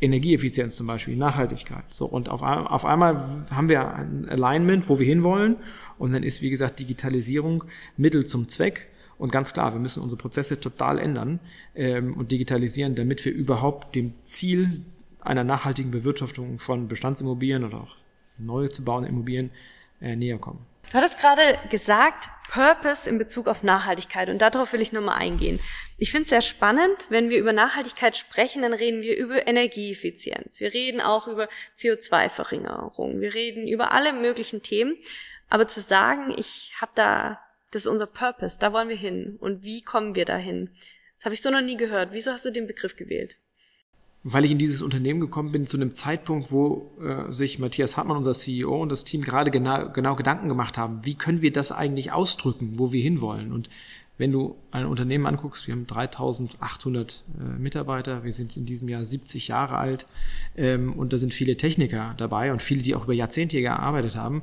Energieeffizienz 0.00 0.76
zum 0.76 0.86
Beispiel, 0.86 1.16
Nachhaltigkeit. 1.16 1.84
So, 1.92 2.06
und 2.06 2.28
auf, 2.28 2.42
auf 2.42 2.84
einmal 2.84 3.16
haben 3.50 3.68
wir 3.68 3.94
ein 3.94 4.28
Alignment, 4.28 4.88
wo 4.88 4.98
wir 4.98 5.06
hinwollen. 5.06 5.56
Und 5.98 6.12
dann 6.12 6.22
ist, 6.22 6.42
wie 6.42 6.50
gesagt, 6.50 6.78
Digitalisierung 6.78 7.64
Mittel 7.96 8.26
zum 8.26 8.48
Zweck. 8.48 8.88
Und 9.18 9.32
ganz 9.32 9.54
klar, 9.54 9.72
wir 9.72 9.80
müssen 9.80 10.02
unsere 10.02 10.20
Prozesse 10.20 10.60
total 10.60 10.98
ändern 10.98 11.40
ähm, 11.74 12.14
und 12.14 12.32
digitalisieren, 12.32 12.94
damit 12.94 13.24
wir 13.24 13.32
überhaupt 13.32 13.94
dem 13.94 14.12
Ziel 14.22 14.82
einer 15.20 15.44
nachhaltigen 15.44 15.90
Bewirtschaftung 15.90 16.58
von 16.58 16.88
Bestandsimmobilien 16.88 17.64
oder 17.64 17.80
auch 17.80 17.96
neu 18.38 18.68
zu 18.68 18.84
bauenden 18.84 19.12
Immobilien 19.12 19.50
äh, 20.00 20.14
näher 20.14 20.38
kommen. 20.38 20.58
Du 20.90 20.98
hattest 20.98 21.18
gerade 21.18 21.58
gesagt, 21.68 22.28
Purpose 22.48 23.08
in 23.08 23.18
Bezug 23.18 23.48
auf 23.48 23.62
Nachhaltigkeit. 23.62 24.28
Und 24.28 24.38
darauf 24.40 24.72
will 24.72 24.80
ich 24.80 24.92
nochmal 24.92 25.18
eingehen. 25.18 25.60
Ich 25.98 26.10
finde 26.10 26.24
es 26.24 26.30
sehr 26.30 26.42
spannend, 26.42 27.06
wenn 27.08 27.28
wir 27.28 27.38
über 27.38 27.52
Nachhaltigkeit 27.52 28.16
sprechen, 28.16 28.62
dann 28.62 28.72
reden 28.72 29.02
wir 29.02 29.16
über 29.16 29.46
Energieeffizienz, 29.46 30.60
wir 30.60 30.72
reden 30.72 31.00
auch 31.00 31.26
über 31.26 31.48
CO2-Verringerung, 31.78 33.20
wir 33.20 33.34
reden 33.34 33.66
über 33.66 33.92
alle 33.92 34.12
möglichen 34.12 34.62
Themen, 34.62 34.96
aber 35.48 35.66
zu 35.68 35.80
sagen, 35.80 36.34
ich 36.36 36.74
habe 36.80 36.92
da, 36.94 37.40
das 37.70 37.82
ist 37.82 37.88
unser 37.88 38.06
Purpose, 38.06 38.58
da 38.58 38.72
wollen 38.72 38.88
wir 38.88 38.96
hin. 38.96 39.36
Und 39.40 39.62
wie 39.62 39.80
kommen 39.80 40.14
wir 40.14 40.24
dahin, 40.24 40.70
das 41.16 41.24
habe 41.24 41.34
ich 41.34 41.42
so 41.42 41.50
noch 41.50 41.62
nie 41.62 41.76
gehört. 41.76 42.12
Wieso 42.12 42.32
hast 42.32 42.44
du 42.44 42.52
den 42.52 42.66
Begriff 42.66 42.94
gewählt? 42.94 43.36
Weil 44.24 44.44
ich 44.44 44.50
in 44.50 44.58
dieses 44.58 44.82
Unternehmen 44.82 45.20
gekommen 45.20 45.52
bin 45.52 45.66
zu 45.66 45.76
einem 45.76 45.94
Zeitpunkt, 45.94 46.50
wo 46.50 46.90
äh, 47.00 47.32
sich 47.32 47.58
Matthias 47.58 47.96
Hartmann, 47.96 48.16
unser 48.16 48.34
CEO 48.34 48.82
und 48.82 48.88
das 48.88 49.04
Team 49.04 49.22
gerade 49.22 49.50
genau, 49.50 49.90
genau 49.90 50.16
Gedanken 50.16 50.48
gemacht 50.48 50.78
haben, 50.78 51.04
wie 51.04 51.14
können 51.14 51.42
wir 51.42 51.52
das 51.52 51.70
eigentlich 51.70 52.12
ausdrücken, 52.12 52.78
wo 52.78 52.92
wir 52.92 53.02
hinwollen. 53.02 53.52
Und 53.52 53.68
wenn 54.18 54.32
du 54.32 54.56
ein 54.70 54.86
Unternehmen 54.86 55.26
anguckst, 55.26 55.66
wir 55.66 55.74
haben 55.74 55.86
3800 55.86 57.24
äh, 57.38 57.58
Mitarbeiter, 57.58 58.24
wir 58.24 58.32
sind 58.32 58.56
in 58.56 58.66
diesem 58.66 58.88
Jahr 58.88 59.04
70 59.04 59.48
Jahre 59.48 59.76
alt 59.76 60.06
ähm, 60.56 60.94
und 60.94 61.12
da 61.12 61.18
sind 61.18 61.34
viele 61.34 61.56
Techniker 61.56 62.14
dabei 62.16 62.50
und 62.50 62.62
viele, 62.62 62.82
die 62.82 62.94
auch 62.94 63.04
über 63.04 63.12
Jahrzehnte 63.12 63.60
gearbeitet 63.60 64.16
haben. 64.16 64.42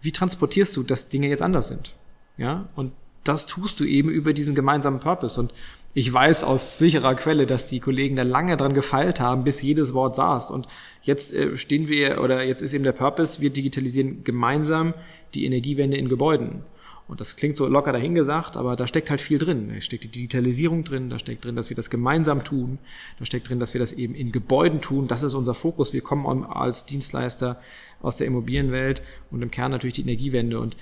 Wie 0.00 0.12
transportierst 0.12 0.76
du, 0.76 0.82
dass 0.82 1.08
Dinge 1.08 1.28
jetzt 1.28 1.42
anders 1.42 1.68
sind? 1.68 1.94
Ja, 2.36 2.68
und 2.74 2.92
das 3.24 3.46
tust 3.46 3.78
du 3.78 3.84
eben 3.84 4.08
über 4.08 4.32
diesen 4.32 4.54
gemeinsamen 4.54 4.98
Purpose. 4.98 5.40
Und 5.40 5.52
ich 5.94 6.12
weiß 6.12 6.44
aus 6.44 6.78
sicherer 6.78 7.14
Quelle, 7.14 7.46
dass 7.46 7.66
die 7.66 7.80
Kollegen 7.80 8.16
da 8.16 8.22
lange 8.22 8.56
dran 8.56 8.72
gefeilt 8.72 9.20
haben, 9.20 9.44
bis 9.44 9.60
jedes 9.60 9.92
Wort 9.92 10.16
saß. 10.16 10.50
Und 10.50 10.66
jetzt 11.02 11.34
äh, 11.34 11.56
stehen 11.58 11.88
wir, 11.88 12.22
oder 12.22 12.42
jetzt 12.42 12.62
ist 12.62 12.72
eben 12.72 12.84
der 12.84 12.92
Purpose, 12.92 13.42
wir 13.42 13.50
digitalisieren 13.50 14.24
gemeinsam 14.24 14.94
die 15.34 15.44
Energiewende 15.44 15.96
in 15.96 16.08
Gebäuden. 16.08 16.64
Und 17.08 17.20
das 17.20 17.36
klingt 17.36 17.58
so 17.58 17.66
locker 17.66 17.92
dahingesagt, 17.92 18.56
aber 18.56 18.74
da 18.74 18.86
steckt 18.86 19.10
halt 19.10 19.20
viel 19.20 19.36
drin. 19.36 19.70
Da 19.74 19.80
steckt 19.82 20.04
die 20.04 20.08
Digitalisierung 20.08 20.84
drin, 20.84 21.10
da 21.10 21.18
steckt 21.18 21.44
drin, 21.44 21.56
dass 21.56 21.68
wir 21.68 21.74
das 21.74 21.90
gemeinsam 21.90 22.42
tun, 22.42 22.78
da 23.18 23.26
steckt 23.26 23.50
drin, 23.50 23.60
dass 23.60 23.74
wir 23.74 23.80
das 23.80 23.92
eben 23.92 24.14
in 24.14 24.32
Gebäuden 24.32 24.80
tun. 24.80 25.08
Das 25.08 25.22
ist 25.22 25.34
unser 25.34 25.52
Fokus. 25.52 25.92
Wir 25.92 26.00
kommen 26.00 26.44
als 26.44 26.86
Dienstleister 26.86 27.60
aus 28.00 28.16
der 28.16 28.28
Immobilienwelt 28.28 29.02
und 29.30 29.42
im 29.42 29.50
Kern 29.50 29.72
natürlich 29.72 29.94
die 29.94 30.02
Energiewende. 30.02 30.58
Und 30.58 30.76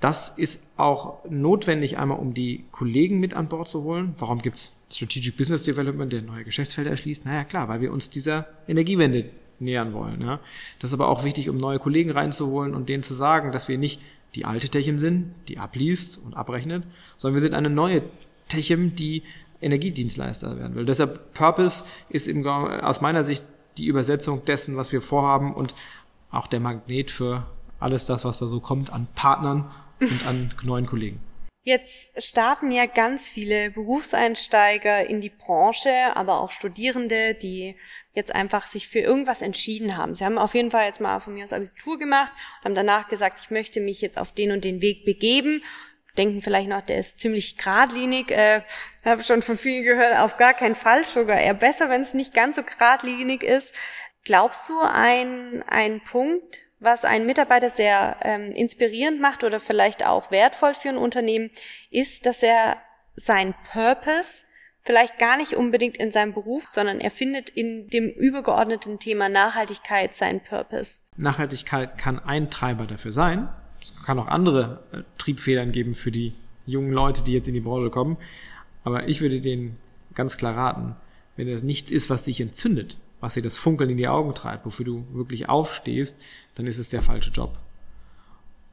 das 0.00 0.30
ist 0.30 0.72
auch 0.76 1.24
notwendig, 1.28 1.98
einmal 1.98 2.18
um 2.18 2.32
die 2.32 2.64
Kollegen 2.70 3.18
mit 3.18 3.34
an 3.34 3.48
Bord 3.48 3.68
zu 3.68 3.82
holen. 3.82 4.14
Warum 4.18 4.40
gibt's 4.42 4.72
Strategic 4.90 5.36
Business 5.36 5.64
Development, 5.64 6.12
der 6.12 6.22
neue 6.22 6.44
Geschäftsfelder 6.44 6.90
erschließt? 6.90 7.24
Naja, 7.24 7.44
klar, 7.44 7.68
weil 7.68 7.80
wir 7.80 7.92
uns 7.92 8.08
dieser 8.08 8.46
Energiewende 8.68 9.30
nähern 9.58 9.92
wollen. 9.92 10.20
Ja. 10.20 10.38
Das 10.78 10.90
ist 10.90 10.94
aber 10.94 11.08
auch 11.08 11.24
wichtig, 11.24 11.50
um 11.50 11.56
neue 11.56 11.80
Kollegen 11.80 12.10
reinzuholen 12.10 12.74
und 12.74 12.88
denen 12.88 13.02
zu 13.02 13.14
sagen, 13.14 13.50
dass 13.50 13.68
wir 13.68 13.76
nicht 13.76 14.00
die 14.34 14.44
alte 14.44 14.68
Techim 14.68 15.00
sind, 15.00 15.34
die 15.48 15.58
abliest 15.58 16.18
und 16.18 16.36
abrechnet, 16.36 16.86
sondern 17.16 17.34
wir 17.34 17.40
sind 17.40 17.54
eine 17.54 17.70
neue 17.70 18.02
Techim, 18.48 18.94
die 18.94 19.24
Energiedienstleister 19.60 20.56
werden 20.58 20.76
will. 20.76 20.84
Deshalb 20.84 21.34
Purpose 21.34 21.82
ist 22.08 22.28
im, 22.28 22.46
aus 22.46 23.00
meiner 23.00 23.24
Sicht 23.24 23.42
die 23.78 23.86
Übersetzung 23.86 24.44
dessen, 24.44 24.76
was 24.76 24.92
wir 24.92 25.00
vorhaben 25.00 25.54
und 25.54 25.74
auch 26.30 26.46
der 26.46 26.60
Magnet 26.60 27.10
für 27.10 27.46
alles 27.80 28.06
das, 28.06 28.24
was 28.24 28.38
da 28.38 28.46
so 28.46 28.60
kommt 28.60 28.92
an 28.92 29.08
Partnern 29.14 29.70
und 30.00 30.26
an 30.26 30.50
neuen 30.62 30.86
Kollegen. 30.86 31.20
Jetzt 31.68 32.08
starten 32.16 32.70
ja 32.70 32.86
ganz 32.86 33.28
viele 33.28 33.70
Berufseinsteiger 33.70 35.06
in 35.06 35.20
die 35.20 35.28
Branche, 35.28 35.90
aber 36.14 36.40
auch 36.40 36.50
Studierende, 36.50 37.34
die 37.34 37.76
jetzt 38.14 38.34
einfach 38.34 38.66
sich 38.66 38.88
für 38.88 39.00
irgendwas 39.00 39.42
entschieden 39.42 39.98
haben. 39.98 40.14
Sie 40.14 40.24
haben 40.24 40.38
auf 40.38 40.54
jeden 40.54 40.70
Fall 40.70 40.86
jetzt 40.86 41.00
mal 41.00 41.20
von 41.20 41.34
mir 41.34 41.44
aus 41.44 41.52
Abitur 41.52 41.98
gemacht 41.98 42.32
und 42.32 42.64
haben 42.64 42.74
danach 42.74 43.08
gesagt, 43.08 43.40
ich 43.42 43.50
möchte 43.50 43.80
mich 43.80 44.00
jetzt 44.00 44.16
auf 44.16 44.32
den 44.32 44.52
und 44.52 44.64
den 44.64 44.80
Weg 44.80 45.04
begeben. 45.04 45.62
Denken 46.16 46.40
vielleicht 46.40 46.70
noch, 46.70 46.80
der 46.80 47.00
ist 47.00 47.20
ziemlich 47.20 47.58
geradlinig. 47.58 48.30
Äh, 48.30 48.62
habe 49.04 49.22
schon 49.22 49.42
von 49.42 49.58
vielen 49.58 49.84
gehört, 49.84 50.18
auf 50.18 50.38
gar 50.38 50.54
keinen 50.54 50.74
Fall, 50.74 51.04
sogar 51.04 51.38
eher 51.38 51.52
besser, 51.52 51.90
wenn 51.90 52.00
es 52.00 52.14
nicht 52.14 52.32
ganz 52.32 52.56
so 52.56 52.62
geradlinig 52.62 53.42
ist. 53.42 53.74
Glaubst 54.24 54.68
du, 54.70 54.80
ein, 54.80 55.62
ein 55.68 56.00
Punkt, 56.02 56.67
was 56.80 57.04
einen 57.04 57.26
Mitarbeiter 57.26 57.70
sehr 57.70 58.16
ähm, 58.22 58.52
inspirierend 58.52 59.20
macht 59.20 59.44
oder 59.44 59.60
vielleicht 59.60 60.06
auch 60.06 60.30
wertvoll 60.30 60.74
für 60.74 60.90
ein 60.90 60.96
Unternehmen, 60.96 61.50
ist, 61.90 62.26
dass 62.26 62.42
er 62.42 62.76
sein 63.16 63.54
Purpose 63.72 64.44
vielleicht 64.82 65.18
gar 65.18 65.36
nicht 65.36 65.54
unbedingt 65.54 65.98
in 65.98 66.10
seinem 66.10 66.32
Beruf, 66.32 66.66
sondern 66.66 67.00
er 67.00 67.10
findet 67.10 67.50
in 67.50 67.88
dem 67.88 68.08
übergeordneten 68.08 68.98
Thema 68.98 69.28
Nachhaltigkeit 69.28 70.14
seinen 70.14 70.40
Purpose. 70.40 71.00
Nachhaltigkeit 71.16 71.98
kann 71.98 72.18
ein 72.18 72.50
Treiber 72.50 72.86
dafür 72.86 73.12
sein. 73.12 73.48
Es 73.82 73.94
kann 74.04 74.18
auch 74.18 74.28
andere 74.28 74.82
äh, 74.92 75.02
Triebfedern 75.18 75.72
geben 75.72 75.94
für 75.94 76.10
die 76.10 76.32
jungen 76.64 76.90
Leute, 76.90 77.22
die 77.22 77.32
jetzt 77.32 77.48
in 77.48 77.54
die 77.54 77.60
Branche 77.60 77.90
kommen. 77.90 78.16
Aber 78.84 79.08
ich 79.08 79.20
würde 79.20 79.40
denen 79.40 79.76
ganz 80.14 80.36
klar 80.36 80.56
raten, 80.56 80.96
wenn 81.36 81.48
es 81.48 81.62
nichts 81.62 81.90
ist, 81.90 82.08
was 82.08 82.24
dich 82.24 82.40
entzündet, 82.40 82.98
was 83.20 83.34
dir 83.34 83.42
das 83.42 83.58
Funkeln 83.58 83.90
in 83.90 83.96
die 83.96 84.08
Augen 84.08 84.34
treibt, 84.34 84.66
wofür 84.66 84.84
du 84.84 85.06
wirklich 85.12 85.48
aufstehst, 85.48 86.20
dann 86.54 86.66
ist 86.66 86.78
es 86.78 86.88
der 86.88 87.02
falsche 87.02 87.30
Job. 87.30 87.58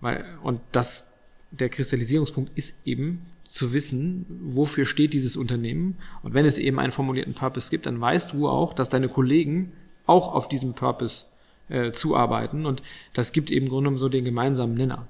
Weil, 0.02 0.26
und 0.44 0.62
das, 0.72 1.14
der 1.52 1.70
Kristallisierungspunkt 1.70 2.52
ist 2.56 2.76
eben 2.86 3.26
zu 3.46 3.74
wissen, 3.74 4.26
wofür 4.44 4.86
steht 4.86 5.14
dieses 5.14 5.38
Unternehmen. 5.38 5.98
Und 6.24 6.34
wenn 6.34 6.46
es 6.46 6.58
eben 6.58 6.80
einen 6.80 6.92
formulierten 6.92 7.34
Purpose 7.34 7.70
gibt, 7.70 7.86
dann 7.86 8.02
weißt 8.02 8.34
du 8.34 8.48
auch, 8.48 8.74
dass 8.74 8.90
deine 8.90 9.08
Kollegen 9.08 9.72
auch 10.06 10.34
auf 10.34 10.48
diesem 10.48 10.74
Purpose 10.74 11.26
äh, 11.70 11.92
zuarbeiten. 11.92 12.66
Und 12.66 12.82
das 13.14 13.32
gibt 13.32 13.52
eben 13.52 13.66
im 13.66 13.70
Grunde 13.70 13.84
genommen 13.84 13.98
so 13.98 14.10
den 14.10 14.26
gemeinsamen 14.26 14.76
Nenner. 14.76 15.08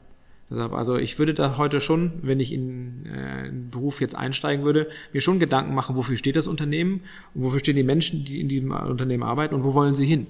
Deshalb, 0.49 0.73
also 0.73 0.97
ich 0.97 1.17
würde 1.17 1.33
da 1.33 1.57
heute 1.57 1.81
schon, 1.81 2.13
wenn 2.21 2.39
ich 2.39 2.53
in 2.53 3.05
äh, 3.07 3.51
Beruf 3.71 3.99
jetzt 3.99 4.15
einsteigen 4.15 4.63
würde, 4.63 4.89
mir 5.11 5.21
schon 5.21 5.39
Gedanken 5.39 5.73
machen, 5.73 5.95
wofür 5.95 6.17
steht 6.17 6.35
das 6.35 6.47
Unternehmen 6.47 7.01
und 7.33 7.43
wofür 7.43 7.59
stehen 7.59 7.75
die 7.75 7.83
Menschen, 7.83 8.25
die 8.25 8.39
in 8.39 8.47
diesem 8.47 8.71
Unternehmen 8.71 9.23
arbeiten 9.23 9.55
und 9.55 9.63
wo 9.63 9.73
wollen 9.73 9.95
sie 9.95 10.05
hin. 10.05 10.27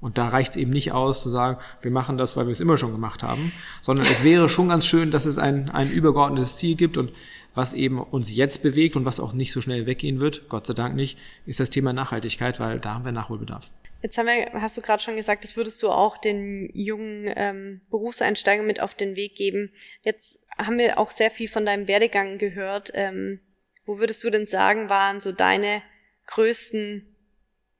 Und 0.00 0.18
da 0.18 0.28
reicht 0.28 0.52
es 0.52 0.56
eben 0.56 0.72
nicht 0.72 0.92
aus 0.92 1.22
zu 1.22 1.28
sagen, 1.28 1.58
wir 1.80 1.92
machen 1.92 2.18
das, 2.18 2.36
weil 2.36 2.46
wir 2.46 2.52
es 2.52 2.60
immer 2.60 2.76
schon 2.76 2.90
gemacht 2.90 3.22
haben, 3.22 3.52
sondern 3.82 4.06
es 4.06 4.24
wäre 4.24 4.48
schon 4.48 4.68
ganz 4.68 4.84
schön, 4.84 5.12
dass 5.12 5.26
es 5.26 5.38
ein, 5.38 5.70
ein 5.70 5.90
übergeordnetes 5.90 6.56
Ziel 6.56 6.74
gibt 6.74 6.96
und 6.96 7.12
was 7.54 7.72
eben 7.72 8.00
uns 8.00 8.34
jetzt 8.34 8.62
bewegt 8.62 8.96
und 8.96 9.04
was 9.04 9.20
auch 9.20 9.32
nicht 9.32 9.52
so 9.52 9.60
schnell 9.60 9.86
weggehen 9.86 10.18
wird, 10.18 10.48
Gott 10.48 10.66
sei 10.66 10.74
Dank 10.74 10.96
nicht, 10.96 11.18
ist 11.46 11.60
das 11.60 11.70
Thema 11.70 11.92
Nachhaltigkeit, 11.92 12.58
weil 12.58 12.80
da 12.80 12.94
haben 12.94 13.04
wir 13.04 13.12
Nachholbedarf. 13.12 13.70
Jetzt 14.02 14.18
haben 14.18 14.26
wir, 14.26 14.52
hast 14.54 14.76
du 14.76 14.80
gerade 14.80 15.02
schon 15.02 15.14
gesagt, 15.14 15.44
das 15.44 15.56
würdest 15.56 15.80
du 15.82 15.88
auch 15.88 16.18
den 16.18 16.68
jungen 16.74 17.32
ähm, 17.36 17.80
Berufseinsteigern 17.88 18.66
mit 18.66 18.82
auf 18.82 18.94
den 18.94 19.14
Weg 19.14 19.36
geben. 19.36 19.72
Jetzt 20.04 20.40
haben 20.58 20.78
wir 20.78 20.98
auch 20.98 21.12
sehr 21.12 21.30
viel 21.30 21.48
von 21.48 21.64
deinem 21.64 21.86
Werdegang 21.86 22.36
gehört. 22.36 22.90
Ähm, 22.94 23.40
wo 23.86 23.98
würdest 23.98 24.22
du 24.24 24.30
denn 24.30 24.46
sagen, 24.46 24.90
waren 24.90 25.20
so 25.20 25.30
deine 25.30 25.82
größten 26.26 27.14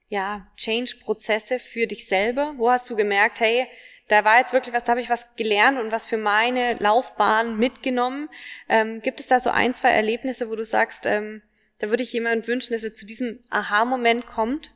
ja, 0.09 0.47
Change-Prozesse 0.57 1.59
für 1.59 1.87
dich 1.89 2.07
selber? 2.07 2.55
Wo 2.57 2.71
hast 2.71 2.89
du 2.89 2.95
gemerkt, 2.95 3.41
hey, 3.41 3.67
da 4.09 4.25
war 4.25 4.39
jetzt 4.39 4.53
wirklich 4.53 4.75
was, 4.75 4.85
da 4.85 4.91
habe 4.93 5.01
ich 5.01 5.11
was 5.11 5.33
gelernt 5.35 5.81
und 5.81 5.91
was 5.91 6.07
für 6.07 6.19
meine 6.19 6.75
Laufbahn 6.75 7.57
mitgenommen. 7.57 8.29
Ähm, 8.69 9.01
gibt 9.01 9.21
es 9.21 9.27
da 9.27 9.41
so 9.41 9.51
ein, 9.51 9.75
zwei 9.75 9.91
Erlebnisse, 9.91 10.51
wo 10.51 10.55
du 10.55 10.65
sagst, 10.65 11.07
ähm, 11.07 11.43
da 11.79 11.91
würde 11.91 12.03
ich 12.03 12.13
jemand 12.13 12.47
wünschen, 12.47 12.75
dass 12.75 12.85
er 12.85 12.95
zu 12.95 13.07
diesem 13.07 13.41
Aha-Moment 13.51 14.27
kommt? 14.27 14.73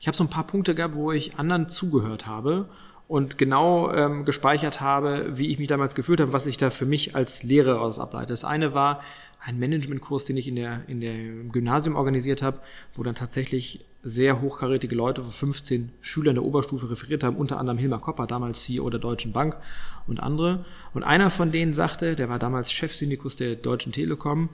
Ich 0.00 0.06
habe 0.06 0.16
so 0.16 0.24
ein 0.24 0.30
paar 0.30 0.46
Punkte 0.46 0.74
gehabt, 0.74 0.94
wo 0.94 1.12
ich 1.12 1.38
anderen 1.38 1.68
zugehört 1.68 2.26
habe 2.26 2.68
und 3.06 3.36
genau 3.36 3.92
ähm, 3.92 4.24
gespeichert 4.24 4.80
habe, 4.80 5.36
wie 5.36 5.48
ich 5.48 5.58
mich 5.58 5.68
damals 5.68 5.94
gefühlt 5.94 6.20
habe, 6.20 6.32
was 6.32 6.46
ich 6.46 6.56
da 6.56 6.70
für 6.70 6.86
mich 6.86 7.14
als 7.14 7.42
Lehre 7.42 7.80
aus 7.80 7.98
ableite. 7.98 8.28
Das 8.28 8.44
eine 8.44 8.72
war, 8.72 9.02
ein 9.42 9.58
Managementkurs, 9.58 10.24
den 10.24 10.36
ich 10.36 10.48
in 10.48 10.56
der, 10.56 10.88
in 10.88 11.00
der 11.00 11.14
Gymnasium 11.50 11.96
organisiert 11.96 12.42
habe, 12.42 12.60
wo 12.94 13.02
dann 13.02 13.14
tatsächlich 13.14 13.84
sehr 14.02 14.40
hochkarätige 14.40 14.94
Leute 14.94 15.22
von 15.22 15.30
15 15.30 15.92
Schülern 16.00 16.34
der 16.34 16.44
Oberstufe 16.44 16.90
referiert 16.90 17.22
haben, 17.22 17.36
unter 17.36 17.58
anderem 17.58 17.78
Hilmar 17.78 18.00
Kopper, 18.00 18.26
damals 18.26 18.64
CEO 18.64 18.88
der 18.88 19.00
Deutschen 19.00 19.32
Bank 19.32 19.56
und 20.06 20.20
andere. 20.20 20.64
Und 20.94 21.02
einer 21.02 21.28
von 21.28 21.52
denen 21.52 21.74
sagte, 21.74 22.16
der 22.16 22.28
war 22.28 22.38
damals 22.38 22.72
Chefsyndikus 22.72 23.36
der 23.36 23.56
Deutschen 23.56 23.92
Telekom, 23.92 24.50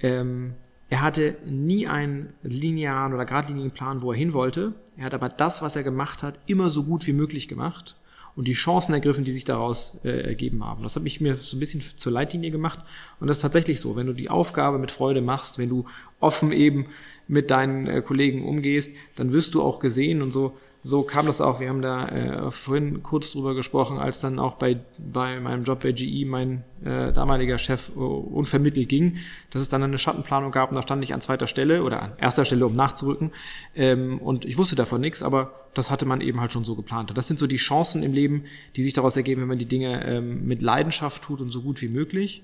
ähm, 0.00 0.54
er 0.90 1.02
hatte 1.02 1.36
nie 1.46 1.86
einen 1.86 2.32
linearen 2.42 3.14
oder 3.14 3.24
geradlinigen 3.24 3.70
Plan, 3.70 4.02
wo 4.02 4.10
er 4.10 4.18
hin 4.18 4.32
wollte. 4.32 4.74
Er 5.00 5.06
hat 5.06 5.14
aber 5.14 5.30
das, 5.30 5.62
was 5.62 5.76
er 5.76 5.82
gemacht 5.82 6.22
hat, 6.22 6.38
immer 6.44 6.68
so 6.68 6.84
gut 6.84 7.06
wie 7.06 7.14
möglich 7.14 7.48
gemacht 7.48 7.96
und 8.36 8.46
die 8.46 8.52
Chancen 8.52 8.92
ergriffen, 8.92 9.24
die 9.24 9.32
sich 9.32 9.46
daraus 9.46 9.98
äh, 10.04 10.10
ergeben 10.10 10.62
haben. 10.62 10.82
Das 10.82 10.94
habe 10.94 11.06
ich 11.06 11.22
mir 11.22 11.36
so 11.36 11.56
ein 11.56 11.60
bisschen 11.60 11.80
zur 11.80 12.12
Leitlinie 12.12 12.50
gemacht. 12.50 12.80
Und 13.18 13.26
das 13.26 13.38
ist 13.38 13.40
tatsächlich 13.40 13.80
so. 13.80 13.96
Wenn 13.96 14.08
du 14.08 14.12
die 14.12 14.28
Aufgabe 14.28 14.78
mit 14.78 14.90
Freude 14.90 15.22
machst, 15.22 15.56
wenn 15.56 15.70
du 15.70 15.86
offen 16.20 16.52
eben 16.52 16.84
mit 17.28 17.50
deinen 17.50 17.86
äh, 17.86 18.02
Kollegen 18.02 18.46
umgehst, 18.46 18.94
dann 19.16 19.32
wirst 19.32 19.54
du 19.54 19.62
auch 19.62 19.78
gesehen 19.78 20.20
und 20.20 20.32
so 20.32 20.58
so 20.82 21.02
kam 21.02 21.26
das 21.26 21.42
auch. 21.42 21.60
Wir 21.60 21.68
haben 21.68 21.82
da 21.82 22.08
äh, 22.08 22.50
vorhin 22.50 23.02
kurz 23.02 23.32
drüber 23.32 23.54
gesprochen, 23.54 23.98
als 23.98 24.20
dann 24.20 24.38
auch 24.38 24.54
bei, 24.54 24.78
bei 24.98 25.38
meinem 25.38 25.64
Job 25.64 25.82
bei 25.82 25.92
GE 25.92 26.24
mein 26.24 26.64
äh, 26.82 27.12
damaliger 27.12 27.58
Chef 27.58 27.90
äh, 27.94 27.98
unvermittelt 27.98 28.88
ging, 28.88 29.18
dass 29.50 29.60
es 29.60 29.68
dann 29.68 29.82
eine 29.82 29.98
Schattenplanung 29.98 30.52
gab 30.52 30.70
und 30.70 30.76
da 30.76 30.82
stand 30.82 31.04
ich 31.04 31.12
an 31.12 31.20
zweiter 31.20 31.46
Stelle 31.46 31.82
oder 31.82 32.02
an 32.02 32.12
erster 32.18 32.46
Stelle, 32.46 32.64
um 32.64 32.72
nachzurücken. 32.72 33.32
Ähm, 33.74 34.18
und 34.20 34.46
ich 34.46 34.56
wusste 34.56 34.74
davon 34.74 35.02
nichts, 35.02 35.22
aber 35.22 35.52
das 35.74 35.90
hatte 35.90 36.06
man 36.06 36.22
eben 36.22 36.40
halt 36.40 36.52
schon 36.52 36.64
so 36.64 36.74
geplant. 36.74 37.12
Das 37.14 37.28
sind 37.28 37.38
so 37.38 37.46
die 37.46 37.56
Chancen 37.56 38.02
im 38.02 38.14
Leben, 38.14 38.44
die 38.76 38.82
sich 38.82 38.94
daraus 38.94 39.18
ergeben, 39.18 39.42
wenn 39.42 39.48
man 39.48 39.58
die 39.58 39.66
Dinge 39.66 40.06
ähm, 40.06 40.46
mit 40.46 40.62
Leidenschaft 40.62 41.22
tut 41.22 41.42
und 41.42 41.50
so 41.50 41.60
gut 41.60 41.82
wie 41.82 41.88
möglich. 41.88 42.42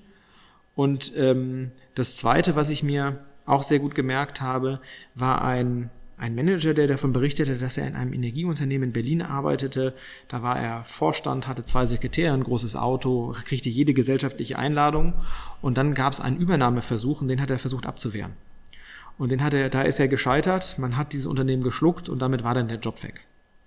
Und 0.75 1.11
ähm, 1.17 1.71
das 1.95 2.17
Zweite, 2.17 2.55
was 2.55 2.69
ich 2.69 2.83
mir 2.83 3.25
auch 3.47 3.63
sehr 3.63 3.79
gut 3.79 3.95
gemerkt 3.95 4.41
habe, 4.41 4.79
war 5.15 5.41
ein 5.41 5.89
ein 6.19 6.33
Manager, 6.33 6.73
der 6.73 6.87
davon 6.87 7.13
berichtete, 7.13 7.57
dass 7.57 7.77
er 7.77 7.87
in 7.87 7.95
einem 7.95 8.11
Energieunternehmen 8.11 8.89
in 8.89 8.93
Berlin 8.93 9.21
arbeitete. 9.21 9.93
Da 10.27 10.41
war 10.41 10.59
er 10.59 10.83
Vorstand, 10.83 11.47
hatte 11.47 11.63
zwei 11.63 11.85
Sekretäre, 11.85 12.33
ein 12.33 12.43
großes 12.43 12.75
Auto, 12.75 13.35
kriegte 13.45 13.69
jede 13.69 13.93
gesellschaftliche 13.93 14.57
Einladung. 14.57 15.13
Und 15.61 15.77
dann 15.77 15.93
gab 15.93 16.13
es 16.13 16.19
einen 16.19 16.37
Übernahmeversuch 16.37 17.21
und 17.21 17.27
den 17.27 17.39
hat 17.39 17.51
er 17.51 17.59
versucht 17.59 17.85
abzuwehren. 17.85 18.33
Und 19.19 19.29
den 19.29 19.43
hat 19.43 19.53
er, 19.53 19.69
da 19.69 19.83
ist 19.83 19.99
er 19.99 20.07
gescheitert. 20.07 20.79
Man 20.79 20.97
hat 20.97 21.13
dieses 21.13 21.27
Unternehmen 21.27 21.63
geschluckt 21.63 22.09
und 22.09 22.19
damit 22.19 22.43
war 22.43 22.55
dann 22.55 22.67
der 22.67 22.79
Job 22.79 23.03
weg. 23.03 23.21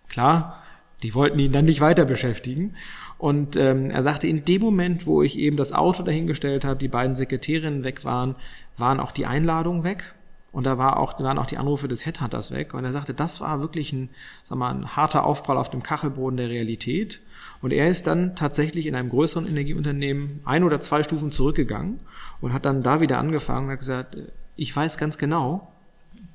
Klar, 0.08 0.60
die 1.04 1.14
wollten 1.14 1.38
ihn 1.38 1.52
dann 1.52 1.64
nicht 1.64 1.80
weiter 1.80 2.04
beschäftigen. 2.04 2.74
Und 3.16 3.54
ähm, 3.54 3.90
er 3.90 4.02
sagte, 4.02 4.26
in 4.26 4.44
dem 4.44 4.60
Moment, 4.60 5.06
wo 5.06 5.22
ich 5.22 5.38
eben 5.38 5.56
das 5.56 5.72
Auto 5.72 6.02
dahingestellt 6.02 6.64
habe, 6.64 6.80
die 6.80 6.88
beiden 6.88 7.14
Sekretärinnen 7.14 7.84
weg 7.84 8.04
waren, 8.04 8.34
waren 8.76 8.98
auch 8.98 9.12
die 9.12 9.26
Einladungen 9.26 9.84
weg. 9.84 10.14
Und 10.52 10.64
da 10.64 10.78
war 10.78 10.98
auch, 10.98 11.20
waren 11.20 11.38
auch 11.38 11.46
die 11.46 11.58
Anrufe 11.58 11.86
des 11.86 12.04
Headhunters 12.04 12.50
weg. 12.50 12.74
Und 12.74 12.84
er 12.84 12.92
sagte, 12.92 13.14
das 13.14 13.40
war 13.40 13.60
wirklich 13.60 13.92
ein, 13.92 14.10
sag 14.42 14.58
mal, 14.58 14.70
ein 14.70 14.96
harter 14.96 15.24
Aufprall 15.24 15.56
auf 15.56 15.70
dem 15.70 15.82
Kachelboden 15.82 16.36
der 16.36 16.48
Realität. 16.48 17.20
Und 17.62 17.72
er 17.72 17.88
ist 17.88 18.06
dann 18.06 18.34
tatsächlich 18.34 18.86
in 18.86 18.94
einem 18.94 19.10
größeren 19.10 19.46
Energieunternehmen 19.46 20.40
ein 20.44 20.64
oder 20.64 20.80
zwei 20.80 21.02
Stufen 21.02 21.30
zurückgegangen 21.30 22.00
und 22.40 22.52
hat 22.52 22.64
dann 22.64 22.82
da 22.82 23.00
wieder 23.00 23.18
angefangen 23.18 23.66
und 23.66 23.72
hat 23.72 23.78
gesagt, 23.78 24.16
ich 24.56 24.74
weiß 24.74 24.98
ganz 24.98 25.18
genau, 25.18 25.72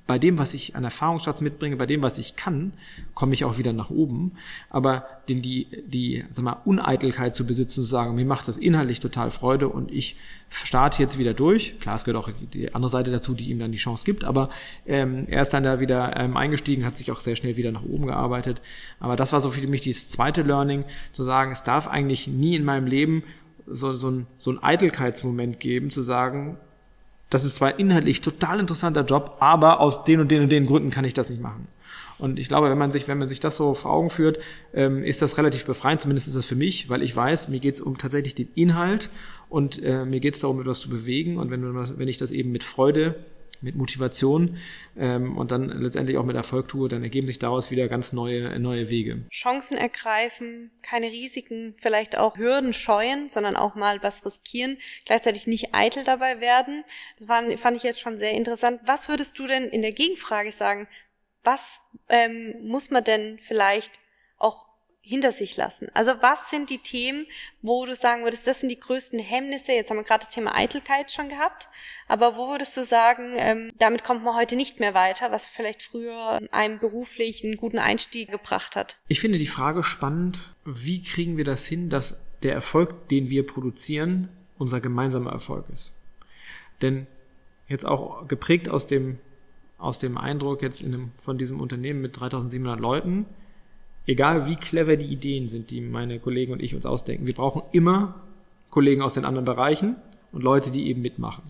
bei 0.08 0.20
dem, 0.20 0.38
was 0.38 0.54
ich 0.54 0.76
an 0.76 0.84
Erfahrungsschatz 0.84 1.42
mitbringe, 1.42 1.78
bei 1.78 1.88
dem, 1.88 2.04
was 2.04 2.20
ich 2.20 2.36
kann, 2.36 2.74
komme 3.16 3.34
ich 3.34 3.44
auch 3.44 3.58
wieder 3.58 3.74
nach 3.74 3.90
oben. 3.90 4.34
Aber 4.70 5.08
den, 5.30 5.42
die, 5.42 5.68
die 5.88 6.24
sag 6.32 6.46
mal, 6.46 6.62
Uneitelkeit 6.64 7.36
zu 7.36 7.46
besitzen, 7.46 7.82
zu 7.82 7.82
sagen, 7.82 8.14
mir 8.14 8.26
macht 8.26 8.48
das 8.48 8.58
inhaltlich 8.58 9.00
total 9.00 9.32
Freude 9.32 9.68
und 9.68 9.92
ich 9.92 10.18
starte 10.50 11.02
jetzt 11.02 11.18
wieder 11.18 11.34
durch. 11.34 11.80
Klar, 11.80 11.96
es 11.96 12.06
gehört 12.06 12.24
auch 12.24 12.30
die 12.54 12.74
andere 12.76 12.90
Seite 12.92 13.10
dazu, 13.10 13.34
die 13.34 13.50
ihm 13.50 13.58
dann 13.58 13.72
die 13.72 13.80
Chance 13.80 14.06
gibt, 14.06 14.24
aber 14.24 14.50
ähm, 14.86 15.26
er 15.28 15.42
ist 15.42 15.50
dann 15.50 15.64
da 15.64 15.80
wieder 15.80 16.16
ähm, 16.18 16.38
eingestiegen, 16.38 16.86
hat 16.86 16.98
sich 16.98 17.12
auch 17.12 17.20
sehr 17.20 17.36
schnell 17.36 17.58
wieder 17.58 17.72
nach 17.72 17.84
oben 17.84 18.06
gearbeitet. 18.06 18.62
Aber 19.00 19.16
das 19.16 19.34
war 19.34 19.42
so 19.42 19.50
für 19.50 19.66
mich 19.68 19.86
das 19.86 20.10
zweite 20.10 20.44
Learning, 20.44 20.86
zu 21.14 21.24
sagen, 21.24 21.52
es 21.52 21.64
darf 21.64 21.88
eigentlich 21.88 22.28
nie 22.28 22.56
in 22.56 22.64
meinem 22.64 22.86
Leben 22.86 23.24
so, 23.66 23.96
so, 23.96 24.12
ein, 24.12 24.28
so 24.38 24.52
ein 24.52 24.62
Eitelkeitsmoment 24.62 25.60
geben, 25.60 25.90
zu 25.90 26.04
sagen, 26.04 26.58
das 27.30 27.44
ist 27.44 27.56
zwar 27.56 27.80
inhaltlich 27.80 28.22
total 28.22 28.60
interessanter 28.60 29.04
Job, 29.04 29.38
aber 29.40 29.80
aus 29.80 30.04
den 30.04 30.20
und 30.20 30.32
den 30.32 30.44
und 30.44 30.52
den 30.52 30.66
Gründen 30.66 30.92
kann 30.92 31.06
ich 31.06 31.14
das 31.14 31.30
nicht 31.30 31.42
machen. 31.42 31.68
Und 32.18 32.40
ich 32.40 32.48
glaube, 32.48 32.70
wenn 32.70 32.78
man 32.78 32.92
sich, 32.92 33.08
wenn 33.08 33.18
man 33.18 33.28
sich 33.28 33.40
das 33.42 33.58
so 33.58 33.74
vor 33.74 33.92
Augen 33.92 34.10
führt, 34.10 34.40
ähm, 34.74 35.04
ist 35.04 35.22
das 35.22 35.38
relativ 35.38 35.66
befreiend, 35.66 36.02
zumindest 36.02 36.28
ist 36.28 36.36
das 36.36 36.46
für 36.46 36.56
mich, 36.56 36.90
weil 36.90 37.02
ich 37.02 37.14
weiß, 37.14 37.50
mir 37.50 37.60
geht 37.60 37.76
es 37.76 37.82
um 37.82 37.98
tatsächlich 37.98 38.36
den 38.36 38.48
Inhalt 38.56 39.10
und 39.50 39.84
äh, 39.84 40.06
mir 40.06 40.22
geht 40.22 40.36
es 40.36 40.40
darum, 40.40 40.62
etwas 40.62 40.80
zu 40.80 40.90
bewegen. 40.90 41.38
Und 41.38 41.52
wenn, 41.52 41.76
wenn 41.76 42.08
ich 42.08 42.18
das 42.18 42.32
eben 42.32 42.52
mit 42.52 42.64
Freude 42.64 43.16
mit 43.66 43.76
Motivation 43.76 44.58
ähm, 44.96 45.38
und 45.38 45.52
dann 45.52 45.70
letztendlich 45.82 46.18
auch 46.18 46.24
mit 46.24 46.36
Erfolg 46.36 46.68
tue, 46.68 46.88
dann 46.88 47.04
ergeben 47.04 47.28
sich 47.28 47.40
daraus 47.40 47.72
wieder 47.72 47.88
ganz 47.88 48.14
neue, 48.14 48.58
neue 48.60 48.90
Wege. 48.90 49.26
Chancen 49.32 49.76
ergreifen, 49.76 50.72
keine 50.84 51.08
Risiken, 51.12 51.74
vielleicht 51.78 52.18
auch 52.18 52.38
Hürden 52.38 52.74
scheuen, 52.74 53.28
sondern 53.28 53.56
auch 53.56 53.74
mal 53.76 54.02
was 54.04 54.26
riskieren, 54.26 54.78
gleichzeitig 55.06 55.48
nicht 55.48 55.74
eitel 55.74 56.04
dabei 56.04 56.40
werden. 56.40 56.84
Das 57.18 57.28
war, 57.28 57.44
fand 57.58 57.76
ich 57.76 57.84
jetzt 57.84 58.00
schon 58.00 58.16
sehr 58.16 58.32
interessant. 58.32 58.82
Was 58.86 59.10
würdest 59.10 59.38
du 59.40 59.48
denn 59.48 59.66
in 59.66 59.82
der 59.82 59.94
Gegenfrage 59.94 60.52
sagen? 60.52 60.88
Was 61.44 61.82
ähm, 62.08 62.54
muss 62.62 62.92
man 62.92 63.04
denn 63.04 63.40
vielleicht 63.42 64.00
auch 64.38 64.68
hinter 65.06 65.32
sich 65.32 65.56
lassen? 65.56 65.88
Also 65.94 66.14
was 66.22 66.50
sind 66.50 66.70
die 66.70 66.80
Themen, 66.80 67.26
wo 67.62 67.86
du 67.86 67.96
sagen 67.96 68.24
würdest, 68.24 68.48
das 68.48 68.60
sind 68.60 68.70
die 68.70 68.80
größten 68.80 69.20
Hemmnisse? 69.20 69.72
Jetzt 69.72 69.90
haben 69.90 69.98
wir 69.98 70.04
gerade 70.04 70.26
das 70.26 70.34
Thema 70.34 70.56
Eitelkeit 70.56 71.12
schon 71.12 71.30
gehabt, 71.30 71.68
aber 72.08 72.36
wo 72.36 72.50
würdest 72.50 72.76
du 72.76 72.84
sagen, 72.84 73.34
ähm, 73.38 73.72
damit 73.78 74.04
kommt 74.04 74.24
man 74.24 74.36
heute 74.36 74.56
nicht 74.56 74.80
mehr 74.80 74.94
weiter, 74.94 75.32
was 75.32 75.48
vielleicht 75.48 75.84
früher 75.84 76.42
einem 76.52 76.80
beruflich 76.80 77.44
einen 77.44 77.58
guten 77.58 77.80
Einstieg 77.80 78.32
gebracht 78.32 78.76
hat? 78.76 78.98
Ich 79.08 79.20
finde 79.20 79.38
die 79.38 79.46
Frage 79.46 79.84
spannend, 79.84 80.56
wie 80.66 81.02
kriegen 81.02 81.38
wir 81.38 81.46
das 81.46 81.66
hin, 81.66 81.90
dass 81.90 82.20
der 82.42 82.54
Erfolg, 82.54 83.10
den 83.10 83.30
wir 83.30 83.46
produzieren, 83.46 84.30
unser 84.58 84.82
gemeinsamer 84.82 85.32
Erfolg 85.32 85.66
ist? 85.72 85.94
Denn 86.82 87.08
jetzt 87.68 87.86
auch 87.86 88.28
geprägt 88.28 88.70
aus 88.70 88.88
dem 88.88 89.20
aus 89.78 90.00
dem 90.00 90.18
Eindruck 90.18 90.62
jetzt 90.62 90.82
in 90.82 90.94
einem, 90.94 91.12
von 91.18 91.38
diesem 91.38 91.60
Unternehmen 91.60 92.02
mit 92.02 92.20
3700 92.20 92.80
Leuten, 92.80 93.26
egal 94.06 94.48
wie 94.48 94.56
clever 94.56 94.96
die 94.96 95.06
Ideen 95.06 95.50
sind, 95.50 95.72
die 95.72 95.82
meine 95.82 96.20
Kollegen 96.20 96.54
und 96.54 96.62
ich 96.62 96.76
uns 96.76 96.86
ausdenken, 96.86 97.28
wir 97.28 97.34
brauchen 97.34 97.62
immer 97.72 98.16
Kollegen 98.70 99.02
aus 99.02 99.14
den 99.14 99.26
anderen 99.26 99.46
Bereichen 99.46 99.96
und 100.32 100.44
Leute, 100.44 100.72
die 100.72 100.88
eben 100.88 101.02
mitmachen. 101.02 101.44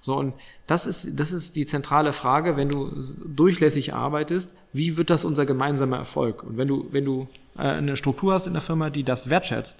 So, 0.00 0.16
und 0.16 0.34
das 0.66 0.86
ist, 0.86 1.10
das 1.18 1.30
ist 1.30 1.54
die 1.54 1.64
zentrale 1.64 2.12
Frage, 2.12 2.56
wenn 2.56 2.68
du 2.68 2.90
durchlässig 3.24 3.94
arbeitest, 3.94 4.50
wie 4.72 4.96
wird 4.96 5.10
das 5.10 5.24
unser 5.24 5.46
gemeinsamer 5.46 5.98
Erfolg? 5.98 6.42
Und 6.42 6.56
wenn 6.56 6.66
du, 6.66 6.88
wenn 6.90 7.04
du 7.04 7.28
äh, 7.56 7.62
eine 7.62 7.96
Struktur 7.96 8.34
hast 8.34 8.48
in 8.48 8.52
der 8.52 8.62
Firma, 8.62 8.90
die 8.90 9.04
das 9.04 9.30
wertschätzt, 9.30 9.78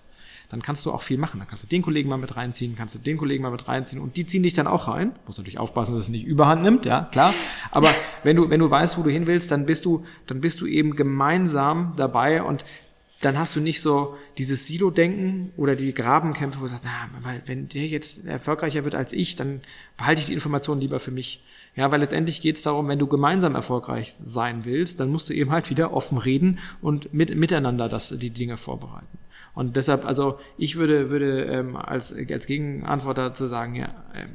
dann 0.49 0.63
kannst 0.63 0.85
du 0.87 0.93
auch 0.93 1.03
viel 1.03 1.19
machen. 1.19 1.39
Dann 1.39 1.49
kannst 1.49 1.65
du 1.65 1.69
den 1.69 1.83
Kollegen 1.83 2.09
mal 2.09 2.19
mit 2.19 2.37
reinziehen, 2.37 2.77
kannst 2.77 2.95
du 2.95 2.99
den 2.99 3.17
Kollegen 3.17 3.43
mal 3.43 3.51
mit 3.51 3.69
reinziehen 3.69 4.03
und 4.03 4.17
die 4.17 4.27
ziehen 4.27 4.43
dich 4.43 4.55
dann 4.55 4.67
auch 4.67 4.89
rein. 4.89 5.13
Muss 5.27 5.39
natürlich 5.39 5.59
aufpassen, 5.59 5.95
dass 5.95 6.05
es 6.05 6.09
nicht 6.11 6.25
überhand 6.25 6.63
nimmt, 6.63 6.85
ja, 6.85 7.05
klar. 7.13 7.33
Aber 7.71 7.91
wenn 8.23 8.37
du, 8.37 8.51
wenn 8.51 8.61
du 8.61 8.71
weißt, 8.71 8.99
wo 8.99 9.03
du 9.03 9.11
hin 9.11 9.27
willst, 9.27 9.51
dann 9.51 9.67
bist 9.67 9.85
du, 9.85 10.05
dann 10.27 10.41
bist 10.41 10.61
du 10.61 10.67
eben 10.67 10.97
gemeinsam 10.97 11.95
dabei 11.97 12.43
und 12.43 12.65
dann 13.23 13.39
hast 13.39 13.55
du 13.55 13.61
nicht 13.61 13.81
so 13.81 14.17
dieses 14.37 14.67
Silo-Denken 14.67 15.53
oder 15.57 15.77
die 15.77 15.95
Grabenkämpfe, 15.95 16.59
wo 16.59 16.65
du 16.65 16.71
sagst, 16.71 16.85
na, 16.85 17.35
wenn 17.47 17.69
der 17.69 17.87
jetzt 17.87 18.27
erfolgreicher 18.27 18.85
wird 18.85 18.97
als 18.97 19.13
ich, 19.13 19.37
dann 19.37 19.61
behalte 19.97 20.21
ich 20.21 20.27
die 20.27 20.35
Informationen 20.35 20.81
lieber 20.81 20.99
für 20.99 21.13
mich. 21.13 21.43
Ja, 21.77 21.91
weil 21.91 22.01
letztendlich 22.01 22.41
geht 22.41 22.57
es 22.57 22.63
darum, 22.63 22.89
wenn 22.89 22.99
du 22.99 23.07
gemeinsam 23.07 23.55
erfolgreich 23.55 24.13
sein 24.13 24.65
willst, 24.65 25.01
dann 25.01 25.11
musst 25.11 25.31
du 25.31 25.35
eben 25.35 25.53
halt 25.53 25.71
wieder 25.71 25.93
offen 25.93 26.19
reden 26.19 26.59
und 26.83 27.15
mit, 27.15 27.35
miteinander 27.35 27.89
das, 27.89 28.11
die 28.11 28.31
Dinge 28.31 28.57
vorbereiten. 28.57 29.19
Und 29.55 29.77
deshalb, 29.77 30.05
also 30.05 30.39
ich 30.57 30.77
würde, 30.77 31.11
würde 31.11 31.45
ähm, 31.45 31.77
als, 31.77 32.15
als 32.15 32.47
Gegenantwort 32.47 33.19
dazu 33.19 33.47
sagen, 33.47 33.75
ja, 33.75 33.95
ähm, 34.15 34.31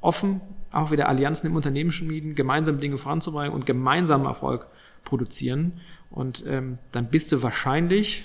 offen 0.00 0.40
auch 0.70 0.90
wieder 0.90 1.08
Allianzen 1.08 1.50
im 1.50 1.56
Unternehmen 1.56 1.92
schmieden, 1.92 2.34
gemeinsam 2.34 2.80
Dinge 2.80 2.98
voranzubringen 2.98 3.52
und 3.52 3.66
gemeinsam 3.66 4.24
Erfolg 4.24 4.66
produzieren. 5.04 5.80
Und 6.10 6.44
ähm, 6.46 6.78
dann 6.92 7.08
bist 7.08 7.32
du 7.32 7.42
wahrscheinlich 7.42 8.24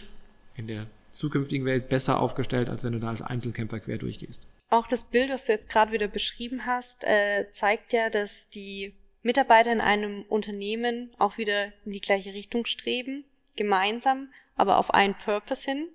in 0.56 0.68
der 0.68 0.88
zukünftigen 1.12 1.66
Welt 1.66 1.89
besser 1.89 2.20
aufgestellt, 2.20 2.70
als 2.70 2.84
wenn 2.84 2.93
du 2.93 3.00
da 3.00 3.10
als 3.10 3.22
Einzelkämpfer 3.22 3.80
quer 3.80 3.98
durchgehst. 3.98 4.45
Auch 4.70 4.88
das 4.88 5.04
Bild, 5.04 5.30
was 5.30 5.45
du 5.45 5.54
jetzt 5.54 5.70
gerade 5.70 5.91
wieder 5.91 6.08
beschrieben 6.08 6.66
hast, 6.66 7.04
äh, 7.06 7.50
zeigt 7.52 7.93
ja, 7.93 8.10
dass 8.10 8.50
die 8.50 8.93
Mitarbeiter 9.24 9.72
in 9.72 9.82
einem 9.82 10.24
Unternehmen 10.24 11.10
auch 11.18 11.38
wieder 11.38 11.72
in 11.86 11.93
die 11.93 12.02
gleiche 12.02 12.34
Richtung 12.34 12.66
streben, 12.66 13.24
gemeinsam 13.56 14.30
aber 14.58 14.78
auf 14.78 14.93
einen 14.93 15.16
Purpose 15.16 15.70
hin. 15.70 15.88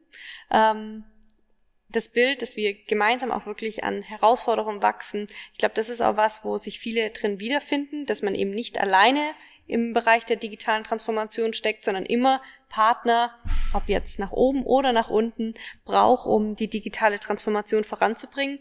Ähm, 0.51 1.05
das 1.89 2.09
Bild, 2.09 2.41
dass 2.41 2.57
wir 2.57 2.75
gemeinsam 2.85 3.31
auch 3.31 3.45
wirklich 3.45 3.85
an 3.85 4.03
Herausforderungen 4.03 4.83
wachsen. 4.83 5.27
Ich 5.53 5.59
glaube, 5.59 5.75
das 5.75 5.91
ist 5.91 6.01
auch 6.01 6.17
was, 6.17 6.43
wo 6.45 6.57
sich 6.57 6.79
viele 6.79 7.11
drin 7.11 7.39
wiederfinden, 7.39 8.07
dass 8.07 8.23
man 8.23 8.35
eben 8.35 8.51
nicht 8.51 8.81
alleine 8.81 9.35
im 9.67 9.93
Bereich 9.93 10.25
der 10.25 10.37
digitalen 10.37 10.85
Transformation 10.85 11.53
steckt, 11.53 11.85
sondern 11.85 12.05
immer 12.05 12.43
Partner, 12.69 13.39
ob 13.75 13.89
jetzt 13.89 14.19
nach 14.19 14.33
oben 14.33 14.65
oder 14.65 14.93
nach 14.93 15.09
unten, 15.09 15.55
braucht, 15.85 16.27
um 16.27 16.57
die 16.57 16.69
digitale 16.69 17.21
Transformation 17.21 17.85
voranzubringen. 17.85 18.59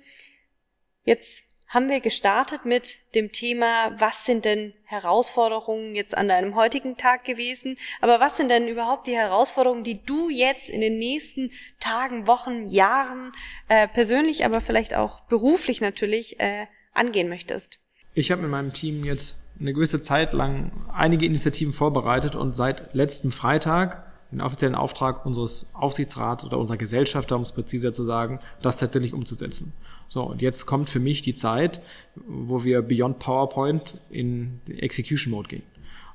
Jetzt 1.03 1.43
haben 1.71 1.87
wir 1.87 2.01
gestartet 2.01 2.65
mit 2.65 2.99
dem 3.15 3.31
Thema, 3.31 3.95
was 3.97 4.25
sind 4.25 4.43
denn 4.43 4.73
Herausforderungen 4.83 5.95
jetzt 5.95 6.17
an 6.17 6.27
deinem 6.27 6.55
heutigen 6.55 6.97
Tag 6.97 7.23
gewesen? 7.23 7.77
Aber 8.01 8.19
was 8.19 8.35
sind 8.35 8.51
denn 8.51 8.67
überhaupt 8.67 9.07
die 9.07 9.15
Herausforderungen, 9.15 9.85
die 9.85 10.03
du 10.05 10.29
jetzt 10.29 10.69
in 10.69 10.81
den 10.81 10.97
nächsten 10.97 11.49
Tagen, 11.79 12.27
Wochen, 12.27 12.67
Jahren 12.67 13.31
äh, 13.69 13.87
persönlich, 13.87 14.43
aber 14.43 14.59
vielleicht 14.59 14.95
auch 14.95 15.21
beruflich 15.21 15.79
natürlich 15.79 16.41
äh, 16.41 16.67
angehen 16.93 17.29
möchtest? 17.29 17.79
Ich 18.13 18.31
habe 18.31 18.41
mit 18.41 18.51
meinem 18.51 18.73
Team 18.73 19.05
jetzt 19.05 19.37
eine 19.57 19.71
gewisse 19.71 20.01
Zeit 20.01 20.33
lang 20.33 20.73
einige 20.93 21.25
Initiativen 21.25 21.71
vorbereitet 21.71 22.35
und 22.35 22.53
seit 22.53 22.93
letztem 22.93 23.31
Freitag 23.31 24.10
den 24.31 24.41
offiziellen 24.41 24.75
Auftrag 24.75 25.25
unseres 25.25 25.67
Aufsichtsrats 25.73 26.45
oder 26.45 26.57
unserer 26.57 26.77
Gesellschaft, 26.77 27.31
um 27.31 27.41
es 27.41 27.51
präziser 27.51 27.93
zu 27.93 28.03
sagen, 28.03 28.39
das 28.61 28.77
tatsächlich 28.77 29.13
umzusetzen. 29.13 29.73
So, 30.07 30.23
und 30.23 30.41
jetzt 30.41 30.65
kommt 30.65 30.89
für 30.89 30.99
mich 30.99 31.21
die 31.21 31.35
Zeit, 31.35 31.81
wo 32.15 32.63
wir 32.63 32.81
beyond 32.81 33.19
PowerPoint 33.19 33.97
in 34.09 34.59
Execution 34.67 35.31
Mode 35.31 35.49
gehen. 35.49 35.63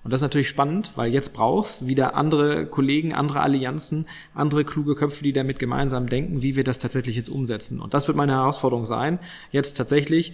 Und 0.07 0.13
das 0.13 0.19
ist 0.19 0.23
natürlich 0.23 0.49
spannend, 0.49 0.93
weil 0.95 1.13
jetzt 1.13 1.33
brauchst 1.33 1.89
wieder 1.89 2.15
andere 2.15 2.67
Kollegen, 2.67 3.13
andere 3.13 3.41
Allianzen, 3.41 4.07
andere 4.35 4.65
kluge 4.65 4.95
Köpfe, 4.95 5.25
die 5.25 5.33
damit 5.33 5.59
gemeinsam 5.59 6.09
denken, 6.09 6.43
wie 6.43 6.55
wir 6.55 6.63
das 6.63 6.79
tatsächlich 6.79 7.17
jetzt 7.17 7.29
umsetzen. 7.29 7.81
Und 7.81 7.93
das 7.93 8.07
wird 8.07 8.17
meine 8.17 8.35
Herausforderung 8.35 8.87
sein, 8.87 9.19
jetzt 9.51 9.77
tatsächlich 9.77 10.33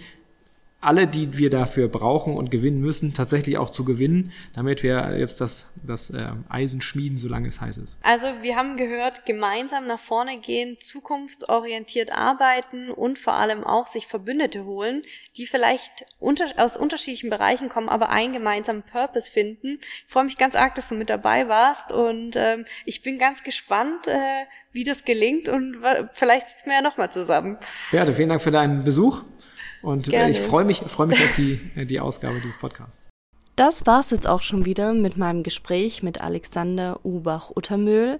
alle, 0.83 1.07
die 1.07 1.37
wir 1.37 1.49
dafür 1.49 1.87
brauchen 1.87 2.35
und 2.35 2.51
gewinnen 2.51 2.81
müssen, 2.81 3.13
tatsächlich 3.13 3.57
auch 3.57 3.69
zu 3.69 3.85
gewinnen, 3.85 4.33
damit 4.53 4.83
wir 4.83 5.17
jetzt 5.17 5.39
das, 5.39 5.71
das 5.81 6.09
äh, 6.09 6.27
Eisen 6.49 6.81
schmieden, 6.81 7.17
solange 7.17 7.47
es 7.47 7.61
heiß 7.61 7.77
ist. 7.77 7.97
Also 8.03 8.27
wir 8.41 8.55
haben 8.55 8.75
gehört, 8.75 9.25
gemeinsam 9.25 9.87
nach 9.87 9.99
vorne 9.99 10.35
gehen, 10.35 10.77
zukunftsorientiert 10.79 12.15
arbeiten 12.15 12.91
und 12.91 13.17
vor 13.17 13.33
allem 13.33 13.63
auch 13.63 13.87
sich 13.87 14.07
Verbündete 14.07 14.65
holen, 14.65 15.01
die 15.37 15.47
vielleicht 15.47 16.05
unter, 16.19 16.45
aus 16.57 16.75
unterschiedlichen 16.75 17.29
Bereichen 17.29 17.69
kommen, 17.69 17.87
aber 17.87 18.09
einen 18.09 18.33
gemeinsamen 18.33 18.83
Purpose 18.83 19.31
finden. 19.31 19.79
Ich 20.05 20.11
freue 20.11 20.25
mich 20.25 20.37
ganz 20.37 20.55
arg, 20.55 20.75
dass 20.75 20.89
du 20.89 20.95
mit 20.95 21.09
dabei 21.09 21.47
warst 21.47 21.91
und 21.91 22.35
ähm, 22.35 22.65
ich 22.85 23.01
bin 23.01 23.17
ganz 23.17 23.43
gespannt, 23.43 24.07
äh, 24.07 24.45
wie 24.73 24.83
das 24.83 25.05
gelingt 25.05 25.47
und 25.47 25.77
vielleicht 26.11 26.49
sitzen 26.49 26.65
wir 26.65 26.75
ja 26.75 26.81
nochmal 26.81 27.11
zusammen. 27.11 27.57
Ja, 27.91 28.05
vielen 28.05 28.29
Dank 28.29 28.41
für 28.41 28.51
deinen 28.51 28.83
Besuch. 28.83 29.23
Und 29.83 30.07
äh, 30.07 30.11
Gerne. 30.11 30.31
ich 30.31 30.39
freue 30.39 30.65
mich, 30.65 30.79
freue 30.79 31.07
mich 31.07 31.21
auf 31.21 31.35
die, 31.35 31.59
äh, 31.75 31.85
die 31.85 31.99
Ausgabe 31.99 32.39
dieses 32.39 32.57
Podcasts. 32.57 33.09
Das 33.55 33.85
war's 33.85 34.09
jetzt 34.09 34.27
auch 34.27 34.41
schon 34.41 34.65
wieder 34.65 34.93
mit 34.93 35.15
meinem 35.15 35.43
Gespräch 35.43 36.01
mit 36.01 36.21
Alexander 36.21 36.99
Ubach-Uttermöhl. 37.03 38.19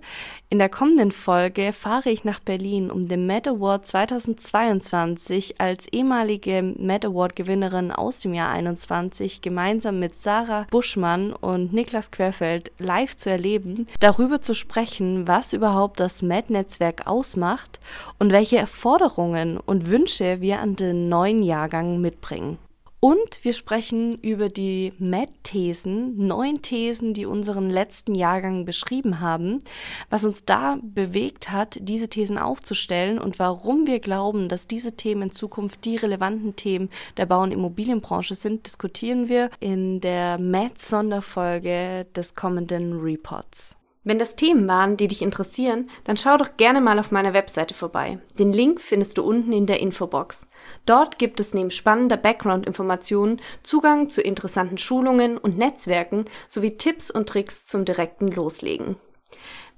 In 0.50 0.60
der 0.60 0.70
kommenden 0.70 1.12
Folge 1.12 1.74
fahre 1.74 2.12
ich 2.12 2.24
nach 2.24 2.40
Berlin, 2.40 2.92
um 2.92 3.08
den 3.08 3.26
Med 3.26 3.48
Award 3.48 3.88
2022 3.88 5.60
als 5.60 5.88
ehemalige 5.92 6.62
Med 6.78 7.04
Award 7.04 7.36
Gewinnerin 7.36 7.92
aus 7.92 8.20
dem 8.20 8.36
Jahr 8.36 8.52
21 8.52 9.42
gemeinsam 9.42 9.98
mit 9.98 10.20
Sarah 10.20 10.68
Buschmann 10.70 11.34
und 11.34 11.74
Niklas 11.74 12.12
Querfeld 12.12 12.72
live 12.78 13.16
zu 13.16 13.32
erleben, 13.32 13.88
darüber 14.02 14.40
zu 14.40 14.54
sprechen, 14.54 15.28
was 15.28 15.52
überhaupt 15.52 16.00
das 16.00 16.22
Med-Netzwerk 16.22 17.08
ausmacht 17.08 17.80
und 18.20 18.32
welche 18.32 18.58
Erforderungen 18.58 19.58
und 19.58 19.90
Wünsche 19.90 20.42
wir 20.42 20.60
an 20.60 20.76
den 20.76 21.10
neuen 21.10 21.42
Jahrgang 21.42 22.02
mitbringen. 22.02 22.60
Und 23.04 23.44
wir 23.44 23.52
sprechen 23.52 24.18
über 24.22 24.48
die 24.48 24.94
MED-Thesen, 24.98 26.16
neun 26.16 26.62
Thesen, 26.62 27.14
die 27.14 27.26
unseren 27.26 27.70
letzten 27.70 28.16
Jahrgang 28.16 28.64
beschrieben 28.64 29.20
haben, 29.20 29.62
was 30.10 30.24
uns 30.24 30.46
da 30.46 30.78
bewegt 30.82 31.52
hat, 31.52 31.80
diese 31.82 32.08
Thesen 32.08 32.38
aufzustellen 32.38 33.20
und 33.20 33.40
warum 33.40 33.88
wir 33.88 34.00
glauben, 34.00 34.48
dass 34.48 34.68
diese 34.68 34.94
Themen 34.94 35.24
in 35.24 35.32
Zukunft 35.34 35.84
die 35.84 35.98
relevanten 35.98 36.56
Themen 36.56 36.90
der 37.18 37.26
Bau- 37.26 37.44
und 37.44 37.52
Immobilienbranche 37.52 38.36
sind, 38.36 38.68
diskutieren 38.68 39.28
wir 39.28 39.50
in 39.60 40.00
der 40.00 40.38
MED-Sonderfolge 40.38 42.06
des 42.16 42.36
kommenden 42.36 43.02
Reports. 43.02 43.76
Wenn 44.06 44.20
das 44.20 44.36
Themen 44.36 44.68
waren, 44.68 44.98
die 44.98 45.08
dich 45.08 45.22
interessieren, 45.22 45.90
dann 46.04 46.18
schau 46.18 46.36
doch 46.36 46.58
gerne 46.58 46.82
mal 46.82 47.00
auf 47.00 47.12
meiner 47.12 47.34
Webseite 47.34 47.74
vorbei. 47.74 48.20
Den 48.38 48.52
Link 48.52 48.82
findest 48.82 49.18
du 49.18 49.24
unten 49.24 49.54
in 49.54 49.66
der 49.66 49.80
Infobox. 49.80 50.46
Dort 50.86 51.18
gibt 51.20 51.40
es 51.40 51.54
neben 51.54 51.72
spannender 51.72 52.18
Background-Informationen 52.18 53.40
Zugang 53.64 54.10
zu 54.10 54.22
interessanten 54.22 54.78
Schulungen 54.78 55.38
und 55.38 55.58
Netzwerken 55.58 56.26
sowie 56.50 56.76
Tipps 56.76 57.12
und 57.12 57.30
Tricks 57.30 57.66
zum 57.66 57.86
direkten 57.86 58.28
Loslegen. 58.28 58.98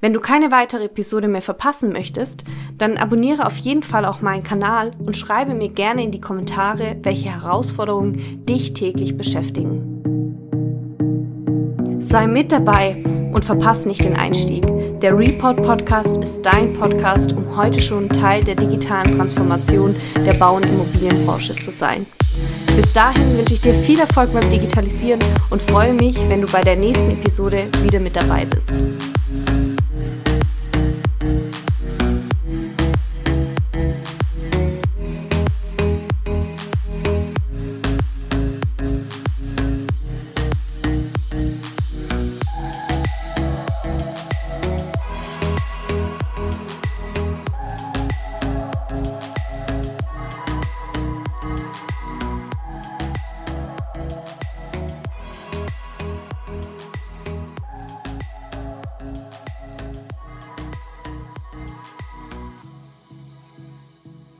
Wenn 0.01 0.13
du 0.13 0.19
keine 0.19 0.51
weitere 0.51 0.85
Episode 0.85 1.27
mehr 1.27 1.41
verpassen 1.41 1.91
möchtest, 1.91 2.45
dann 2.77 2.97
abonniere 2.97 3.45
auf 3.45 3.57
jeden 3.57 3.83
Fall 3.83 4.05
auch 4.05 4.21
meinen 4.21 4.43
Kanal 4.43 4.91
und 4.99 5.15
schreibe 5.15 5.53
mir 5.53 5.69
gerne 5.69 6.03
in 6.03 6.11
die 6.11 6.21
Kommentare, 6.21 6.97
welche 7.03 7.29
Herausforderungen 7.29 8.45
dich 8.45 8.73
täglich 8.73 9.17
beschäftigen. 9.17 9.94
Sei 12.07 12.27
mit 12.27 12.51
dabei 12.51 12.95
und 13.33 13.43
verpasse 13.43 13.87
nicht 13.87 14.05
den 14.05 14.15
Einstieg. 14.15 14.63
Der 15.01 15.17
Report 15.17 15.57
Podcast 15.57 16.17
ist 16.17 16.43
dein 16.43 16.73
Podcast, 16.75 17.33
um 17.33 17.57
heute 17.57 17.81
schon 17.81 18.07
Teil 18.07 18.43
der 18.43 18.53
digitalen 18.53 19.17
Transformation 19.17 19.95
der 20.23 20.35
Bau- 20.35 20.57
und 20.57 20.65
Immobilienbranche 20.65 21.55
zu 21.55 21.71
sein. 21.71 22.05
Bis 22.75 22.93
dahin 22.93 23.37
wünsche 23.37 23.55
ich 23.55 23.61
dir 23.61 23.73
viel 23.73 23.99
Erfolg 23.99 24.31
beim 24.33 24.47
Digitalisieren 24.51 25.19
und 25.49 25.63
freue 25.63 25.93
mich, 25.93 26.15
wenn 26.29 26.41
du 26.41 26.47
bei 26.47 26.61
der 26.61 26.75
nächsten 26.75 27.09
Episode 27.09 27.69
wieder 27.83 27.99
mit 27.99 28.15
dabei 28.15 28.45
bist. 28.45 28.75